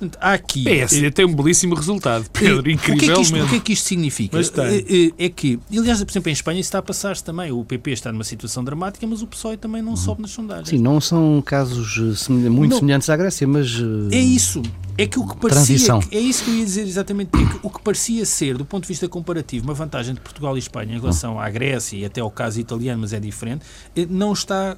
Portanto, 0.00 0.18
há 0.18 0.32
aqui. 0.32 0.64
PS 0.64 0.94
eh, 0.94 1.10
tem 1.10 1.26
um 1.26 1.34
belíssimo 1.34 1.74
resultado, 1.74 2.24
Pedro, 2.32 2.70
eh, 2.70 2.72
incrivelmente. 2.72 2.94
O 2.94 2.98
que, 2.98 3.10
é 3.10 3.14
que 3.14 3.20
isto, 3.20 3.36
o 3.36 3.48
que 3.48 3.56
é 3.56 3.60
que 3.60 3.72
isto 3.74 3.86
significa? 3.86 4.40
Eh, 4.40 5.12
é, 5.18 5.24
é 5.26 5.28
que, 5.28 5.60
aliás, 5.70 6.02
por 6.02 6.10
exemplo, 6.10 6.30
em 6.30 6.32
Espanha 6.32 6.58
isso 6.58 6.68
está 6.68 6.78
a 6.78 6.82
passar-se 6.82 7.22
também. 7.22 7.52
O 7.52 7.62
PP 7.62 7.90
está 7.90 8.10
numa 8.10 8.24
situação 8.24 8.64
dramática, 8.64 9.06
mas 9.06 9.20
o 9.20 9.26
PSOE 9.26 9.58
também 9.58 9.82
não 9.82 9.90
uhum. 9.90 9.96
sobe 9.96 10.22
nas 10.22 10.30
sondagens. 10.30 10.70
Sim, 10.70 10.78
não 10.78 11.02
são 11.02 11.42
casos 11.44 11.98
muito 12.30 12.70
não, 12.70 12.78
semelhantes 12.78 13.10
à 13.10 13.16
Grécia, 13.16 13.46
mas. 13.46 13.76
É 14.10 14.18
isso. 14.18 14.62
É 14.96 15.06
que 15.06 15.18
o 15.18 15.26
que 15.26 15.36
parecia. 15.36 15.66
Transição. 15.66 16.00
É 16.10 16.18
isso 16.18 16.44
que 16.44 16.50
eu 16.50 16.56
ia 16.56 16.64
dizer 16.64 16.82
exatamente. 16.82 17.30
É 17.34 17.46
que 17.46 17.58
o 17.62 17.70
que 17.70 17.82
parecia 17.82 18.24
ser, 18.24 18.56
do 18.56 18.64
ponto 18.64 18.84
de 18.84 18.88
vista 18.88 19.06
comparativo, 19.06 19.64
uma 19.64 19.74
vantagem 19.74 20.14
de 20.14 20.20
Portugal 20.20 20.56
e 20.56 20.58
Espanha 20.58 20.94
em 20.94 20.98
relação 20.98 21.38
à 21.38 21.48
Grécia 21.50 21.96
e 21.98 22.04
até 22.06 22.22
ao 22.22 22.30
caso 22.30 22.58
italiano, 22.58 23.02
mas 23.02 23.12
é 23.12 23.20
diferente, 23.20 23.64
eh, 23.94 24.06
não 24.08 24.32
está. 24.32 24.76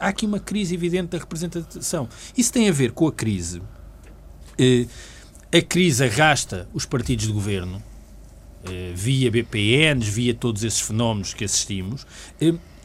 Há 0.00 0.08
aqui 0.08 0.26
uma 0.26 0.40
crise 0.40 0.74
evidente 0.74 1.10
da 1.10 1.18
representação. 1.18 2.08
Isso 2.36 2.52
tem 2.52 2.68
a 2.68 2.72
ver 2.72 2.90
com 2.92 3.06
a 3.06 3.12
crise. 3.12 3.62
Eh, 4.58 4.86
a 5.52 5.62
crise 5.62 6.04
arrasta 6.04 6.68
os 6.72 6.84
partidos 6.84 7.26
de 7.26 7.32
governo 7.32 7.82
eh, 8.64 8.92
via 8.94 9.30
BPNs, 9.30 10.10
via 10.10 10.34
todos 10.34 10.64
esses 10.64 10.80
fenómenos 10.80 11.34
que 11.34 11.44
assistimos 11.44 12.06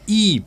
e 0.06 0.42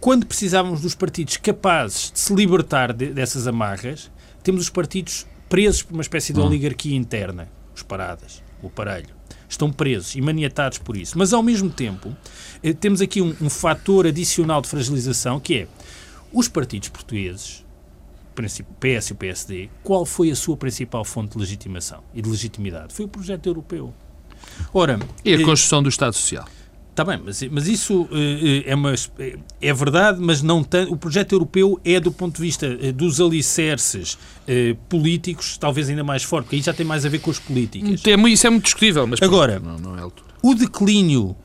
quando 0.00 0.24
precisávamos 0.24 0.80
dos 0.80 0.94
partidos 0.94 1.36
capazes 1.36 2.10
de 2.10 2.18
se 2.18 2.34
libertar 2.34 2.92
de, 2.92 3.12
dessas 3.12 3.46
amarras, 3.46 4.10
temos 4.42 4.62
os 4.62 4.70
partidos 4.70 5.26
presos 5.48 5.82
por 5.82 5.92
uma 5.92 6.02
espécie 6.02 6.32
de 6.32 6.40
hum. 6.40 6.46
oligarquia 6.46 6.96
interna, 6.96 7.48
os 7.74 7.82
paradas, 7.82 8.42
o 8.62 8.68
aparelho. 8.68 9.14
Estão 9.48 9.70
presos 9.70 10.14
e 10.14 10.20
maniatados 10.20 10.78
por 10.78 10.96
isso. 10.96 11.18
Mas, 11.18 11.32
ao 11.32 11.42
mesmo 11.42 11.68
tempo, 11.68 12.16
eh, 12.62 12.72
temos 12.72 13.00
aqui 13.00 13.20
um, 13.20 13.34
um 13.40 13.50
fator 13.50 14.06
adicional 14.06 14.62
de 14.62 14.68
fragilização 14.68 15.40
que 15.40 15.58
é 15.58 15.68
os 16.32 16.46
partidos 16.48 16.88
portugueses, 16.88 17.64
PS 18.48 19.08
e 19.08 19.12
o 19.12 19.14
PSD, 19.16 19.68
qual 19.82 20.04
foi 20.04 20.30
a 20.30 20.36
sua 20.36 20.56
principal 20.56 21.04
fonte 21.04 21.32
de 21.32 21.38
legitimação 21.38 22.02
e 22.14 22.22
de 22.22 22.28
legitimidade? 22.28 22.94
Foi 22.94 23.04
o 23.04 23.08
projeto 23.08 23.46
europeu. 23.46 23.92
Ora, 24.72 24.98
e 25.24 25.34
a 25.34 25.40
eh, 25.40 25.44
construção 25.44 25.82
do 25.82 25.88
Estado 25.88 26.14
Social. 26.14 26.46
Está 26.90 27.04
bem, 27.04 27.20
mas, 27.24 27.42
mas 27.50 27.66
isso 27.68 28.02
uh, 28.02 28.08
é, 28.66 28.74
uma, 28.74 28.92
é 29.60 29.72
verdade, 29.72 30.20
mas 30.20 30.42
não 30.42 30.62
tanto. 30.62 30.92
O 30.92 30.96
projeto 30.96 31.32
europeu 31.32 31.80
é, 31.84 32.00
do 32.00 32.12
ponto 32.12 32.36
de 32.36 32.42
vista 32.42 32.68
dos 32.92 33.20
alicerces 33.20 34.18
políticos, 34.88 35.56
talvez 35.56 35.88
ainda 35.88 36.04
mais 36.04 36.22
forte, 36.22 36.46
porque 36.46 36.56
aí 36.56 36.62
já 36.62 36.74
tem 36.74 36.84
mais 36.84 37.06
a 37.06 37.08
ver 37.08 37.20
com 37.20 37.30
as 37.30 37.38
políticas. 37.38 38.02
Tem, 38.02 38.32
isso 38.32 38.46
é 38.46 38.50
muito 38.50 38.64
discutível, 38.64 39.06
mas 39.06 39.22
Agora, 39.22 39.60
não, 39.60 39.78
não 39.78 39.98
é 39.98 40.10
o 40.42 40.54
declínio 40.54 41.36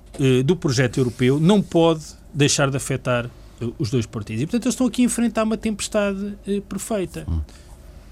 do 0.45 0.55
projeto 0.55 0.97
europeu 0.97 1.39
não 1.39 1.61
pode 1.61 2.03
deixar 2.33 2.69
de 2.69 2.77
afetar 2.77 3.29
os 3.77 3.89
dois 3.89 4.05
partidos. 4.05 4.43
E, 4.43 4.45
portanto, 4.45 4.65
eles 4.65 4.73
estão 4.73 4.87
aqui 4.87 5.01
a 5.01 5.05
enfrentar 5.05 5.43
uma 5.43 5.57
tempestade 5.57 6.37
perfeita, 6.67 7.25
hum. 7.27 7.41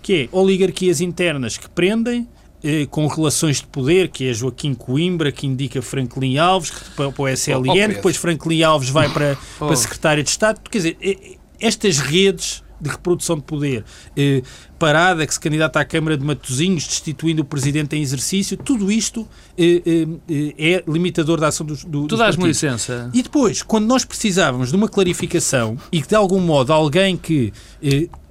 que 0.01 0.13
é 0.23 0.29
oligarquias 0.31 1.01
internas 1.01 1.57
que 1.57 1.69
prendem 1.69 2.27
eh, 2.65 2.87
com 2.89 3.05
relações 3.07 3.57
de 3.57 3.67
poder, 3.67 4.07
que 4.07 4.29
é 4.29 4.33
Joaquim 4.33 4.73
Coimbra, 4.73 5.33
que 5.33 5.45
indica 5.45 5.81
Franklin 5.81 6.37
Alves, 6.37 6.71
que, 6.71 6.91
para, 6.91 7.11
para 7.11 7.23
o 7.23 7.27
SLN, 7.27 7.67
oh, 7.67 7.71
oh 7.71 7.87
depois 7.89 8.15
Franklin 8.15 8.63
Alves 8.63 8.89
vai 8.89 9.11
para, 9.11 9.37
oh. 9.59 9.67
para 9.67 9.75
secretário 9.75 10.23
de 10.23 10.29
Estado. 10.29 10.61
Quer 10.61 10.77
dizer, 10.77 10.97
eh, 11.01 11.35
estas 11.59 11.99
redes 11.99 12.63
de 12.83 12.89
reprodução 12.89 13.37
de 13.37 13.43
poder, 13.43 13.83
eh, 14.15 14.41
Parada, 14.77 15.25
que 15.25 15.33
se 15.33 15.39
candidata 15.39 15.79
à 15.79 15.85
Câmara 15.85 16.17
de 16.17 16.25
Matosinhos, 16.25 16.85
destituindo 16.85 17.41
o 17.41 17.45
Presidente 17.45 17.95
em 17.95 18.01
exercício, 18.01 18.57
tudo 18.57 18.91
isto 18.91 19.25
eh, 19.57 19.81
eh, 20.29 20.53
é 20.57 20.83
limitador 20.85 21.39
da 21.39 21.47
ação 21.47 21.65
dos, 21.65 21.85
do, 21.85 22.05
Tu 22.07 22.17
dás-me 22.17 22.45
licença. 22.45 23.09
E 23.13 23.23
depois, 23.23 23.61
quando 23.61 23.85
nós 23.85 24.03
precisávamos 24.03 24.69
de 24.69 24.75
uma 24.75 24.89
clarificação 24.89 25.77
e 25.91 26.01
que, 26.01 26.09
de 26.09 26.15
algum 26.15 26.41
modo, 26.41 26.73
alguém 26.73 27.15
que 27.15 27.53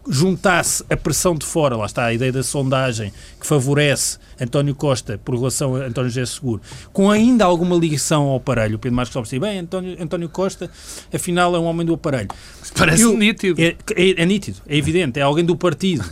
juntasse 0.08 0.84
a 0.90 0.96
pressão 0.96 1.34
de 1.34 1.46
fora, 1.46 1.76
lá 1.76 1.86
está 1.86 2.06
a 2.06 2.14
ideia 2.14 2.32
da 2.32 2.42
sondagem 2.42 3.12
que 3.40 3.46
favorece 3.46 4.18
António 4.40 4.74
Costa 4.74 5.20
por 5.24 5.34
relação 5.36 5.76
a 5.76 5.86
António 5.86 6.10
José 6.10 6.26
Seguro, 6.26 6.60
com 6.92 7.10
ainda 7.10 7.44
alguma 7.44 7.76
ligação 7.76 8.24
ao 8.24 8.36
aparelho. 8.36 8.76
O 8.76 8.78
Pedro 8.78 8.96
Marcos 8.96 9.14
Lopes 9.14 9.30
diz, 9.30 9.40
bem, 9.40 9.60
António, 9.60 9.96
António 10.02 10.28
Costa 10.28 10.70
afinal 11.14 11.54
é 11.54 11.58
um 11.58 11.64
homem 11.64 11.86
do 11.86 11.94
aparelho. 11.94 12.28
Parece 12.76 13.02
Eu, 13.02 13.16
nítido. 13.16 13.60
É, 13.60 13.76
é, 13.94 14.22
é, 14.22 14.26
nítido, 14.26 14.58
é 14.66 14.76
evidente, 14.76 15.20
é 15.20 15.22
alguém 15.22 15.44
do 15.44 15.56
partido. 15.56 16.04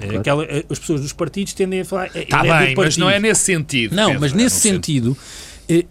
É 0.00 0.16
aquela, 0.16 0.44
é, 0.44 0.64
as 0.70 0.78
pessoas 0.78 1.00
dos 1.00 1.12
partidos 1.12 1.52
tendem 1.52 1.80
a 1.80 1.84
falar. 1.84 2.06
Está 2.14 2.46
é 2.46 2.66
bem, 2.66 2.76
mas 2.76 2.96
não 2.96 3.10
é 3.10 3.18
nesse 3.18 3.42
sentido. 3.42 3.94
Não, 3.94 4.06
Pedro, 4.06 4.20
mas 4.20 4.32
nesse 4.32 4.60
sentido, 4.60 5.16
sentido, 5.66 5.88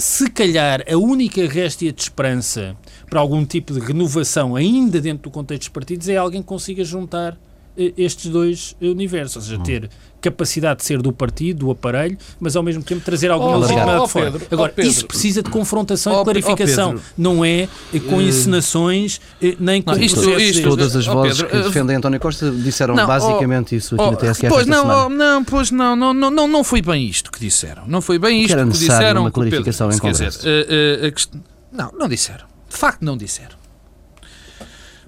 se 0.00 0.30
calhar 0.30 0.82
a 0.90 0.96
única 0.96 1.46
réstia 1.46 1.92
de 1.92 2.00
esperança 2.00 2.74
para 3.08 3.20
algum 3.20 3.44
tipo 3.44 3.74
de 3.74 3.80
renovação 3.80 4.56
ainda 4.56 5.00
dentro 5.00 5.24
do 5.24 5.30
contexto 5.30 5.62
dos 5.62 5.68
partidos 5.68 6.08
é 6.08 6.16
alguém 6.16 6.40
que 6.40 6.48
consiga 6.48 6.82
juntar 6.82 7.38
eh, 7.76 7.92
estes 7.98 8.30
dois 8.30 8.74
universos, 8.80 9.36
ou 9.36 9.42
seja, 9.42 9.58
hum. 9.58 9.62
ter 9.62 9.90
capacidade 10.20 10.80
de 10.80 10.86
ser 10.86 11.00
do 11.00 11.12
partido, 11.12 11.60
do 11.60 11.70
aparelho, 11.70 12.16
mas 12.38 12.56
ao 12.56 12.62
mesmo 12.62 12.82
tempo 12.82 13.00
trazer 13.00 13.30
alguma 13.30 13.56
oh, 13.56 13.60
legitimidade 13.60 14.00
oh, 14.00 14.06
de 14.06 14.12
fora. 14.12 14.32
Pedro, 14.32 14.46
Agora, 14.50 14.74
oh, 14.76 14.80
isso 14.80 15.06
precisa 15.06 15.42
de 15.42 15.50
confrontação 15.50 16.14
oh, 16.16 16.20
e 16.20 16.24
clarificação, 16.24 16.96
não 17.16 17.44
é 17.44 17.68
eh, 17.92 17.98
com 17.98 18.20
eh, 18.20 18.24
encenações 18.24 19.20
nem 19.58 19.82
com 19.82 19.92
não, 19.92 19.98
isto, 19.98 20.38
isto, 20.38 20.68
Todas 20.68 20.94
as 20.94 21.06
vozes 21.06 21.42
Pedro, 21.42 21.58
que 21.58 21.68
defendem 21.68 21.96
António 21.96 22.20
Costa 22.20 22.50
disseram 22.50 22.94
não, 22.94 23.06
basicamente 23.06 23.76
isso 23.76 23.94
aqui 23.94 24.04
oh, 24.04 24.10
na 24.10 24.16
TSF 24.16 24.48
pois 24.48 24.66
não, 24.66 25.08
não, 25.08 25.44
pois 25.44 25.70
não, 25.70 25.96
não, 25.96 26.12
não, 26.14 26.30
não, 26.30 26.48
não 26.48 26.64
foi 26.64 26.82
bem 26.82 27.06
isto 27.06 27.30
que 27.30 27.40
disseram. 27.40 27.86
Não 27.86 28.00
foi 28.00 28.18
bem 28.18 28.42
isto 28.42 28.56
que, 28.56 28.64
que 28.64 28.70
disseram. 28.70 29.22
uma 29.22 29.30
clarificação 29.30 29.88
Pedro, 29.88 30.08
em 30.08 30.12
Congresso. 30.12 30.38
Dizer, 30.38 30.66
uh, 31.04 31.36
uh, 31.36 31.40
não, 31.72 31.92
não 31.92 32.08
disseram. 32.08 32.46
De 32.68 32.76
facto, 32.76 33.02
não 33.02 33.16
disseram. 33.16 33.56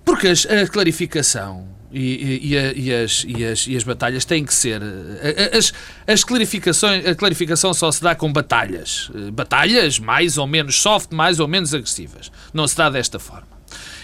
Porque 0.05 0.29
a 0.29 0.67
clarificação 0.69 1.67
e, 1.93 2.55
e, 2.55 2.83
e, 2.85 2.95
as, 2.95 3.25
e, 3.27 3.45
as, 3.45 3.67
e 3.67 3.77
as 3.77 3.85
batalhas 3.85 4.25
têm 4.25 4.45
que 4.45 4.55
ser. 4.55 4.81
As, 5.57 5.73
as 6.07 6.25
clarificações, 6.25 7.07
a 7.07 7.15
clarificação 7.15 7.75
só 7.75 7.93
se 7.93 8.03
dá 8.03 8.15
com 8.15 8.33
batalhas. 8.33 9.11
Batalhas 9.33 9.99
mais 9.99 10.39
ou 10.39 10.47
menos 10.47 10.81
soft, 10.81 11.13
mais 11.13 11.39
ou 11.39 11.47
menos 11.47 11.75
agressivas. 11.75 12.33
Não 12.53 12.67
se 12.67 12.77
dá 12.77 12.89
desta 12.89 13.19
forma. 13.19 13.49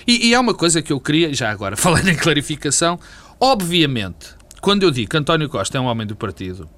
E, 0.07 0.29
e 0.29 0.35
há 0.35 0.41
uma 0.41 0.55
coisa 0.55 0.83
que 0.83 0.93
eu 0.93 1.01
queria, 1.01 1.33
já 1.33 1.51
agora 1.51 1.77
falando 1.79 2.09
em 2.09 2.17
clarificação, 2.17 2.99
obviamente, 3.41 4.29
quando 4.61 4.83
eu 4.83 4.91
digo 4.91 5.11
que 5.11 5.17
António 5.17 5.49
Costa 5.49 5.79
é 5.79 5.81
um 5.81 5.85
homem 5.85 6.07
do 6.07 6.17
partido, 6.17 6.69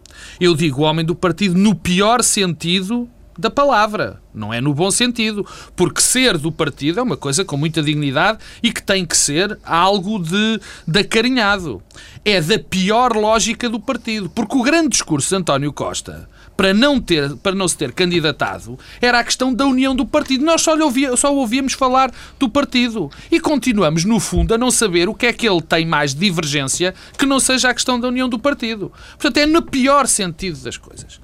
eu 0.41 0.55
digo 0.55 0.83
homem 0.83 1.05
do 1.05 1.15
partido 1.15 1.57
no 1.57 1.75
pior 1.75 2.23
sentido 2.23 3.09
da 3.41 3.51
palavra, 3.51 4.21
não 4.35 4.53
é 4.53 4.61
no 4.61 4.75
bom 4.75 4.91
sentido, 4.91 5.47
porque 5.75 6.01
ser 6.01 6.37
do 6.37 6.53
partido 6.53 7.01
é 7.01 7.03
uma 7.03 7.17
coisa 7.17 7.45
com 7.45 7.57
muita 7.57 7.83
dignidade 7.83 8.39
e 8.63 8.71
que 8.71 8.83
tem 8.83 9.07
que 9.07 9.17
ser 9.17 9.59
algo 9.65 10.23
de, 10.23 10.61
de 10.87 11.01
acarinhado. 11.01 11.83
É 12.25 12.41
da 12.41 12.59
pior 12.59 13.17
lógica 13.17 13.69
do 13.69 13.81
partido, 13.81 14.29
porque 14.31 14.57
o 14.57 14.63
grande 14.63 14.91
discurso 14.91 15.31
de 15.31 15.37
António 15.37 15.73
Costa 15.73 16.29
para 16.61 16.75
não, 16.75 17.01
ter, 17.01 17.35
para 17.37 17.55
não 17.55 17.67
se 17.67 17.75
ter 17.75 17.91
candidatado 17.91 18.79
era 19.01 19.19
a 19.19 19.25
questão 19.25 19.55
da 19.55 19.65
união 19.65 19.97
do 19.97 20.05
partido. 20.05 20.45
Nós 20.45 20.61
só, 20.61 20.79
ouvia, 20.79 21.17
só 21.17 21.35
ouvíamos 21.35 21.73
falar 21.73 22.13
do 22.39 22.51
partido. 22.51 23.11
E 23.33 23.41
continuamos, 23.41 24.05
no 24.05 24.21
fundo, 24.21 24.53
a 24.53 24.59
não 24.59 24.71
saber 24.71 25.09
o 25.09 25.15
que 25.15 25.25
é 25.25 25.33
que 25.33 25.49
ele 25.49 25.63
tem 25.63 25.87
mais 25.87 26.15
divergência 26.15 26.95
que 27.17 27.25
não 27.25 27.41
seja 27.41 27.71
a 27.71 27.75
questão 27.75 27.99
da 27.99 28.09
união 28.09 28.29
do 28.29 28.39
partido. 28.39 28.93
Portanto, 29.13 29.39
é 29.39 29.47
no 29.47 29.63
pior 29.63 30.07
sentido 30.07 30.59
das 30.59 30.77
coisas. 30.77 31.19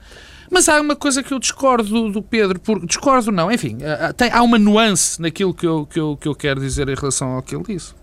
Mas 0.51 0.69
há 0.69 0.81
uma 0.81 0.97
coisa 0.97 1.23
que 1.23 1.33
eu 1.33 1.39
discordo 1.39 2.11
do, 2.11 2.23
Pedro, 2.23 2.61
por, 2.61 2.85
discordo 2.85 3.33
não, 3.33 3.51
enfim, 3.51 3.79
há, 3.83 4.13
tem, 4.13 4.31
há 4.31 4.43
uma 4.43 4.59
nuance 4.59 5.21
naquilo 5.21 5.53
que 5.53 5.67
eu, 5.67 5.87
que, 5.87 5.99
eu, 5.99 6.17
que 6.17 6.29
eu 6.29 6.35
quero 6.35 6.61
dizer 6.61 6.89
em 6.89 6.95
relação 6.95 7.33
ao 7.33 7.43
que 7.43 7.55
ele 7.55 7.65
disse. 7.65 7.95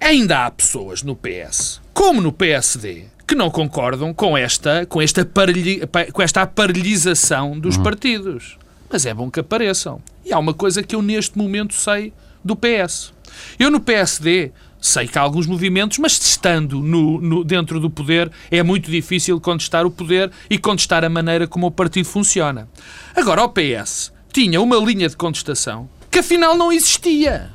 Ainda 0.00 0.44
há 0.44 0.50
pessoas 0.50 1.02
no 1.02 1.16
PS, 1.16 1.80
como 1.92 2.20
no 2.20 2.32
PSD, 2.32 3.06
que 3.26 3.34
não 3.34 3.50
concordam 3.50 4.12
com 4.12 4.36
esta, 4.36 4.84
com 4.86 5.00
esta, 5.00 5.22
aparelhi, 5.22 5.80
com 6.12 6.22
esta 6.22 6.42
aparelhização 6.42 7.58
dos 7.58 7.76
uhum. 7.76 7.82
partidos. 7.82 8.58
Mas 8.90 9.06
é 9.06 9.14
bom 9.14 9.30
que 9.30 9.40
apareçam. 9.40 10.00
E 10.24 10.32
há 10.32 10.38
uma 10.38 10.54
coisa 10.54 10.82
que 10.82 10.94
eu 10.94 11.02
neste 11.02 11.36
momento 11.38 11.74
sei 11.74 12.12
do 12.44 12.54
PS. 12.54 13.12
Eu 13.58 13.70
no 13.70 13.80
PSD 13.80 14.52
sei 14.84 15.08
que 15.08 15.18
há 15.18 15.22
alguns 15.22 15.46
movimentos, 15.46 15.96
mas 15.98 16.12
estando 16.12 16.80
no, 16.80 17.18
no, 17.20 17.42
dentro 17.42 17.80
do 17.80 17.88
poder 17.88 18.30
é 18.50 18.62
muito 18.62 18.90
difícil 18.90 19.40
contestar 19.40 19.86
o 19.86 19.90
poder 19.90 20.30
e 20.50 20.58
contestar 20.58 21.02
a 21.04 21.08
maneira 21.08 21.48
como 21.48 21.66
o 21.66 21.70
partido 21.70 22.06
funciona. 22.06 22.68
Agora, 23.16 23.42
o 23.42 23.48
PS 23.48 24.12
tinha 24.30 24.60
uma 24.60 24.76
linha 24.76 25.08
de 25.08 25.16
contestação 25.16 25.88
que 26.10 26.18
afinal 26.18 26.54
não 26.54 26.70
existia. 26.70 27.50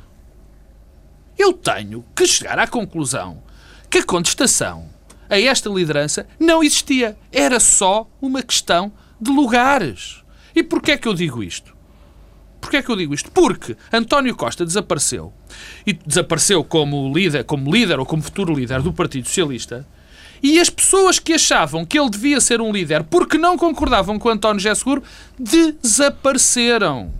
Eu 1.38 1.52
tenho 1.52 2.04
que 2.16 2.26
chegar 2.26 2.58
à 2.58 2.66
conclusão 2.66 3.42
que 3.88 3.98
a 3.98 4.04
contestação 4.04 4.88
a 5.28 5.40
esta 5.40 5.70
liderança 5.70 6.26
não 6.38 6.64
existia. 6.64 7.16
Era 7.30 7.60
só 7.60 8.10
uma 8.20 8.42
questão 8.42 8.92
de 9.20 9.30
lugares. 9.30 10.24
E 10.54 10.64
porquê 10.64 10.92
é 10.92 10.98
que 10.98 11.06
eu 11.06 11.14
digo 11.14 11.44
isto? 11.44 11.76
Porquê 12.60 12.78
é 12.78 12.82
que 12.82 12.90
eu 12.90 12.96
digo 12.96 13.14
isto? 13.14 13.30
Porque 13.30 13.76
António 13.92 14.34
Costa 14.36 14.64
desapareceu. 14.64 15.32
E 15.86 15.92
desapareceu 15.92 16.62
como 16.62 17.12
líder, 17.12 17.44
como 17.44 17.72
líder 17.72 17.98
ou 17.98 18.06
como 18.06 18.22
futuro 18.22 18.54
líder 18.54 18.82
do 18.82 18.92
Partido 18.92 19.26
Socialista. 19.26 19.86
E 20.42 20.58
as 20.58 20.70
pessoas 20.70 21.18
que 21.18 21.34
achavam 21.34 21.84
que 21.84 21.98
ele 21.98 22.08
devia 22.08 22.40
ser 22.40 22.60
um 22.60 22.72
líder 22.72 23.04
porque 23.04 23.36
não 23.36 23.58
concordavam 23.58 24.18
com 24.18 24.28
António 24.28 24.60
José 24.60 24.74
Seguro 24.74 25.02
desapareceram. 25.38 27.12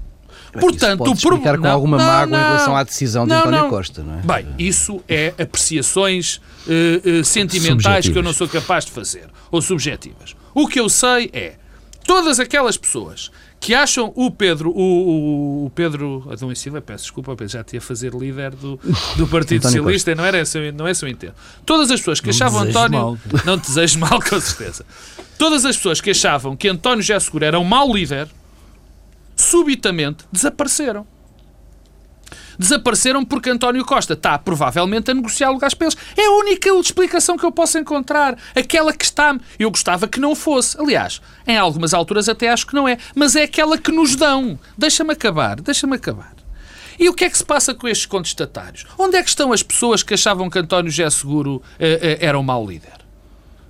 Portanto, 0.53 1.05
isso 1.05 1.19
pode 1.19 1.19
explicar 1.19 1.57
com 1.57 1.65
não, 1.65 1.71
alguma 1.71 1.97
não, 1.97 2.05
mágoa 2.05 2.39
não, 2.39 2.45
em 2.45 2.49
relação 2.49 2.77
à 2.77 2.83
decisão 2.83 3.27
de 3.27 3.33
António 3.33 3.69
Costa, 3.69 4.03
não 4.03 4.19
é? 4.19 4.23
Bem, 4.23 4.55
isso 4.59 5.03
é 5.09 5.33
apreciações 5.39 6.41
uh, 6.67 7.21
uh, 7.21 7.25
sentimentais 7.25 8.09
que 8.09 8.19
eu 8.19 8.23
não 8.23 8.33
sou 8.33 8.49
capaz 8.49 8.85
de 8.85 8.91
fazer, 8.91 9.29
ou 9.51 9.63
subjetivas. 9.63 10.35
O 10.53 10.67
que 10.67 10.81
eu 10.81 10.89
sei 10.89 11.31
é, 11.33 11.55
todas 12.05 12.41
aquelas 12.41 12.77
pessoas 12.77 13.31
que 13.61 13.75
acham 13.75 14.11
o 14.17 14.31
Pedro, 14.31 14.71
o, 14.71 15.67
o 15.67 15.71
Pedro 15.75 16.27
Adão 16.33 16.51
e 16.51 16.57
Silva, 16.57 16.81
peço 16.81 17.05
desculpa, 17.05 17.37
já 17.47 17.63
tinha 17.63 17.81
fazer 17.81 18.15
líder 18.15 18.53
do, 18.53 18.81
do 19.17 19.27
Partido 19.29 19.63
Socialista, 19.63 20.15
não, 20.15 20.25
era 20.25 20.41
esse, 20.41 20.73
não 20.73 20.89
é 20.89 20.93
esse 20.93 21.05
o 21.05 21.09
entendo. 21.09 21.35
Todas 21.67 21.91
as 21.91 22.01
pessoas 22.01 22.21
que 22.21 22.29
não 22.29 22.35
achavam 22.35 22.61
António. 22.63 22.99
Mal. 22.99 23.19
Não 23.45 23.59
te 23.59 23.67
desejo 23.67 23.99
mal, 23.99 24.21
com 24.21 24.41
certeza. 24.41 24.85
Todas 25.37 25.65
as 25.67 25.77
pessoas 25.77 26.01
que 26.01 26.11
achavam 26.11 26.57
que 26.57 26.69
António 26.69 27.03
José 27.03 27.21
Seguro 27.21 27.45
era 27.45 27.59
um 27.61 27.65
mau 27.65 27.95
líder, 27.95 28.29
subitamente 29.37 30.25
desapareceram. 30.33 31.07
Desapareceram 32.61 33.25
porque 33.25 33.49
António 33.49 33.83
Costa 33.87 34.13
está 34.13 34.39
provavelmente 34.39 35.11
a 35.11 35.15
negociar 35.15 35.49
lugares 35.49 35.73
para 35.73 35.87
eles. 35.87 35.97
É 36.15 36.27
a 36.27 36.33
única 36.33 36.69
explicação 36.69 37.39
que 37.39 37.47
eu 37.47 37.51
posso 37.51 37.79
encontrar. 37.79 38.37
Aquela 38.55 38.93
que 38.93 39.03
está. 39.03 39.35
Eu 39.59 39.71
gostava 39.71 40.07
que 40.07 40.21
não 40.21 40.35
fosse. 40.35 40.79
Aliás, 40.79 41.23
em 41.47 41.57
algumas 41.57 41.95
alturas 41.95 42.29
até 42.29 42.51
acho 42.51 42.67
que 42.67 42.75
não 42.75 42.87
é. 42.87 42.99
Mas 43.15 43.35
é 43.35 43.45
aquela 43.45 43.79
que 43.79 43.91
nos 43.91 44.15
dão. 44.15 44.59
Deixa-me 44.77 45.15
acabar, 45.15 45.59
deixa-me 45.59 45.97
acabar. 45.97 46.35
E 46.99 47.09
o 47.09 47.15
que 47.15 47.25
é 47.25 47.31
que 47.31 47.39
se 47.39 47.45
passa 47.47 47.73
com 47.73 47.89
estes 47.89 48.05
contestatários? 48.05 48.85
Onde 48.99 49.17
é 49.17 49.23
que 49.23 49.31
estão 49.31 49.55
as 49.55 49.63
pessoas 49.63 50.03
que 50.03 50.13
achavam 50.13 50.51
que 50.51 50.59
António 50.59 50.91
José 50.91 51.09
Seguro 51.09 51.53
uh, 51.53 51.61
uh, 51.61 51.63
era 52.21 52.39
um 52.39 52.43
mau 52.43 52.67
líder? 52.67 53.00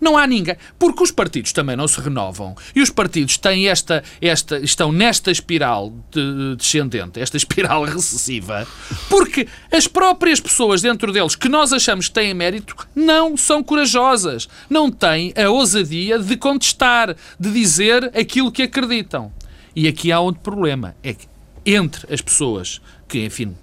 Não 0.00 0.16
há 0.16 0.26
ninguém. 0.26 0.56
Porque 0.78 1.02
os 1.02 1.10
partidos 1.10 1.52
também 1.52 1.76
não 1.76 1.86
se 1.86 2.00
renovam. 2.00 2.56
E 2.74 2.80
os 2.80 2.90
partidos 2.90 3.36
têm 3.36 3.68
esta, 3.68 4.02
esta, 4.20 4.58
estão 4.58 4.90
nesta 4.90 5.30
espiral 5.30 5.92
de, 6.10 6.56
descendente, 6.56 7.20
esta 7.20 7.36
espiral 7.36 7.84
recessiva, 7.84 8.66
porque 9.08 9.46
as 9.70 9.86
próprias 9.86 10.40
pessoas 10.40 10.80
dentro 10.80 11.12
deles 11.12 11.36
que 11.36 11.48
nós 11.48 11.72
achamos 11.72 12.08
que 12.08 12.14
têm 12.14 12.32
mérito 12.32 12.74
não 12.94 13.36
são 13.36 13.62
corajosas. 13.62 14.48
Não 14.68 14.90
têm 14.90 15.32
a 15.36 15.50
ousadia 15.50 16.18
de 16.18 16.36
contestar, 16.36 17.14
de 17.38 17.52
dizer 17.52 18.04
aquilo 18.16 18.50
que 18.50 18.62
acreditam. 18.62 19.32
E 19.74 19.86
aqui 19.86 20.10
há 20.10 20.20
outro 20.20 20.40
problema. 20.42 20.94
É 21.02 21.12
que 21.12 21.28
entre 21.64 22.12
as 22.12 22.20
pessoas 22.20 22.80
que, 23.06 23.24
enfim, 23.24 23.54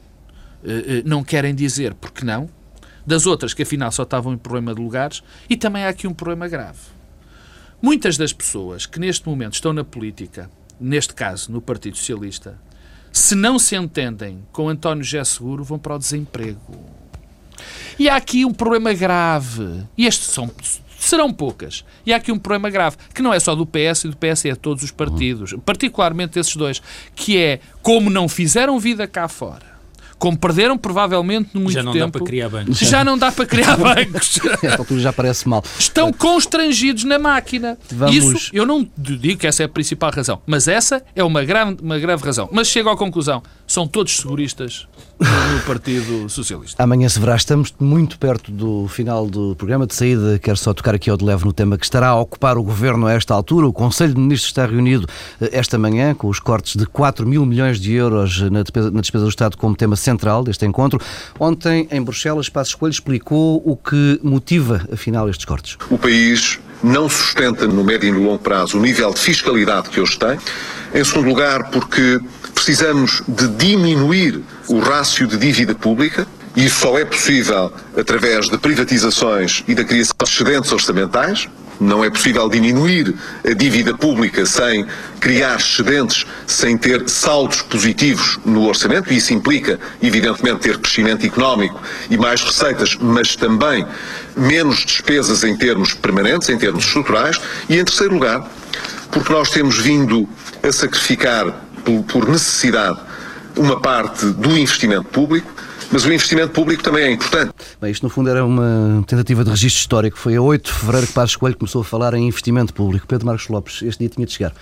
eh, 0.63 0.99
eh, 0.99 1.03
não 1.05 1.23
querem 1.23 1.53
dizer 1.53 1.93
porque 1.93 2.23
não, 2.23 2.49
das 3.07 3.25
outras 3.25 3.53
que 3.53 3.63
afinal 3.63 3.89
só 3.89 4.03
estavam 4.03 4.33
em 4.33 4.37
problema 4.37 4.75
de 4.75 4.81
lugares, 4.81 5.23
e 5.49 5.55
também 5.55 5.85
há 5.85 5.89
aqui 5.89 6.05
um 6.05 6.13
problema 6.13 6.45
grave. 6.49 6.79
Muitas 7.81 8.17
das 8.17 8.33
pessoas 8.33 8.85
que 8.85 8.99
neste 8.99 9.27
momento 9.27 9.53
estão 9.53 9.71
na 9.71 9.83
política, 9.83 10.51
neste 10.77 11.13
caso 11.13 11.49
no 11.49 11.61
Partido 11.61 11.95
Socialista, 11.95 12.59
se 13.09 13.33
não 13.33 13.57
se 13.57 13.77
entendem 13.77 14.43
com 14.51 14.67
António 14.67 15.05
José 15.05 15.23
Seguro, 15.23 15.63
vão 15.63 15.79
para 15.79 15.95
o 15.95 15.99
desemprego. 15.99 16.85
E 17.97 18.09
há 18.09 18.17
aqui 18.17 18.43
um 18.43 18.53
problema 18.53 18.93
grave. 18.93 19.83
E 19.97 20.05
estes 20.05 20.27
são, 20.27 20.51
serão 20.99 21.31
poucas. 21.31 21.85
E 22.05 22.11
há 22.11 22.17
aqui 22.17 22.31
um 22.31 22.37
problema 22.37 22.69
grave, 22.69 22.97
que 23.13 23.21
não 23.21 23.33
é 23.33 23.39
só 23.39 23.55
do 23.55 23.65
PS 23.65 24.03
e 24.03 24.09
do 24.09 24.17
PS, 24.17 24.45
é 24.45 24.51
de 24.51 24.59
todos 24.59 24.83
os 24.83 24.91
partidos, 24.91 25.55
particularmente 25.65 26.37
esses 26.37 26.55
dois, 26.55 26.81
que 27.15 27.37
é 27.37 27.61
como 27.81 28.09
não 28.09 28.27
fizeram 28.27 28.77
vida 28.79 29.07
cá 29.07 29.27
fora 29.29 29.76
como 30.17 30.37
perderam 30.37 30.77
provavelmente 30.77 31.49
muito 31.53 31.67
tempo. 31.67 31.71
Já 31.71 31.83
não 31.83 31.93
tempo, 31.93 32.05
dá 32.05 32.11
para 32.11 32.25
criar 32.25 32.49
bancos. 32.49 32.79
Já 32.79 33.03
não 33.03 33.17
dá 33.17 33.31
para 33.31 33.45
criar 33.45 33.77
bancos. 33.77 34.39
Esta 34.63 34.77
altura 34.77 34.99
já 34.99 35.13
parece 35.13 35.47
mal. 35.47 35.63
Estão 35.79 36.11
constrangidos 36.11 37.03
na 37.03 37.19
máquina. 37.19 37.77
Vamos... 37.91 38.15
Isso, 38.15 38.49
eu 38.53 38.65
não 38.65 38.87
digo 38.97 39.39
que 39.39 39.47
essa 39.47 39.63
é 39.63 39.65
a 39.65 39.69
principal 39.69 40.11
razão, 40.11 40.41
mas 40.45 40.67
essa 40.67 41.03
é 41.15 41.23
uma 41.23 41.43
grave, 41.43 41.77
uma 41.81 41.99
grave 41.99 42.23
razão. 42.23 42.49
Mas 42.51 42.67
chego 42.67 42.89
à 42.89 42.97
conclusão, 42.97 43.43
são 43.67 43.85
todos 43.85 44.15
seguristas 44.15 44.87
no 45.19 45.59
Partido 45.65 46.29
Socialista. 46.29 46.81
Amanhã 46.81 47.09
se 47.09 47.19
verá, 47.19 47.35
estamos 47.35 47.73
muito 47.77 48.17
perto 48.17 48.49
do 48.49 48.87
final 48.87 49.27
do 49.27 49.55
programa 49.55 49.85
de 49.85 49.93
saída. 49.93 50.39
Quero 50.39 50.55
só 50.55 50.73
tocar 50.73 50.95
aqui 50.95 51.09
ao 51.09 51.17
de 51.17 51.25
leve 51.25 51.43
no 51.43 51.51
tema 51.51 51.77
que 51.77 51.83
estará 51.83 52.07
a 52.07 52.19
ocupar 52.19 52.57
o 52.57 52.63
Governo 52.63 53.05
a 53.05 53.13
esta 53.13 53.33
altura. 53.33 53.67
O 53.67 53.73
Conselho 53.73 54.13
de 54.13 54.21
Ministros 54.21 54.49
está 54.49 54.65
reunido 54.65 55.07
eh, 55.41 55.49
esta 55.51 55.77
manhã 55.77 56.15
com 56.15 56.29
os 56.29 56.39
cortes 56.39 56.77
de 56.77 56.85
4 56.85 57.27
mil 57.27 57.45
milhões 57.45 57.79
de 57.79 57.93
euros 57.93 58.39
na 58.49 58.61
despesa, 58.61 58.89
na 58.89 59.01
despesa 59.01 59.23
do 59.25 59.29
Estado 59.29 59.57
como 59.57 59.75
tema 59.75 59.97
central 59.97 60.43
deste 60.43 60.65
encontro. 60.65 61.01
Ontem, 61.37 61.87
em 61.91 62.01
Bruxelas, 62.01 62.47
Passo 62.47 62.69
Escolho 62.69 62.91
explicou 62.91 63.61
o 63.65 63.75
que 63.75 64.19
motiva, 64.23 64.87
afinal, 64.93 65.27
estes 65.29 65.45
cortes. 65.45 65.77
O 65.89 65.97
país 65.97 66.59
não 66.83 67.09
sustenta 67.09 67.67
no 67.67 67.83
médio 67.83 68.09
e 68.09 68.11
no 68.11 68.23
longo 68.23 68.39
prazo 68.39 68.77
o 68.77 68.81
nível 68.81 69.13
de 69.13 69.19
fiscalidade 69.19 69.89
que 69.89 69.99
hoje 69.99 70.17
tem. 70.17 70.37
Em 70.93 71.03
segundo 71.03 71.27
lugar, 71.27 71.69
porque 71.69 72.19
precisamos 72.57 73.21
de 73.27 73.47
diminuir 73.49 74.41
o 74.67 74.79
rácio 74.79 75.27
de 75.27 75.37
dívida 75.37 75.75
pública. 75.75 76.27
E 76.55 76.65
isso 76.65 76.79
só 76.79 76.97
é 76.97 77.05
possível 77.05 77.71
através 77.95 78.49
de 78.49 78.57
privatizações 78.57 79.63
e 79.67 79.75
da 79.75 79.83
criação 79.83 80.15
de 80.23 80.31
excedentes 80.31 80.71
orçamentais. 80.71 81.47
Não 81.79 82.03
é 82.03 82.09
possível 82.09 82.49
diminuir 82.49 83.13
a 83.45 83.53
dívida 83.53 83.95
pública 83.95 84.43
sem 84.47 84.87
criar 85.19 85.57
excedentes, 85.57 86.25
sem 86.47 86.75
ter 86.75 87.07
saldos 87.07 87.61
positivos 87.61 88.39
no 88.43 88.67
orçamento. 88.67 89.13
Isso 89.13 89.35
implica, 89.35 89.79
evidentemente, 90.01 90.61
ter 90.61 90.79
crescimento 90.79 91.23
económico 91.23 91.79
e 92.09 92.17
mais 92.17 92.41
receitas, 92.41 92.97
mas 92.99 93.35
também 93.35 93.85
menos 94.35 94.83
despesas 94.83 95.43
em 95.43 95.55
termos 95.55 95.93
permanentes, 95.93 96.49
em 96.49 96.57
termos 96.57 96.85
estruturais. 96.85 97.39
E, 97.69 97.77
em 97.77 97.85
terceiro 97.85 98.15
lugar, 98.15 98.49
porque 99.11 99.31
nós 99.31 99.51
temos 99.51 99.77
vindo 99.77 100.27
a 100.63 100.71
sacrificar 100.71 101.66
por 102.03 102.27
necessidade 102.27 102.99
uma 103.55 103.79
parte 103.79 104.25
do 104.25 104.57
investimento 104.57 105.05
público 105.05 105.51
Mas 105.91 106.05
o 106.05 106.11
investimento 106.11 106.51
público 106.51 106.83
também 106.83 107.03
é 107.05 107.11
importante. 107.11 107.53
Bem, 107.81 107.91
isto 107.91 108.03
no 108.03 108.09
fundo 108.09 108.29
era 108.29 108.45
uma 108.45 109.03
tentativa 109.07 109.43
de 109.43 109.49
registro 109.49 109.79
histórico. 109.79 110.17
Foi 110.17 110.35
a 110.35 110.41
8 110.41 110.65
de 110.65 110.73
fevereiro 110.73 111.07
que 111.07 111.13
Passos 111.13 111.35
Coelho 111.37 111.57
começou 111.57 111.81
a 111.81 111.85
falar 111.85 112.13
em 112.13 112.27
investimento 112.27 112.73
público. 112.73 113.07
Pedro 113.07 113.25
Marcos 113.25 113.47
Lopes, 113.47 113.81
este 113.81 113.99
dia 113.99 114.09
tinha 114.09 114.25
de 114.25 114.33
chegar. 114.33 114.53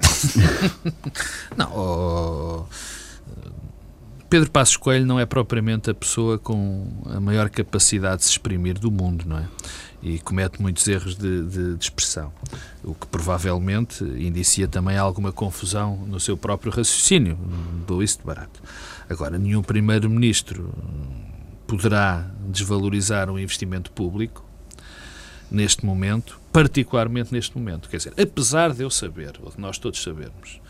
não, 1.56 1.70
oh, 1.74 2.64
Pedro 4.30 4.50
Passos 4.50 4.76
Coelho 4.76 5.06
não 5.06 5.18
é 5.18 5.26
propriamente 5.26 5.90
a 5.90 5.94
pessoa 5.94 6.38
com 6.38 6.86
a 7.06 7.20
maior 7.20 7.48
capacidade 7.50 8.18
de 8.18 8.24
se 8.24 8.30
exprimir 8.32 8.78
do 8.78 8.90
mundo, 8.90 9.24
não 9.26 9.38
é? 9.38 9.44
E 10.00 10.18
comete 10.20 10.62
muitos 10.62 10.86
erros 10.86 11.16
de, 11.16 11.44
de, 11.44 11.76
de 11.76 11.84
expressão, 11.84 12.32
o 12.84 12.94
que 12.94 13.06
provavelmente 13.08 14.04
indicia 14.04 14.68
também 14.68 14.96
alguma 14.96 15.32
confusão 15.32 15.96
no 16.06 16.20
seu 16.20 16.36
próprio 16.36 16.70
raciocínio, 16.70 17.36
dou 17.84 18.00
isso 18.00 18.18
de 18.18 18.24
barato. 18.24 18.62
Agora, 19.10 19.36
nenhum 19.38 19.60
primeiro-ministro 19.60 20.72
poderá 21.66 22.30
desvalorizar 22.46 23.28
o 23.28 23.38
investimento 23.38 23.90
público 23.90 24.44
neste 25.50 25.84
momento, 25.84 26.40
particularmente 26.52 27.32
neste 27.32 27.56
momento. 27.56 27.88
Quer 27.88 27.96
dizer, 27.96 28.14
apesar 28.20 28.72
de 28.72 28.82
eu 28.82 28.90
saber, 28.90 29.32
ou 29.42 29.50
de 29.50 29.60
nós 29.60 29.78
todos 29.78 30.02
sabermos, 30.02 30.60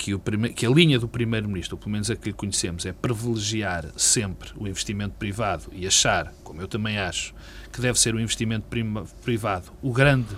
que, 0.00 0.14
o 0.14 0.18
prime... 0.18 0.48
que 0.48 0.64
a 0.64 0.70
linha 0.70 0.98
do 0.98 1.06
Primeiro-Ministro, 1.06 1.76
ou 1.76 1.78
pelo 1.78 1.92
menos 1.92 2.10
a 2.10 2.16
que 2.16 2.32
conhecemos, 2.32 2.86
é 2.86 2.92
privilegiar 2.92 3.84
sempre 3.96 4.48
o 4.56 4.66
investimento 4.66 5.14
privado 5.18 5.64
e 5.72 5.86
achar, 5.86 6.32
como 6.42 6.62
eu 6.62 6.66
também 6.66 6.98
acho, 6.98 7.34
que 7.70 7.82
deve 7.82 8.00
ser 8.00 8.14
o 8.14 8.20
investimento 8.20 8.64
privado 9.22 9.70
o 9.82 9.92
grande 9.92 10.28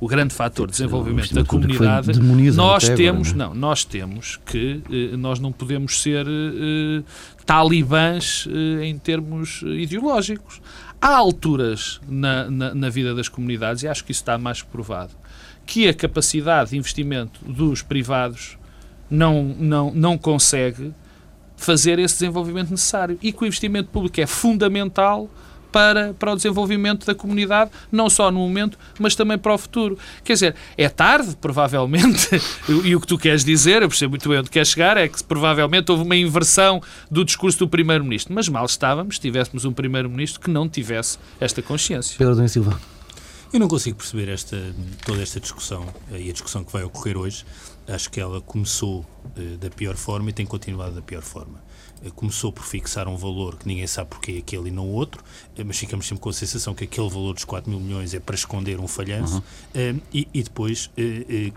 o 0.00 0.08
grande 0.08 0.34
fator 0.34 0.66
de 0.66 0.72
desenvolvimento 0.72 1.32
da 1.32 1.44
comunidade, 1.44 2.20
nós 2.52 2.88
temos, 2.88 3.28
agora, 3.28 3.38
não, 3.38 3.44
é? 3.44 3.48
não, 3.48 3.54
nós 3.54 3.84
temos 3.84 4.38
que 4.44 4.82
eh, 4.90 5.16
nós 5.16 5.38
não 5.38 5.52
podemos 5.52 6.02
ser 6.02 6.26
eh, 6.26 7.02
talibãs 7.46 8.46
eh, 8.50 8.86
em 8.86 8.98
termos 8.98 9.62
ideológicos. 9.62 10.60
Há 11.00 11.14
alturas 11.14 12.00
na, 12.06 12.50
na, 12.50 12.74
na 12.74 12.90
vida 12.90 13.14
das 13.14 13.28
comunidades, 13.28 13.84
e 13.84 13.88
acho 13.88 14.04
que 14.04 14.10
isso 14.10 14.20
está 14.20 14.36
mais 14.36 14.60
provado, 14.60 15.12
que 15.64 15.88
a 15.88 15.94
capacidade 15.94 16.70
de 16.70 16.76
investimento 16.76 17.40
dos 17.44 17.80
privados 17.80 18.58
não, 19.14 19.42
não, 19.58 19.92
não 19.94 20.18
consegue 20.18 20.92
fazer 21.56 21.98
esse 21.98 22.14
desenvolvimento 22.16 22.70
necessário 22.70 23.18
e 23.22 23.32
que 23.32 23.42
o 23.42 23.46
investimento 23.46 23.88
público 23.90 24.20
é 24.20 24.26
fundamental 24.26 25.30
para, 25.74 26.14
para 26.14 26.32
o 26.32 26.36
desenvolvimento 26.36 27.04
da 27.04 27.16
comunidade, 27.16 27.68
não 27.90 28.08
só 28.08 28.30
no 28.30 28.38
momento, 28.38 28.78
mas 28.96 29.16
também 29.16 29.36
para 29.36 29.52
o 29.52 29.58
futuro. 29.58 29.98
Quer 30.22 30.34
dizer, 30.34 30.54
é 30.78 30.88
tarde, 30.88 31.36
provavelmente, 31.40 32.28
e 32.84 32.94
o 32.94 33.00
que 33.00 33.06
tu 33.08 33.18
queres 33.18 33.44
dizer, 33.44 33.82
eu 33.82 33.88
percebo 33.88 34.10
muito 34.10 34.28
bem 34.28 34.38
onde 34.38 34.50
queres 34.50 34.68
chegar, 34.68 34.96
é 34.96 35.08
que 35.08 35.22
provavelmente 35.24 35.90
houve 35.90 36.04
uma 36.04 36.14
inversão 36.14 36.80
do 37.10 37.24
discurso 37.24 37.58
do 37.58 37.68
Primeiro-Ministro. 37.68 38.32
Mas 38.32 38.48
mal 38.48 38.64
estávamos 38.66 39.16
se 39.16 39.20
tivéssemos 39.20 39.64
um 39.64 39.72
Primeiro-Ministro 39.72 40.40
que 40.40 40.48
não 40.48 40.68
tivesse 40.68 41.18
esta 41.40 41.60
consciência. 41.60 42.14
Pedro 42.16 42.34
Domingos 42.34 42.52
Silva. 42.52 42.80
Eu 43.52 43.58
não 43.58 43.68
consigo 43.68 43.98
perceber 43.98 44.28
esta, 44.28 44.56
toda 45.04 45.22
esta 45.22 45.40
discussão 45.40 45.86
e 46.10 46.28
a 46.28 46.32
discussão 46.32 46.64
que 46.64 46.72
vai 46.72 46.84
ocorrer 46.84 47.16
hoje. 47.16 47.44
Acho 47.86 48.10
que 48.10 48.20
ela 48.20 48.40
começou 48.40 49.04
eh, 49.36 49.56
da 49.58 49.70
pior 49.70 49.96
forma 49.96 50.30
e 50.30 50.32
tem 50.32 50.46
continuado 50.46 50.94
da 50.94 51.02
pior 51.02 51.22
forma. 51.22 51.62
Eh, 52.02 52.10
começou 52.10 52.52
por 52.52 52.64
fixar 52.64 53.06
um 53.08 53.16
valor 53.16 53.58
que 53.58 53.66
ninguém 53.66 53.86
sabe 53.86 54.10
porque 54.10 54.32
é 54.32 54.38
aquele 54.38 54.68
e 54.68 54.70
não 54.70 54.88
outro, 54.88 55.22
mas 55.64 55.78
ficamos 55.78 56.06
sempre 56.06 56.22
com 56.22 56.30
a 56.30 56.32
sensação 56.32 56.74
que 56.74 56.84
aquele 56.84 57.08
valor 57.10 57.34
dos 57.34 57.44
4 57.44 57.70
mil 57.70 57.80
milhões 57.80 58.14
é 58.14 58.20
para 58.20 58.34
esconder 58.34 58.80
um 58.80 58.88
falhanço 58.88 59.42
uhum. 59.74 60.00
e, 60.12 60.26
e, 60.32 60.42
depois 60.42 60.90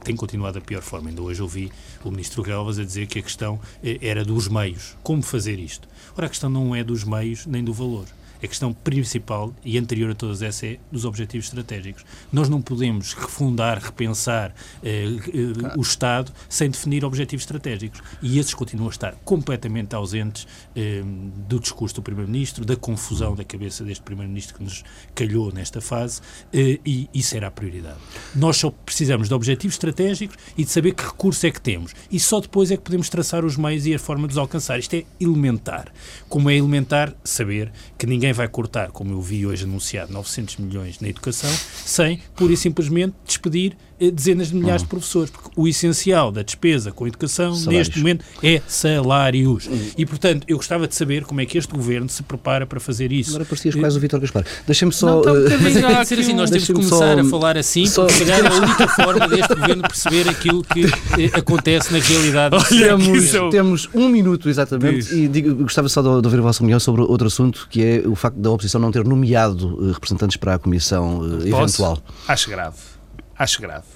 tem 0.03 0.15
continuado 0.15 0.59
da 0.59 0.65
pior 0.65 0.81
forma. 0.81 1.09
Ainda 1.09 1.21
hoje 1.21 1.41
ouvi 1.41 1.71
o 2.03 2.11
Ministro 2.11 2.41
Relvas 2.41 2.77
a 2.77 2.83
dizer 2.83 3.07
que 3.07 3.19
a 3.19 3.21
questão 3.21 3.59
era 4.01 4.25
dos 4.25 4.47
meios. 4.47 4.95
Como 5.03 5.21
fazer 5.21 5.59
isto? 5.59 5.87
Ora, 6.15 6.25
a 6.25 6.29
questão 6.29 6.49
não 6.49 6.75
é 6.75 6.83
dos 6.83 7.03
meios 7.03 7.45
nem 7.45 7.63
do 7.63 7.73
valor. 7.73 8.05
A 8.41 8.47
questão 8.47 8.73
principal 8.73 9.53
e 9.63 9.77
anterior 9.77 10.11
a 10.11 10.15
todas 10.15 10.41
essas 10.41 10.63
é 10.63 10.79
dos 10.91 11.05
objetivos 11.05 11.47
estratégicos. 11.47 12.05
Nós 12.31 12.49
não 12.49 12.61
podemos 12.61 13.13
refundar, 13.13 13.79
repensar 13.79 14.53
eh, 14.83 15.05
eh, 15.05 15.77
o 15.77 15.81
Estado 15.81 16.31
sem 16.49 16.69
definir 16.69 17.05
objetivos 17.05 17.43
estratégicos. 17.43 18.01
E 18.21 18.39
esses 18.39 18.53
continuam 18.53 18.87
a 18.87 18.91
estar 18.91 19.13
completamente 19.23 19.95
ausentes 19.95 20.47
eh, 20.75 21.03
do 21.47 21.59
discurso 21.59 21.95
do 21.95 22.01
Primeiro-Ministro, 22.01 22.65
da 22.65 22.75
confusão 22.75 23.35
da 23.35 23.43
cabeça 23.43 23.83
deste 23.83 24.03
Primeiro-Ministro 24.03 24.57
que 24.57 24.63
nos 24.63 24.83
calhou 25.15 25.51
nesta 25.51 25.81
fase, 25.81 26.21
eh, 26.53 26.79
e 26.85 27.09
isso 27.13 27.35
era 27.35 27.47
a 27.47 27.51
prioridade. 27.51 27.97
Nós 28.35 28.57
só 28.57 28.71
precisamos 28.71 29.27
de 29.27 29.33
objetivos 29.33 29.75
estratégicos 29.75 30.37
e 30.57 30.63
de 30.63 30.69
saber 30.69 30.93
que 30.93 31.03
recurso 31.03 31.45
é 31.45 31.51
que 31.51 31.61
temos. 31.61 31.93
E 32.11 32.19
só 32.19 32.39
depois 32.39 32.71
é 32.71 32.77
que 32.77 32.83
podemos 32.83 33.09
traçar 33.09 33.45
os 33.45 33.57
meios 33.57 33.85
e 33.85 33.93
a 33.93 33.99
forma 33.99 34.27
de 34.27 34.33
os 34.33 34.37
alcançar. 34.37 34.79
Isto 34.79 34.95
é 34.95 35.05
elementar. 35.19 35.91
Como 36.29 36.49
é 36.49 36.55
elementar 36.55 37.13
saber 37.23 37.71
que 37.97 38.05
ninguém 38.05 38.26
ninguém 38.27 38.33
vai 38.33 38.47
cortar, 38.47 38.91
como 38.91 39.13
eu 39.13 39.21
vi 39.21 39.45
hoje 39.45 39.63
anunciado, 39.63 40.11
900 40.11 40.57
milhões 40.57 40.99
na 40.99 41.07
educação, 41.07 41.49
sem, 41.85 42.21
pura 42.35 42.51
e 42.51 42.57
simplesmente, 42.57 43.15
despedir 43.25 43.77
dezenas 43.99 44.49
de 44.49 44.55
milhares 44.55 44.81
uhum. 44.81 44.85
de 44.85 44.89
professores, 44.89 45.29
porque 45.29 45.49
o 45.55 45.67
essencial 45.67 46.31
da 46.31 46.43
despesa 46.43 46.91
com 46.91 47.05
a 47.05 47.07
educação 47.07 47.55
salários. 47.55 47.87
neste 47.87 47.99
momento 47.99 48.25
é 48.43 48.61
salários. 48.67 49.67
Uhum. 49.67 49.89
E, 49.97 50.05
portanto, 50.05 50.45
eu 50.47 50.57
gostava 50.57 50.87
de 50.87 50.95
saber 50.95 51.23
como 51.25 51.41
é 51.41 51.45
que 51.45 51.57
este 51.57 51.73
governo 51.73 52.07
se 52.07 52.21
prepara 52.23 52.65
para 52.65 52.79
fazer 52.79 53.11
isso. 53.11 53.31
Agora 53.31 53.45
parecias 53.45 53.75
uh, 53.75 53.79
quase 53.79 53.97
o 53.97 53.99
Vítor 53.99 54.19
Gaspar. 54.19 54.45
Deixa-me 54.65 54.91
só... 54.91 55.07
Não, 55.07 55.21
tá 55.21 55.31
um 55.31 55.45
uh, 55.45 55.49
mas 55.61 55.75
é 55.75 56.05
ser 56.05 56.19
assim, 56.19 56.33
nós 56.33 56.49
temos 56.49 56.67
que 56.67 56.73
começar 56.73 57.15
só, 57.15 57.19
a 57.19 57.23
falar 57.25 57.57
assim, 57.57 57.85
só, 57.85 58.05
porque 58.05 58.25
calhar 58.25 58.45
é 58.45 58.47
a 58.47 58.53
única 58.53 58.87
forma 58.87 59.27
deste 59.27 59.55
governo 59.55 59.81
perceber 59.83 60.29
aquilo 60.29 60.63
que 60.63 60.85
eh, 60.85 61.31
acontece 61.33 61.91
na 61.91 61.99
realidade. 61.99 62.55
Olha, 62.55 62.97
temos, 62.97 63.31
temos 63.51 63.89
um 63.93 64.09
minuto, 64.09 64.49
exatamente, 64.49 64.99
isso. 64.99 65.15
e 65.15 65.27
digo, 65.27 65.55
gostava 65.55 65.89
só 65.89 66.01
de, 66.01 66.21
de 66.21 66.27
ouvir 66.27 66.39
a 66.39 66.41
vossa 66.41 66.59
opinião 66.59 66.79
sobre 66.79 67.01
outro 67.01 67.27
assunto, 67.27 67.67
que 67.69 67.83
é 67.83 68.07
o 68.07 68.15
facto 68.15 68.37
da 68.37 68.51
oposição 68.51 68.79
não 68.79 68.91
ter 68.91 69.03
nomeado 69.03 69.91
representantes 69.91 70.37
para 70.37 70.55
a 70.55 70.59
comissão 70.59 71.23
eventual. 71.41 71.99
Acho 72.27 72.49
grave. 72.49 72.96
Acho 73.37 73.61
grave. 73.61 73.87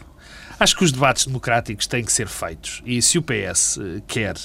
Acho 0.60 0.78
que 0.78 0.84
os 0.84 0.92
debates 0.92 1.26
democráticos 1.26 1.88
têm 1.88 2.04
que 2.04 2.12
ser 2.12 2.28
feitos. 2.28 2.82
E 2.86 3.02
se 3.02 3.18
o 3.18 3.24
PS 3.24 3.80
eh, 3.80 4.02
quer 4.08 4.36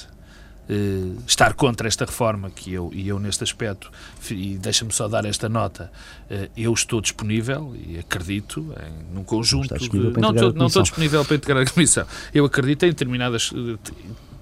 Uh, 0.69 1.23
estar 1.25 1.53
contra 1.53 1.87
esta 1.87 2.03
reforma 2.03 2.49
que 2.49 2.73
eu 2.73 2.91
e 2.93 3.07
eu 3.07 3.17
neste 3.19 3.41
aspecto 3.41 3.89
e 4.29 4.57
deixa-me 4.57 4.91
só 4.91 5.07
dar 5.07 5.23
esta 5.23 5.47
nota 5.47 5.89
uh, 6.29 6.49
eu 6.57 6.73
estou 6.73 6.99
disponível 6.99 7.73
e 7.73 7.97
acredito 7.97 8.75
em 8.85 9.15
num 9.15 9.23
conjunto 9.23 9.73
de, 9.77 9.89
não, 10.19 10.31
estou, 10.31 10.51
não 10.51 10.67
estou 10.67 10.81
disponível 10.81 11.23
para 11.23 11.37
integrar 11.37 11.63
a 11.63 11.69
comissão. 11.71 12.05
Eu 12.33 12.43
acredito 12.43 12.83
em 12.83 12.89
determinadas 12.89 13.49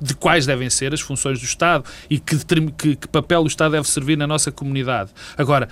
de 0.01 0.16
quais 0.16 0.45
devem 0.45 0.70
ser 0.70 0.93
as 0.93 1.01
funções 1.01 1.39
do 1.39 1.45
Estado 1.45 1.86
e 2.10 2.20
que, 2.20 2.38
que, 2.72 2.95
que 2.95 3.08
papel 3.08 3.41
o 3.41 3.47
Estado 3.47 3.74
deve 3.74 3.88
servir 3.88 4.18
na 4.18 4.28
nossa 4.28 4.51
comunidade. 4.51 5.12
Agora 5.38 5.70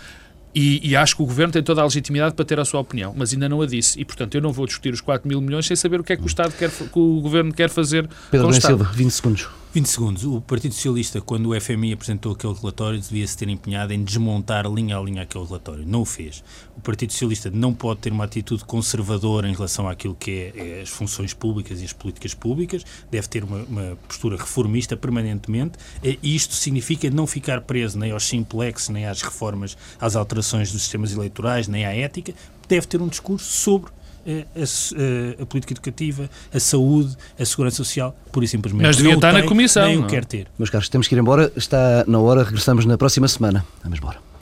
e, 0.53 0.89
e, 0.89 0.95
acho 0.95 1.15
que 1.15 1.21
o 1.21 1.25
Governo 1.25 1.51
tem 1.51 1.63
toda 1.63 1.81
a 1.81 1.83
legitimidade 1.83 2.35
para 2.35 2.45
ter 2.45 2.59
a 2.59 2.65
sua 2.65 2.79
opinião, 2.79 3.13
mas 3.15 3.33
ainda 3.33 3.49
não 3.49 3.61
a 3.61 3.65
disse. 3.65 3.99
E, 3.99 4.05
portanto, 4.05 4.35
eu 4.35 4.41
não 4.41 4.51
vou 4.51 4.65
discutir 4.65 4.93
os 4.93 5.01
4 5.01 5.27
mil 5.27 5.41
milhões 5.41 5.65
sem 5.65 5.75
saber 5.75 5.99
o 5.99 6.03
que 6.03 6.13
é 6.13 6.15
que 6.17 6.23
o 6.23 6.27
Estado 6.27 6.53
quer, 6.57 6.69
que 6.69 6.99
o 6.99 7.21
Governo 7.21 7.53
quer 7.53 7.69
fazer 7.69 8.07
Pedro 8.29 8.47
com 8.47 8.53
o 8.53 8.55
Estado. 8.55 8.77
Silva, 8.77 8.91
20 8.93 9.11
segundos. 9.11 9.62
20 9.73 9.87
segundos. 9.87 10.23
O 10.23 10.39
Partido 10.39 10.75
Socialista, 10.75 11.19
quando 11.19 11.49
o 11.49 11.59
FMI 11.59 11.93
apresentou 11.93 12.33
aquele 12.33 12.53
relatório, 12.53 13.01
devia-se 13.01 13.35
ter 13.35 13.49
empenhado 13.49 13.91
em 13.91 14.03
desmontar 14.03 14.71
linha 14.71 14.95
a 14.95 15.01
linha 15.01 15.23
aquele 15.23 15.45
relatório. 15.45 15.83
Não 15.83 16.01
o 16.01 16.05
fez. 16.05 16.43
O 16.77 16.81
Partido 16.81 17.11
Socialista 17.11 17.49
não 17.49 17.73
pode 17.73 18.01
ter 18.01 18.11
uma 18.11 18.25
atitude 18.25 18.63
conservadora 18.65 19.49
em 19.49 19.53
relação 19.53 19.87
àquilo 19.87 20.13
que 20.13 20.53
é, 20.55 20.77
é 20.77 20.81
as 20.81 20.89
funções 20.89 21.33
públicas 21.33 21.81
e 21.81 21.85
as 21.85 21.91
políticas 21.91 22.35
públicas. 22.35 22.85
Deve 23.09 23.27
ter 23.27 23.43
uma, 23.43 23.63
uma 23.63 23.97
postura 24.07 24.37
reformista 24.37 24.95
permanentemente. 24.95 25.79
E 26.03 26.35
isto 26.35 26.53
significa 26.53 27.09
não 27.09 27.25
ficar 27.25 27.61
preso 27.61 27.97
nem 27.97 28.11
aos 28.11 28.25
simplex, 28.25 28.89
nem 28.89 29.07
às 29.07 29.23
reformas, 29.23 29.75
às 29.99 30.15
alterações 30.15 30.71
dos 30.71 30.83
sistemas 30.83 31.13
eleitorais, 31.13 31.67
nem 31.67 31.83
à 31.83 31.95
ética. 31.95 32.35
Deve 32.67 32.85
ter 32.85 33.01
um 33.01 33.07
discurso 33.07 33.51
sobre 33.51 33.91
a, 34.25 34.59
a, 34.59 35.43
a, 35.43 35.45
política 35.45 35.73
educativa, 35.73 36.29
a 36.53 36.59
saúde, 36.59 37.15
a 37.39 37.45
segurança 37.45 37.77
social, 37.77 38.15
por 38.31 38.43
e 38.43 38.47
simplesmente. 38.47 38.85
Mas 38.85 38.97
devia 38.97 39.15
estar 39.15 39.33
tem, 39.33 39.41
na 39.41 39.47
Comissão. 39.47 39.85
Nem 39.85 39.99
o 39.99 40.07
quer 40.07 40.25
ter. 40.25 40.47
Meus 40.57 40.69
caros, 40.69 40.89
temos 40.89 41.07
que 41.07 41.15
ir 41.15 41.19
embora. 41.19 41.51
Está 41.55 42.03
na 42.07 42.19
hora, 42.19 42.43
regressamos 42.43 42.85
na 42.85 42.97
próxima 42.97 43.27
semana. 43.27 43.65
Vamos 43.83 43.99
embora. 43.99 44.32